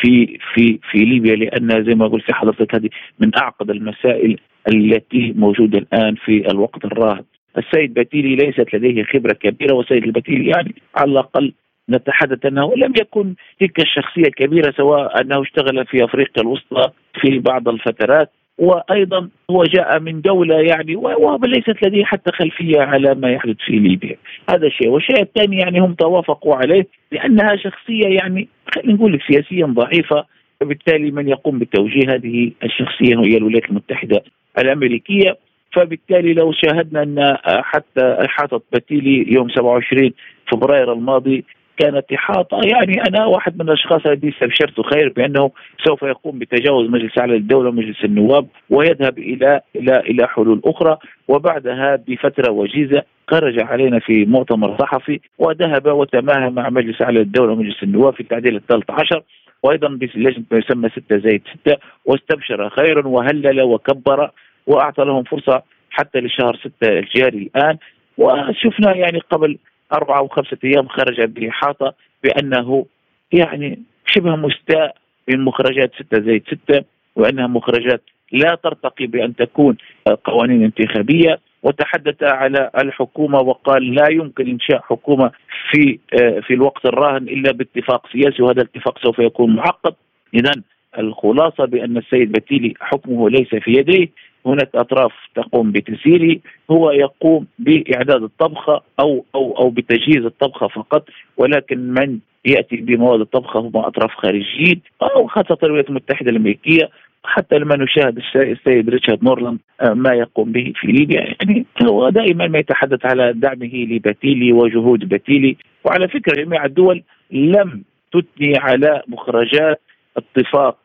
في 0.01 0.39
في 0.53 0.79
في 0.91 0.97
ليبيا 0.97 1.35
لانها 1.35 1.81
زي 1.81 1.95
ما 1.95 2.07
قلت 2.07 2.31
حضرتك 2.31 2.75
هذه 2.75 2.89
من 3.19 3.31
أعقد 3.37 3.69
المسائل 3.69 4.39
التي 4.73 5.33
موجودة 5.37 5.77
الآن 5.79 6.15
في 6.15 6.51
الوقت 6.51 6.85
الراهن. 6.85 7.23
السيد 7.57 7.93
بتيلي 7.93 8.35
ليست 8.35 8.73
لديه 8.73 9.03
خبرة 9.03 9.33
كبيرة 9.33 9.73
والسيد 9.73 10.03
البتيلي 10.03 10.49
يعني 10.49 10.75
على 10.95 11.11
الأقل 11.11 11.53
نتحدث 11.89 12.45
أنه 12.45 12.75
لم 12.75 12.93
يكن 13.01 13.35
تلك 13.59 13.79
الشخصية 13.79 14.21
الكبيرة 14.27 14.73
سواء 14.77 15.21
أنه 15.21 15.41
اشتغل 15.41 15.85
في 15.85 16.03
أفريقيا 16.03 16.43
الوسطى 16.43 16.91
في 17.21 17.39
بعض 17.39 17.69
الفترات. 17.69 18.31
وأيضا 18.57 19.29
هو 19.51 19.63
جاء 19.63 19.99
من 19.99 20.21
دولة 20.21 20.55
يعني 20.55 20.95
وليست 20.95 21.85
لديه 21.85 22.05
حتى 22.05 22.31
خلفية 22.31 22.81
على 22.81 23.15
ما 23.15 23.31
يحدث 23.31 23.55
في 23.65 23.71
ليبيا، 23.71 24.17
هذا 24.49 24.69
شيء، 24.69 24.89
والشيء 24.89 25.21
الثاني 25.21 25.57
يعني 25.57 25.79
هم 25.79 25.93
توافقوا 25.93 26.55
عليه 26.55 26.87
لأنها 27.11 27.55
شخصية 27.55 28.07
يعني 28.07 28.47
خلينا 28.75 28.93
نقول 28.93 29.19
سياسيا 29.27 29.65
ضعيفة. 29.65 30.25
وبالتالي 30.61 31.11
من 31.11 31.29
يقوم 31.29 31.59
بتوجيه 31.59 32.13
هذه 32.15 32.51
الشخصية 32.63 33.19
هي 33.19 33.37
الولايات 33.37 33.69
المتحدة 33.69 34.23
الأمريكية. 34.57 35.37
فبالتالي 35.73 36.33
لو 36.33 36.51
شاهدنا 36.51 37.03
أن 37.03 37.37
حتى 37.43 38.17
إحاطة 38.25 38.61
بتيلي 38.73 39.33
يوم 39.33 39.49
27 39.49 40.11
فبراير 40.51 40.93
الماضي 40.93 41.45
كانت 41.77 42.13
إحاطة. 42.13 42.61
يعني 42.63 43.01
أنا 43.09 43.25
واحد 43.25 43.55
من 43.55 43.69
الأشخاص 43.69 44.05
الذي 44.05 44.29
استبشرت 44.29 44.81
خير 44.81 45.13
بأنه 45.15 45.51
سوف 45.85 46.03
يقوم 46.03 46.39
بتجاوز 46.39 46.89
مجلس 46.89 47.17
أعلى 47.19 47.35
الدولة 47.35 47.69
ومجلس 47.69 48.05
النواب 48.05 48.47
ويذهب 48.69 49.17
إلى 49.17 49.61
إلى 49.75 49.99
إلى 49.99 50.27
حلول 50.27 50.61
أخرى. 50.65 50.97
وبعدها 51.27 51.95
بفترة 52.07 52.51
وجيزة 52.51 53.03
خرج 53.27 53.59
علينا 53.59 53.99
في 53.99 54.25
مؤتمر 54.25 54.77
صحفي 54.77 55.19
وذهب 55.39 55.85
وتماهى 55.85 56.49
مع 56.49 56.69
مجلس 56.69 57.01
أعلى 57.01 57.21
الدولة 57.21 57.51
ومجلس 57.51 57.83
النواب 57.83 58.13
في 58.13 58.19
التعديل 58.21 58.55
الثالث 58.55 58.91
عشر. 58.91 59.23
وأيضا 59.63 59.87
بلجنه 59.87 60.43
ما 60.51 60.57
يسمى 60.57 60.89
6 60.89 61.17
زائد 61.17 61.41
6 61.63 61.77
واستبشر 62.05 62.69
خيرا 62.69 63.07
وهلل 63.07 63.61
وكبر 63.61 64.31
وأعطى 64.67 65.03
لهم 65.03 65.23
فرصة 65.23 65.63
حتى 65.89 66.19
لشهر 66.19 66.55
6 66.55 66.71
الجاري 66.99 67.37
الآن. 67.55 67.77
وشفنا 68.17 68.95
يعني 68.95 69.19
قبل 69.19 69.57
أربعة 69.93 70.17
أو 70.17 70.27
خمسة 70.27 70.57
أيام 70.63 70.87
خرج 70.87 71.21
بإحاطة 71.21 71.93
بأنه 72.23 72.85
يعني 73.31 73.79
شبه 74.05 74.35
مستاء 74.35 74.95
من 75.27 75.41
مخرجات 75.41 75.91
ستة 75.95 76.21
زائد 76.21 76.43
ستة 76.47 76.83
وأنها 77.15 77.47
مخرجات 77.47 78.01
لا 78.31 78.55
ترتقي 78.63 79.07
بأن 79.07 79.35
تكون 79.35 79.77
قوانين 80.23 80.63
انتخابية 80.63 81.39
وتحدث 81.63 82.23
على 82.23 82.71
الحكومة 82.83 83.39
وقال 83.39 83.95
لا 83.95 84.11
يمكن 84.11 84.47
إنشاء 84.47 84.81
حكومة 84.81 85.31
في 85.71 85.99
آه، 86.21 86.39
في 86.39 86.53
الوقت 86.53 86.85
الراهن 86.85 87.23
إلا 87.23 87.51
باتفاق 87.51 88.07
سياسي 88.11 88.43
وهذا 88.43 88.61
الاتفاق 88.61 88.99
سوف 89.03 89.19
يكون 89.19 89.55
معقد. 89.55 89.93
اذا 90.33 90.51
الخلاصة 90.99 91.65
بأن 91.65 91.97
السيد 91.97 92.31
بتيلي 92.31 92.73
حكمه 92.79 93.29
ليس 93.29 93.47
في 93.47 93.71
يديه 93.71 94.07
هناك 94.45 94.69
أطراف 94.75 95.11
تقوم 95.35 95.71
بتسييره 95.71 96.39
هو 96.71 96.91
يقوم 96.91 97.47
بإعداد 97.59 98.23
الطبخة 98.23 98.81
أو 98.99 99.25
أو 99.35 99.57
أو 99.57 99.69
بتجهيز 99.69 100.25
الطبخة 100.25 100.67
فقط 100.67 101.05
ولكن 101.37 101.93
من 101.93 102.19
يأتي 102.45 102.75
بمواد 102.75 103.19
الطبخة 103.19 103.59
هم 103.59 103.71
أطراف 103.75 104.11
خارجيين 104.11 104.81
أو 105.01 105.27
خاصة 105.27 105.57
الولايات 105.63 105.89
المتحدة 105.89 106.31
الأمريكية 106.31 106.89
حتى 107.23 107.57
لما 107.57 107.75
نشاهد 107.75 108.19
السيد 108.35 108.89
ريتشارد 108.89 109.23
نورلاند 109.23 109.59
آه، 109.81 109.93
ما 109.93 110.13
يقوم 110.13 110.51
به 110.51 110.73
في 110.75 110.87
ليبيا. 110.87 111.21
يعني 111.21 111.65
هو 111.83 112.09
دائما 112.09 112.47
ما 112.47 112.59
يتحدث 112.59 113.05
على 113.05 113.33
دعمه 113.33 113.87
لبتيلي 113.89 114.53
وجهود 114.53 114.99
بتيلي 114.99 115.57
وعلى 115.83 116.07
فكرة 116.07 116.43
جميع 116.43 116.65
الدول 116.65 117.03
لم 117.31 117.83
تثني 118.11 118.57
على 118.57 119.01
مخرجات 119.07 119.81
اتفاق 120.17 120.77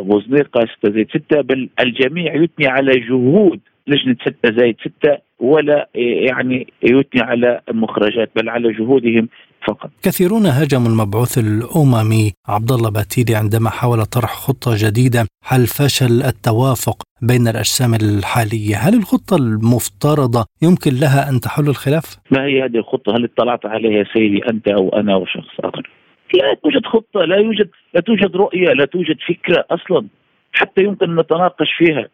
بوزنيقة 0.00 0.60
6 0.78 0.90
زائد 0.90 1.08
6 1.10 1.40
بل 1.40 1.68
الجميع 1.80 2.34
يثني 2.34 2.66
على 2.66 3.00
جهود 3.00 3.60
لجنة 3.86 4.16
6 4.22 4.56
زائد 4.56 4.76
6 4.80 5.18
ولا 5.40 5.88
آه، 5.96 5.98
يعني 5.98 6.72
يثني 6.82 7.22
على 7.22 7.60
المخرجات 7.68 8.30
بل 8.36 8.48
على 8.48 8.72
جهودهم 8.72 9.28
فقط. 9.68 9.90
كثيرون 10.02 10.46
هاجموا 10.46 10.88
المبعوث 10.88 11.38
الأممي 11.38 12.32
عبد 12.48 12.72
الله 12.72 12.90
باتيلي 12.90 13.34
عندما 13.34 13.70
حاول 13.70 14.04
طرح 14.04 14.34
خطة 14.34 14.70
جديدة 14.74 15.26
حل 15.44 15.66
فشل 15.66 16.22
التوافق 16.22 17.02
بين 17.22 17.48
الأجسام 17.48 17.94
الحالية، 17.94 18.76
هل 18.76 18.94
الخطة 18.94 19.36
المفترضة 19.36 20.44
يمكن 20.62 20.90
لها 20.94 21.30
أن 21.30 21.40
تحل 21.40 21.68
الخلاف؟ 21.68 22.16
ما 22.30 22.44
هي 22.44 22.64
هذه 22.64 22.76
الخطة؟ 22.76 23.16
هل 23.16 23.24
اطلعت 23.24 23.66
عليها 23.66 24.04
سيدي 24.14 24.40
أنت 24.50 24.68
أو 24.68 24.88
أنا 24.88 25.14
أو 25.14 25.26
شخص 25.26 25.60
آخر؟ 25.60 25.90
لا 26.34 26.54
توجد 26.54 26.86
خطة 26.86 27.20
لا 27.20 27.36
يوجد 27.36 27.68
لا 27.94 28.00
توجد 28.00 28.36
رؤية 28.36 28.72
لا 28.72 28.84
توجد 28.84 29.16
فكرة 29.28 29.64
أصلا 29.70 30.06
حتى 30.52 30.82
يمكن 30.82 31.10
أن 31.10 31.20
نتناقش 31.20 31.72
فيها. 31.78 32.08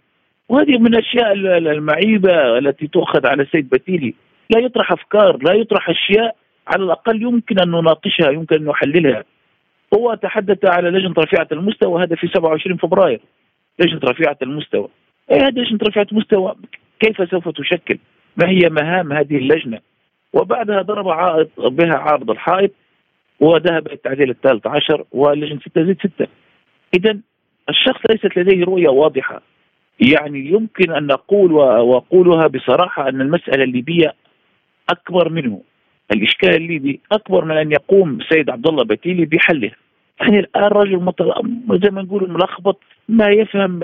وهذه 0.48 0.78
من 0.78 0.86
الأشياء 0.86 1.32
المعيبة 1.58 2.58
التي 2.58 2.86
تؤخذ 2.86 3.26
على 3.26 3.42
السيد 3.42 3.70
بتيلي. 3.70 4.14
لا 4.50 4.60
يطرح 4.60 4.92
أفكار 4.92 5.38
لا 5.42 5.52
يطرح 5.52 5.90
أشياء 5.90 6.36
على 6.68 6.84
الأقل 6.84 7.22
يمكن 7.22 7.60
أن 7.60 7.68
نناقشها 7.68 8.30
يمكن 8.30 8.56
أن 8.56 8.64
نحللها. 8.64 9.24
هو 9.94 10.14
تحدث 10.14 10.64
على 10.64 10.90
لجنة 10.90 11.14
رفيعة 11.18 11.48
المستوى 11.52 12.02
هذا 12.02 12.16
في 12.16 12.26
27 12.26 12.76
فبراير. 12.76 13.20
لجنة 13.78 14.00
رفيعة 14.04 14.36
المستوى. 14.42 14.88
اي 15.32 15.38
هذه 15.38 15.58
لجنة 15.58 15.78
رفيعة 15.82 16.06
المستوى 16.12 16.54
كيف 17.00 17.30
سوف 17.30 17.48
تشكل؟ 17.48 17.98
ما 18.36 18.48
هي 18.48 18.68
مهام 18.70 19.12
هذه 19.12 19.36
اللجنة؟ 19.36 19.78
وبعدها 20.32 20.82
ضرب 20.82 21.04
بها 21.58 21.94
عارض 21.94 22.30
الحائط. 22.30 22.70
وذهب 23.42 23.86
التعديل 23.92 24.30
الثالث 24.30 24.66
عشر 24.66 25.04
ولجنة 25.12 25.60
ستة 25.60 25.84
زد 25.84 25.96
ستة. 25.98 26.26
إذا 26.98 27.18
الشخص 27.68 28.00
ليست 28.10 28.38
لديه 28.38 28.64
رؤية 28.64 28.88
واضحة. 28.88 29.42
يعني 30.00 30.50
يمكن 30.50 30.92
أن 30.92 31.06
نقول 31.06 31.52
وأقولها 31.52 32.46
بصراحة 32.46 33.08
أن 33.08 33.20
المسألة 33.20 33.64
الليبية 33.64 34.14
أكبر 34.90 35.28
منه. 35.28 35.62
الإشكال 36.14 36.56
الليبي 36.56 37.00
أكبر 37.12 37.44
من 37.44 37.56
أن 37.56 37.72
يقوم 37.72 38.20
السيد 38.20 38.50
عبد 38.50 38.68
الله 38.68 38.84
بتيلي 38.84 39.24
بحله 39.24 39.70
يعني 40.20 40.38
الآن 40.38 40.62
رجل 40.62 41.12
زي 41.84 41.90
ما 41.90 42.02
نقول 42.02 42.30
ملخبط 42.30 42.80
ما 43.08 43.28
يفهم 43.28 43.82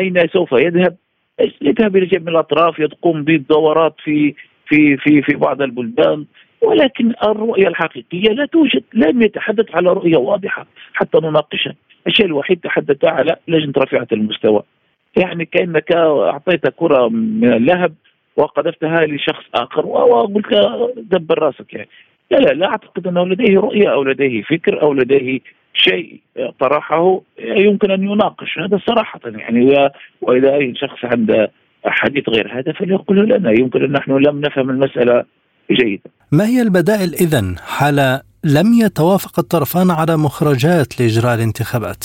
أين 0.00 0.28
سوف 0.32 0.52
يذهب. 0.52 0.96
يذهب 1.62 1.96
إلى 1.96 2.06
جميع 2.06 2.28
الأطراف 2.28 2.78
يقوم 2.78 3.24
بالدورات 3.24 3.94
في 4.04 4.34
في 4.66 4.96
في 4.96 5.22
في 5.22 5.36
بعض 5.36 5.62
البلدان. 5.62 6.26
ولكن 6.64 7.12
الرؤية 7.24 7.68
الحقيقية 7.68 8.30
لا 8.30 8.46
توجد 8.46 8.82
لم 8.94 9.22
يتحدث 9.22 9.74
على 9.74 9.92
رؤية 9.92 10.16
واضحة 10.16 10.66
حتى 10.94 11.18
نناقشها. 11.18 11.74
الشيء 12.06 12.26
الوحيد 12.26 12.60
تحدث 12.60 13.04
على 13.04 13.36
لجنة 13.48 13.72
رفيعة 13.78 14.08
المستوى. 14.12 14.62
يعني 15.16 15.44
كأنك 15.44 15.92
أعطيت 15.92 16.68
كرة 16.68 17.08
من 17.08 17.52
اللهب 17.52 17.94
وقذفتها 18.36 19.06
لشخص 19.06 19.44
آخر 19.54 19.86
وقلت 19.86 20.54
دبر 20.96 21.38
راسك 21.38 21.74
يعني. 21.74 21.88
لا 22.30 22.36
لا 22.36 22.52
لا 22.52 22.66
أعتقد 22.66 23.06
أنه 23.06 23.26
لديه 23.26 23.58
رؤية 23.58 23.92
أو 23.92 24.04
لديه 24.04 24.42
فكر 24.42 24.82
أو 24.82 24.92
لديه 24.92 25.40
شيء 25.74 26.20
طرحه 26.60 27.20
يمكن 27.38 27.90
أن 27.90 28.02
يناقش. 28.02 28.58
هذا 28.58 28.80
صراحة 28.86 29.20
يعني 29.24 29.90
وإذا 30.20 30.54
أي 30.54 30.74
شخص 30.76 31.04
عنده 31.04 31.50
حديث 31.84 32.28
غير 32.28 32.58
هذا 32.58 32.72
فليقله 32.72 33.22
لنا. 33.22 33.50
يمكن 33.50 33.84
أن 33.84 33.92
نحن 33.92 34.12
لم 34.12 34.40
نفهم 34.40 34.70
المسألة 34.70 35.24
جيدة 35.70 36.10
ما 36.32 36.46
هي 36.46 36.62
البدائل 36.62 37.14
إذن 37.14 37.56
حال 37.58 38.20
لم 38.44 38.72
يتوافق 38.84 39.38
الطرفان 39.38 39.90
على 39.90 40.16
مخرجات 40.16 41.00
لإجراء 41.00 41.34
الانتخابات؟ 41.34 42.04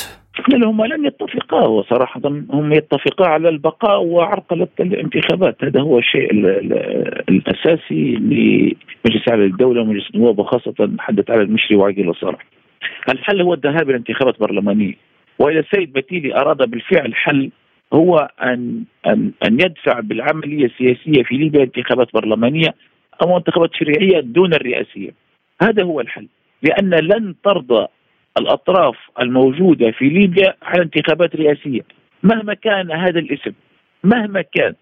هما 0.53 0.83
لم 0.83 1.05
يتفقا 1.05 1.67
وصراحة 1.67 2.21
هم 2.25 2.73
يتفقا 2.73 3.27
على 3.27 3.49
البقاء 3.49 4.03
وعرقلة 4.03 4.67
الانتخابات. 4.79 5.63
هذا 5.63 5.81
هو 5.81 5.99
الشيء 5.99 6.31
الأساسي 7.29 8.15
لمجلس 8.15 9.29
أعلى 9.29 9.45
الدولة 9.45 9.81
ومجلس 9.81 10.09
النواب 10.15 10.39
وخاصة 10.39 10.73
نحدث 10.95 11.29
على 11.29 11.41
المشري 11.41 11.75
وعقيل 11.75 12.09
الصالح 12.09 12.45
الحل 13.09 13.41
هو 13.41 13.53
الذهاب 13.53 13.89
إلى 13.89 13.97
انتخابات 13.97 14.39
برلمانية. 14.39 14.93
وإذا 15.39 15.59
السيد 15.59 15.93
بتيلي 15.93 16.35
أراد 16.35 16.57
بالفعل 16.57 17.15
حل 17.15 17.49
هو 17.93 18.29
أن 18.43 18.83
أن 19.07 19.31
أن 19.47 19.53
يدفع 19.53 19.99
بالعملية 19.99 20.65
السياسية 20.65 21.23
في 21.23 21.35
ليبيا 21.37 21.63
انتخابات 21.63 22.07
برلمانية 22.13 22.75
أو 23.21 23.37
انتخابات 23.37 23.69
تشريعية 23.71 24.19
دون 24.19 24.53
الرئاسية. 24.53 25.11
هذا 25.61 25.83
هو 25.83 26.01
الحل. 26.01 26.27
لأن 26.63 26.89
لن 26.89 27.35
ترضى 27.43 27.87
الأطراف 28.37 28.97
الموجودة 29.21 29.91
في 29.91 30.09
ليبيا 30.09 30.55
على 30.61 30.81
انتخابات 30.83 31.35
رئاسية. 31.35 31.81
مهما 32.23 32.53
كان 32.53 32.91
هذا 32.91 33.19
الاسم 33.19 33.53
مهما 34.03 34.41
كان 34.41 34.73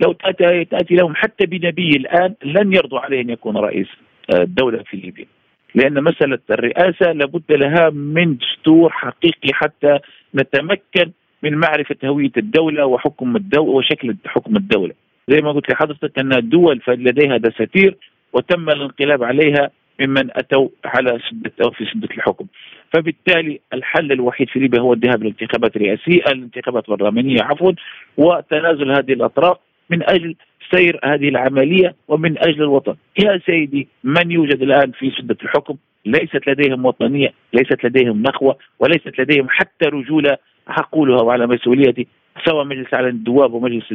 لو 0.00 0.12
تأتي, 0.12 0.64
تأتي 0.64 0.94
لهم 0.94 1.14
حتى 1.14 1.46
بنبي 1.46 1.90
الآن 1.96 2.34
لن 2.44 2.72
يرضوا 2.72 3.00
عليه 3.00 3.20
أن 3.20 3.30
يكون 3.30 3.56
رئيس 3.56 3.88
الدولة 4.34 4.82
في 4.82 4.96
ليبيا. 4.96 5.26
لأن 5.74 6.04
مسألة 6.04 6.38
الرئاسة 6.50 7.12
لابد 7.12 7.52
لها 7.52 7.90
من 7.90 8.36
دستور 8.36 8.90
حقيقي 8.92 9.52
حتى 9.52 9.98
نتمكن 10.34 11.10
من 11.42 11.54
معرفة 11.54 11.96
هوية 12.04 12.32
الدولة 12.36 12.86
وحكم 12.86 13.36
الدولة 13.36 13.70
وشكل 13.70 14.16
حكم 14.26 14.56
الدولة. 14.56 14.94
زي 15.30 15.40
ما 15.40 15.52
قلت 15.52 15.70
لحضرتك 15.70 16.18
أن 16.18 16.32
الدول 16.32 16.80
لديها 16.88 17.36
دساتير 17.36 17.96
وتم 18.32 18.70
الانقلاب 18.70 19.24
عليها 19.24 19.70
ممن 20.00 20.30
أتوا 20.30 20.68
على 20.84 21.18
سده 21.30 21.52
أو 21.64 21.70
في 21.70 21.84
سدة 21.84 22.08
الحكم. 22.16 22.46
فبالتالي 22.92 23.60
الحل 23.74 24.12
الوحيد 24.12 24.48
في 24.48 24.58
ليبيا 24.58 24.80
هو 24.80 24.92
الذهاب 24.92 25.22
للانتخابات 25.22 25.76
الرئاسية، 25.76 26.22
الانتخابات 26.22 26.88
البرلمانية 26.88 27.42
عفوا 27.42 27.72
وتنازل 28.16 28.90
هذه 28.90 29.12
الأطراف 29.12 29.56
من 29.90 30.02
أجل 30.02 30.34
سير 30.70 31.00
هذه 31.04 31.28
العملية 31.28 31.94
ومن 32.08 32.38
أجل 32.38 32.62
الوطن. 32.62 32.94
يا 33.24 33.40
سيدي 33.46 33.88
من 34.04 34.30
يوجد 34.30 34.62
الآن 34.62 34.90
في 34.90 35.10
سدة 35.10 35.36
الحكم 35.42 35.76
ليست 36.06 36.48
لديهم 36.48 36.86
وطنية، 36.86 37.32
ليست 37.52 37.84
لديهم 37.84 38.22
نخوة، 38.22 38.56
وليست 38.78 39.20
لديهم 39.20 39.46
حتى 39.48 39.88
رجولة 39.88 40.36
أقولها 40.68 41.22
وعلى 41.22 41.46
مسؤوليتي 41.46 42.06
سواء 42.44 42.64
مجلس 42.64 42.94
اعلى 42.94 43.08
الدواب 43.08 43.52
ومجلس 43.52 43.92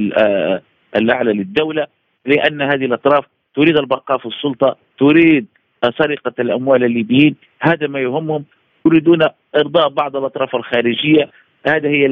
الأعلى 0.95 1.33
للدولة 1.33 1.87
لأن 2.25 2.61
هذه 2.61 2.85
الأطراف 2.85 3.25
تريد 3.55 3.77
البقاء 3.77 4.17
في 4.17 4.25
السلطة 4.25 4.75
تريد 4.99 5.45
سرقة 5.97 6.33
الأموال 6.39 6.83
الليبيين 6.83 7.35
هذا 7.61 7.87
ما 7.87 7.99
يهمهم 7.99 8.45
يريدون 8.85 9.19
إرضاء 9.55 9.89
بعض 9.89 10.15
الأطراف 10.15 10.55
الخارجية 10.55 11.29
هذه 11.67 11.87
هي 11.87 12.05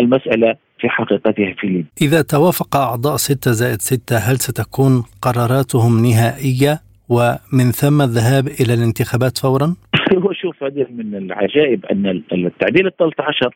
المسألة 0.00 0.56
في 0.78 0.88
حقيقتها 0.88 1.54
في 1.58 1.66
ليبيا. 1.66 1.86
إذا 2.02 2.22
توافق 2.22 2.76
أعضاء 2.76 3.16
6 3.16 3.50
زائد 3.50 3.80
6 3.80 4.16
هل 4.16 4.36
ستكون 4.36 5.04
قراراتهم 5.22 6.02
نهائية 6.06 6.80
ومن 7.08 7.70
ثم 7.70 8.02
الذهاب 8.02 8.46
إلى 8.46 8.74
الانتخابات 8.74 9.38
فورا؟ 9.38 9.76
هو 10.24 10.32
شوف 10.32 10.62
هذه 10.62 10.86
من 10.90 11.14
العجائب 11.14 11.86
أن 11.86 12.22
التعديل 12.32 12.86
ال 12.86 12.96
13 12.96 13.54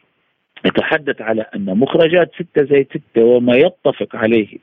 نتحدث 0.66 1.20
على 1.20 1.46
أن 1.54 1.64
مخرجات 1.64 2.30
6 2.34 2.64
زائد 2.64 2.86
6 3.12 3.24
وما 3.24 3.56
يتفق 3.56 4.16
عليه 4.16 4.58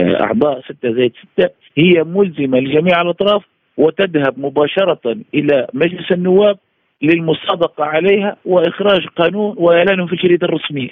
آه، 0.00 0.22
أعضاء 0.22 0.60
6 0.60 0.92
زائد 0.92 1.12
6 1.36 1.50
هي 1.78 2.04
ملزمة 2.04 2.58
لجميع 2.58 3.00
الأطراف 3.00 3.44
وتذهب 3.76 4.38
مباشرة 4.38 5.16
إلى 5.34 5.66
مجلس 5.74 6.12
النواب 6.12 6.58
للمصادقة 7.02 7.84
عليها 7.84 8.36
وإخراج 8.44 9.06
قانون 9.06 9.54
وإعلانه 9.58 10.06
في 10.06 10.12
الجريدة 10.12 10.46
الرسمية. 10.46 10.90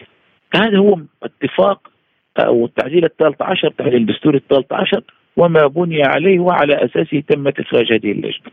هذا 0.54 0.78
هو 0.78 0.98
اتفاق 1.22 1.90
أو 2.38 2.64
التعديل 2.64 3.04
الثالث 3.04 3.42
عشر 3.42 3.70
تعديل 3.78 4.00
الدستور 4.00 4.34
الثالث 4.34 4.72
عشر 4.72 5.02
وما 5.36 5.66
بني 5.66 6.02
عليه 6.02 6.38
وعلى 6.38 6.84
أساسه 6.84 7.22
تمت 7.28 7.60
إخراج 7.60 7.92
هذه 7.92 8.12
اللجنة. 8.12 8.52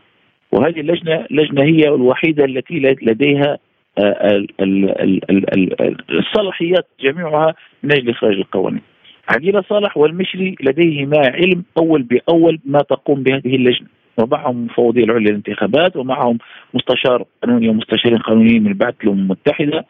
وهذه 0.52 0.80
اللجنة 0.80 1.26
لجنة 1.30 1.62
هي 1.62 1.88
الوحيدة 1.88 2.44
التي 2.44 2.78
لديها 3.02 3.58
الصلاحيات 6.10 6.86
جميعها 7.00 7.54
من 7.82 7.92
أجل 7.92 8.10
إخراج 8.10 8.34
القوانين. 8.34 8.82
عقيلة 9.28 9.62
صالح 9.68 9.96
والمشري 9.96 10.56
لديهما 10.60 11.18
علم 11.18 11.64
أول 11.78 12.02
بأول 12.02 12.58
ما 12.64 12.78
تقوم 12.78 13.22
بهذه 13.22 13.56
اللجنة 13.56 13.88
ومعهم 14.18 14.64
مفوضي 14.64 15.04
العليا 15.04 15.30
للانتخابات 15.30 15.96
ومعهم 15.96 16.38
مستشار 16.74 17.24
قانوني 17.42 17.68
ومستشارين 17.68 18.18
قانونيين 18.18 18.64
من 18.64 18.72
بعث 18.72 18.94
الأمم 19.04 19.20
المتحدة 19.20 19.84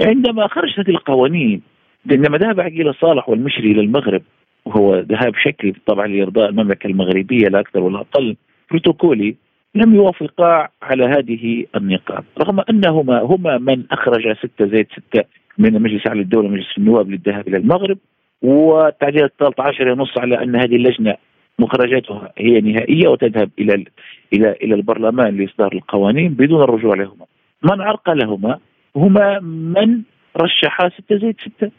عندما 0.00 0.46
خرجت 0.46 0.78
هذه 0.78 0.90
القوانين 0.90 1.62
عندما 2.10 2.38
ذهب 2.38 2.60
عقيلة 2.60 2.92
صالح 2.92 3.28
والمشري 3.28 3.72
إلى 3.72 3.80
المغرب 3.80 4.22
وهو 4.64 4.98
ذهاب 4.98 5.34
شكلي 5.36 5.74
طبعا 5.86 6.06
لإرضاء 6.06 6.48
المملكة 6.48 6.86
المغربية 6.86 7.48
لا 7.48 7.60
أكثر 7.60 7.80
ولا 7.80 8.00
أقل 8.00 8.36
بروتوكولي 8.70 9.36
لم 9.74 9.94
يوافقا 9.94 10.68
على 10.82 11.04
هذه 11.04 11.66
النقاط 11.76 12.24
رغم 12.38 12.60
أنهما 12.70 13.20
هما 13.20 13.58
من 13.58 13.84
أخرج 13.90 14.36
ستة 14.36 14.66
زائد 14.66 14.86
ستة 14.92 15.24
من 15.58 15.82
مجلس 15.82 16.06
أعلى 16.06 16.20
الدولة 16.20 16.48
ومجلس 16.48 16.78
النواب 16.78 17.10
للذهاب 17.10 17.48
إلى 17.48 17.56
المغرب 17.56 17.98
والتعديل 18.42 19.24
الثالث 19.24 19.60
عشر 19.60 19.88
ينص 19.88 20.18
على 20.18 20.42
أن 20.42 20.56
هذه 20.56 20.76
اللجنة 20.76 21.16
مخرجاتها 21.58 22.32
هي 22.38 22.60
نهائية 22.60 23.08
وتذهب 23.08 23.50
إلى 23.58 23.84
إلى 24.32 24.50
إلى 24.62 24.74
البرلمان 24.74 25.36
لإصدار 25.36 25.72
القوانين 25.72 26.28
بدون 26.28 26.62
الرجوع 26.62 26.94
لهما. 26.94 27.26
من 27.62 27.80
عرقلهما 27.80 28.58
هما 28.96 29.40
من 29.40 30.02
رشحا 30.36 30.88
ستة 30.88 31.18
زائد 31.18 31.36
ستة. 31.40 31.70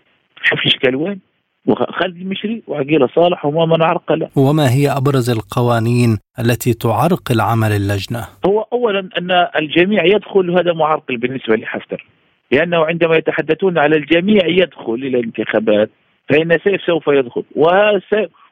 الإشكال 0.54 0.96
وين. 0.96 1.20
وخالد 1.68 2.18
المشري 2.18 2.63
وعقيلة 2.68 3.07
صالح 3.16 3.45
هما 3.45 3.66
من 3.66 3.82
عرقل 3.82 4.28
وما 4.36 4.70
هي 4.72 4.89
أبرز 4.89 5.30
القوانين 5.30 6.18
التي 6.39 6.74
تعرقل 6.74 7.41
عمل 7.41 7.72
اللجنة؟ 7.72 8.28
هو 8.45 8.61
أولا 8.74 9.09
أن 9.18 9.32
الجميع 9.32 10.05
يدخل 10.05 10.51
هذا 10.51 10.74
معرقل 10.74 11.18
بالنسبة 11.18 11.55
لحفتر 11.55 12.05
لأنه 12.51 12.86
عندما 12.86 13.16
يتحدثون 13.16 13.78
على 13.78 13.95
الجميع 13.95 14.47
يدخل 14.47 14.93
إلى 14.93 15.20
الانتخابات 15.20 15.89
فإن 16.30 16.57
سيف 16.63 16.82
سوف 16.86 17.07
يدخل. 17.07 17.43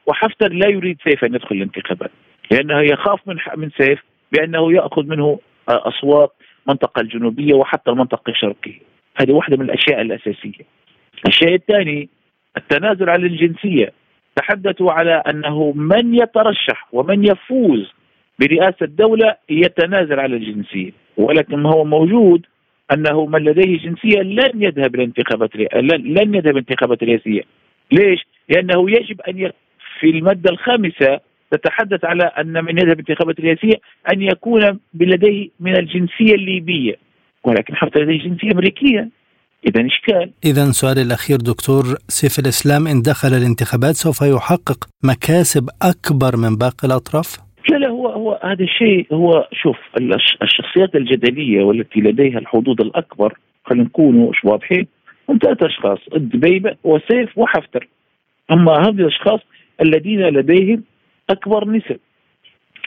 وحفتر 0.06 0.52
لا 0.52 0.68
يريد 0.68 0.98
سيف 1.04 1.24
أن 1.24 1.34
يدخل 1.34 1.54
الانتخابات. 1.54 2.10
لأنه 2.50 2.80
يخاف 2.80 3.20
من 3.26 3.36
من 3.56 3.70
سيف 3.78 3.98
بأنه 4.32 4.72
يأخذ 4.72 5.02
منه 5.02 5.38
أصوات 5.68 6.32
المنطقة 6.66 7.00
الجنوبية 7.00 7.54
وحتى 7.54 7.90
المنطقة 7.90 8.30
الشرقية. 8.30 8.80
هذه 9.16 9.32
واحدة 9.32 9.56
من 9.56 9.64
الأشياء 9.64 10.00
الأساسية. 10.00 10.64
الشيء 11.28 11.54
الثاني 11.54 12.08
التنازل 12.56 13.10
عن 13.10 13.24
الجنسية. 13.24 13.92
تحدثوا 14.36 14.92
على 14.92 15.22
أنه 15.30 15.72
من 15.72 16.14
يترشح 16.14 16.88
ومن 16.92 17.24
يفوز 17.24 17.92
برئاسة 18.40 18.76
الدولة 18.82 19.36
يتنازل 19.50 20.20
على 20.20 20.36
الجنسية. 20.36 20.90
ولكن 21.16 21.66
هو 21.66 21.84
موجود 21.84 22.46
أنه 22.92 23.26
من 23.26 23.44
لديه 23.44 23.78
جنسية 23.78 24.22
لن 24.22 24.62
يذهب 24.62 24.96
لانتخابات 24.96 25.56
لن 25.94 26.34
يذهب 26.34 26.56
انتخابات 26.56 27.02
رئاسية. 27.04 27.42
ليش؟ 27.92 28.26
لأنه 28.48 28.90
يجب 28.90 29.20
أن 29.20 29.50
في 30.00 30.10
المادة 30.10 30.50
الخامسة 30.50 31.20
تتحدث 31.50 32.04
على 32.04 32.24
أن 32.24 32.64
من 32.64 32.78
يذهب 32.78 32.98
انتخابات 32.98 33.40
رئاسية 33.40 33.74
أن 34.12 34.22
يكون 34.22 34.78
لديه 34.94 35.48
من 35.60 35.76
الجنسية 35.76 36.34
الليبية. 36.34 36.94
ولكن 37.44 37.76
حتى 37.76 38.00
لديه 38.00 38.18
جنسية 38.18 38.52
أمريكية. 38.52 39.08
إذا 39.66 39.86
إشكال. 39.86 40.30
إذا 40.44 40.70
سؤالي 40.70 41.02
الأخير 41.02 41.38
دكتور 41.38 41.82
سيف 42.08 42.38
الإسلام 42.38 42.86
إن 42.86 43.02
دخل 43.02 43.28
الانتخابات 43.28 43.94
سوف 43.94 44.22
يحقق 44.22 44.78
مكاسب 45.04 45.68
أكبر 45.82 46.36
من 46.36 46.56
باقي 46.56 46.88
الأطراف؟ 46.88 47.38
لا 47.70 47.76
لا 47.76 47.88
هو 47.88 48.08
هو 48.08 48.40
هذا 48.42 48.64
الشيء 48.64 49.06
هو 49.12 49.48
شوف 49.52 49.76
الشخصيات 50.42 50.94
الجدلية 50.94 51.64
والتي 51.64 52.00
لديها 52.00 52.38
الحظوظ 52.38 52.80
الأكبر 52.80 53.38
خلينا 53.64 53.84
نكونوا 53.84 54.32
واضحين 54.44 54.86
هم 55.28 55.38
ثلاث 55.42 55.62
أشخاص 55.62 55.98
الدبيبة 56.14 56.76
وسيف 56.84 57.38
وحفتر. 57.38 57.88
أما 58.52 58.72
هذه 58.72 59.00
الأشخاص 59.00 59.40
الذين 59.80 60.20
لديهم 60.20 60.82
أكبر 61.30 61.68
نسب. 61.68 61.98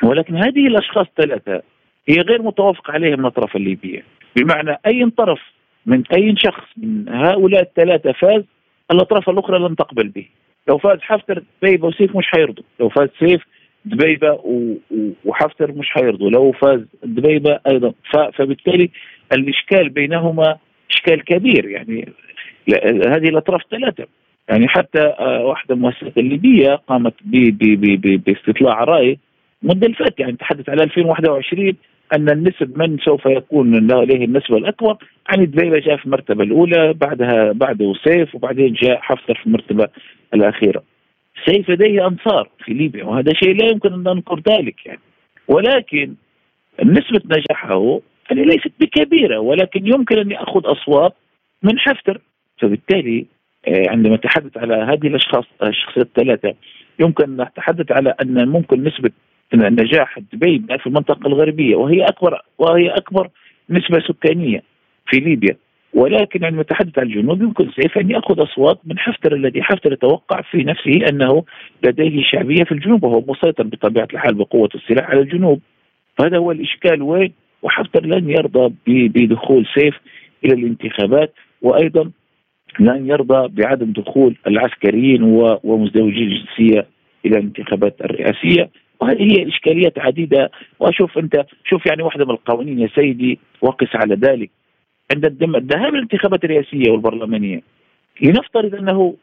ولكن 0.03 0.35
هذه 0.35 0.67
الأشخاص 0.67 1.07
الثلاثة 1.07 1.61
هي 2.09 2.15
غير 2.21 2.41
متوافق 2.41 2.91
عليها 2.91 3.15
من 3.15 3.19
الأطراف 3.19 3.55
الليبية. 3.55 4.03
بمعنى 4.35 4.77
أي 4.87 5.09
طرف 5.17 5.39
من 5.87 6.03
أي 6.13 6.35
شخص 6.37 6.63
من 6.77 7.09
هؤلاء 7.09 7.61
الثلاثة 7.61 8.11
فاز 8.11 8.43
الأطراف 8.91 9.29
الأخرى 9.29 9.59
لن 9.59 9.75
تقبل 9.75 10.07
به. 10.07 10.25
لو 10.67 10.77
فاز 10.77 10.99
حفتر 11.01 11.43
دبيبة 11.61 11.87
وسيف 11.87 12.15
مش 12.15 12.27
حيرضوا. 12.27 12.63
لو 12.79 12.89
فاز 12.89 13.09
سيف 13.19 13.41
دبيبة 13.85 14.39
وحفتر 15.25 15.71
مش 15.71 15.89
حيرضوا. 15.89 16.29
لو 16.29 16.51
فاز 16.51 16.81
دبيبة 17.03 17.59
أيضا. 17.67 17.93
فبالتالي 18.33 18.89
الإشكال 19.33 19.89
بينهما 19.89 20.57
إشكال 20.91 21.23
كبير. 21.23 21.65
يعني 21.69 22.13
هذه 23.07 23.29
الأطراف 23.29 23.61
ثلاثة. 23.71 24.07
يعني 24.49 24.67
حتى 24.67 25.01
آه، 25.01 25.45
واحدة 25.45 25.75
المؤسسات 25.75 26.17
الليبية 26.17 26.75
قامت 26.75 27.13
باستطلاع 28.25 28.83
رأي 28.83 29.17
مدة 29.63 29.87
الفات. 29.87 30.19
يعني 30.19 30.37
تحدث 30.37 30.69
على 30.69 30.83
2021 30.83 31.73
أن 32.13 32.29
النسب 32.29 32.77
من 32.77 32.97
سوف 32.97 33.25
يكون 33.25 33.87
له 33.87 34.03
النسبة 34.03 34.57
الاكبر 34.57 34.97
يعني 35.29 35.45
دبيبه 35.45 35.79
جاء 35.79 35.97
في 35.97 36.05
المرتبة 36.05 36.43
الأولى 36.43 36.93
بعدها 36.93 37.51
بعده 37.51 37.93
سيف 38.03 38.35
وبعدين 38.35 38.73
جاء 38.73 38.97
حفتر 39.01 39.35
في 39.35 39.45
المرتبة 39.45 39.87
الأخيرة. 40.33 40.83
سيف 41.45 41.69
لديه 41.69 42.07
أنصار 42.07 42.49
في 42.65 42.73
ليبيا 42.73 43.03
وهذا 43.03 43.33
شيء 43.33 43.55
لا 43.55 43.65
يمكن 43.71 43.93
أن 43.93 43.99
ننكر 43.99 44.41
ذلك 44.49 44.85
يعني. 44.85 44.99
ولكن 45.47 46.13
نسبة 46.83 47.21
نجاحه 47.25 47.99
يعني 48.29 48.45
ليست 48.45 48.71
بكبيرة 48.79 49.39
ولكن 49.39 49.87
يمكن 49.87 50.19
أن 50.19 50.31
يأخذ 50.31 50.61
أصوات 50.65 51.13
من 51.63 51.79
حفتر. 51.79 52.21
فبالتالي 52.57 53.25
آه، 53.67 53.89
عندما 53.89 54.15
نتحدث 54.15 54.57
على 54.57 54.75
هذه 54.75 55.07
الأشخاص 55.07 55.45
الشخصيات 55.63 56.07
الثلاثة 56.07 56.53
يمكن 56.99 57.23
أن 57.23 57.41
نتحدث 57.41 57.91
على 57.91 58.15
أن 58.21 58.47
ممكن 58.47 58.83
نسبة 58.83 59.11
نجاح 59.53 60.19
دبي 60.33 60.63
في 60.79 60.87
المنطقة 60.87 61.27
الغربية 61.27 61.75
وهي 61.75 62.03
أكبر 62.03 62.41
وهي 62.57 62.89
أكبر 62.89 63.29
نسبة 63.69 63.99
سكانية 63.99 64.63
في 65.07 65.19
ليبيا. 65.19 65.57
ولكن 65.93 66.45
عندما 66.45 66.61
نتحدث 66.61 66.99
عن 66.99 67.05
الجنوب 67.05 67.41
يمكن 67.41 67.69
سيف 67.71 67.97
أن 67.97 68.11
يأخذ 68.11 68.43
أصوات 68.43 68.79
من 68.85 68.99
حفتر 68.99 69.35
الذي 69.35 69.63
حفتر 69.63 69.93
يتوقع 69.93 70.41
في 70.41 70.57
نفسه 70.57 71.09
أنه 71.09 71.43
لديه 71.83 72.23
شعبية 72.23 72.63
في 72.63 72.71
الجنوب 72.71 73.03
وهو 73.03 73.23
مسيطر 73.27 73.63
بطبيعة 73.63 74.07
الحال 74.13 74.33
بقوة 74.33 74.69
السلاح 74.75 75.09
على 75.09 75.19
الجنوب. 75.21 75.59
هذا 76.21 76.37
هو 76.37 76.51
الإشكال 76.51 77.01
وين؟ 77.01 77.33
وحفتر 77.61 78.05
لن 78.05 78.29
يرضى 78.29 78.73
بدخول 78.87 79.67
سيف 79.75 79.95
إلى 80.45 80.53
الانتخابات 80.53 81.33
وأيضا 81.61 82.11
لن 82.79 83.09
يرضى 83.09 83.47
بعدم 83.47 83.91
دخول 83.91 84.35
العسكريين 84.47 85.23
ومزدوجي 85.63 86.23
الجنسية 86.23 86.85
إلى 87.25 87.37
الانتخابات 87.37 88.01
الرئاسية. 88.01 88.69
وهذه 88.99 89.23
هي 89.23 89.47
إشكاليات 89.47 89.99
عديدة. 89.99 90.51
وأشوف 90.79 91.17
أنت 91.17 91.45
شوف 91.65 91.85
يعني 91.85 92.03
واحدة 92.03 92.25
من 92.25 92.31
القوانين 92.31 92.79
يا 92.79 92.89
سيدي 92.95 93.39
وقس 93.61 93.95
على 93.95 94.15
ذلك. 94.15 94.49
عند 95.15 95.25
الذهاب 95.25 95.93
للانتخابات 95.93 96.43
الرئاسية 96.43 96.91
والبرلمانية. 96.91 97.61
لنفترض 98.21 98.75
أنه 98.75 99.15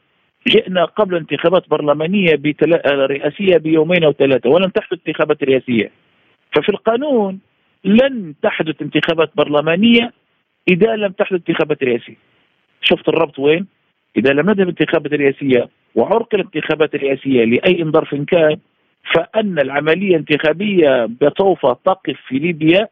جئنا 0.49 0.85
قبل 0.85 1.17
انتخابات 1.17 1.69
برلمانية 1.69 2.35
بتل... 2.35 2.81
رئاسية 2.87 3.57
بيومين 3.57 4.05
أو 4.05 4.13
ثلاثة 4.13 4.51
ولم 4.51 4.69
تحدث 4.69 4.99
انتخابات 5.07 5.45
رئاسية. 5.45 5.91
ففي 6.57 6.69
القانون 6.69 7.39
لن 7.85 8.35
تحدث 8.43 8.83
انتخابات 8.83 9.31
برلمانية 9.37 10.13
إذا 10.69 10.97
لم 10.97 11.13
تحدث 11.13 11.33
انتخابات 11.49 11.83
رئاسية. 11.83 12.17
شفت 12.83 13.09
الربط 13.09 13.39
وين؟ 13.39 13.67
إذا 14.17 14.33
لم 14.33 14.51
نذهب 14.51 14.69
انتخابات 14.69 15.13
رئاسية 15.13 15.69
وعرق 15.95 16.35
الانتخابات 16.35 16.95
الرئاسية 16.95 17.45
لأي 17.45 17.85
ظرف 17.85 18.15
كان 18.15 18.57
فأن 19.15 19.59
العملية 19.59 20.17
الانتخابية 20.17 21.09
سوف 21.39 21.67
تقف 21.67 22.17
في 22.29 22.39
ليبيا 22.39 22.89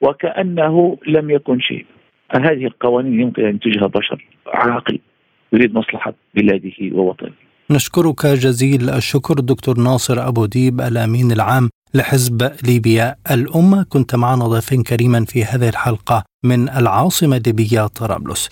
وكأنه 0.00 0.98
لم 1.06 1.30
يكن 1.30 1.60
شيء. 1.60 1.86
هذه 2.34 2.66
القوانين 2.66 3.20
يمكن 3.20 3.42
أن 3.42 3.48
ينتجها 3.48 3.86
بشر 3.86 4.26
عاقل 4.46 4.98
يريد 5.52 5.74
مصلحة 5.74 6.14
بلاده 6.34 6.72
ووطنه. 6.92 7.32
نشكرك 7.70 8.26
جزيل 8.26 8.90
الشكر 8.90 9.34
دكتور 9.34 9.78
ناصر 9.78 10.28
أبو 10.28 10.46
ديب 10.46 10.80
الأمين 10.80 11.32
العام 11.32 11.70
لحزب 11.94 12.52
ليبيا 12.66 13.14
الامه 13.30 13.86
كنت 13.88 14.14
معنا 14.14 14.44
ضيفا 14.44 14.82
كريما 14.82 15.24
في 15.24 15.44
هذه 15.44 15.68
الحلقة 15.68 16.24
من 16.44 16.68
العاصمة 16.68 17.36
الليبيه 17.36 17.86
طرابلس. 17.86 18.48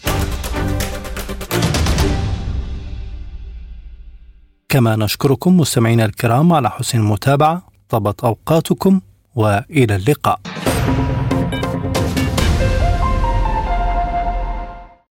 كما 4.70 4.96
نشكركم 4.96 5.56
مستمعينا 5.56 6.04
الكرام 6.04 6.52
على 6.52 6.70
حسن 6.70 6.98
المتابعة 6.98 7.62
طابت 7.88 8.24
أوقاتكم 8.24 9.00
وإلى 9.34 9.96
اللقاء. 9.96 10.40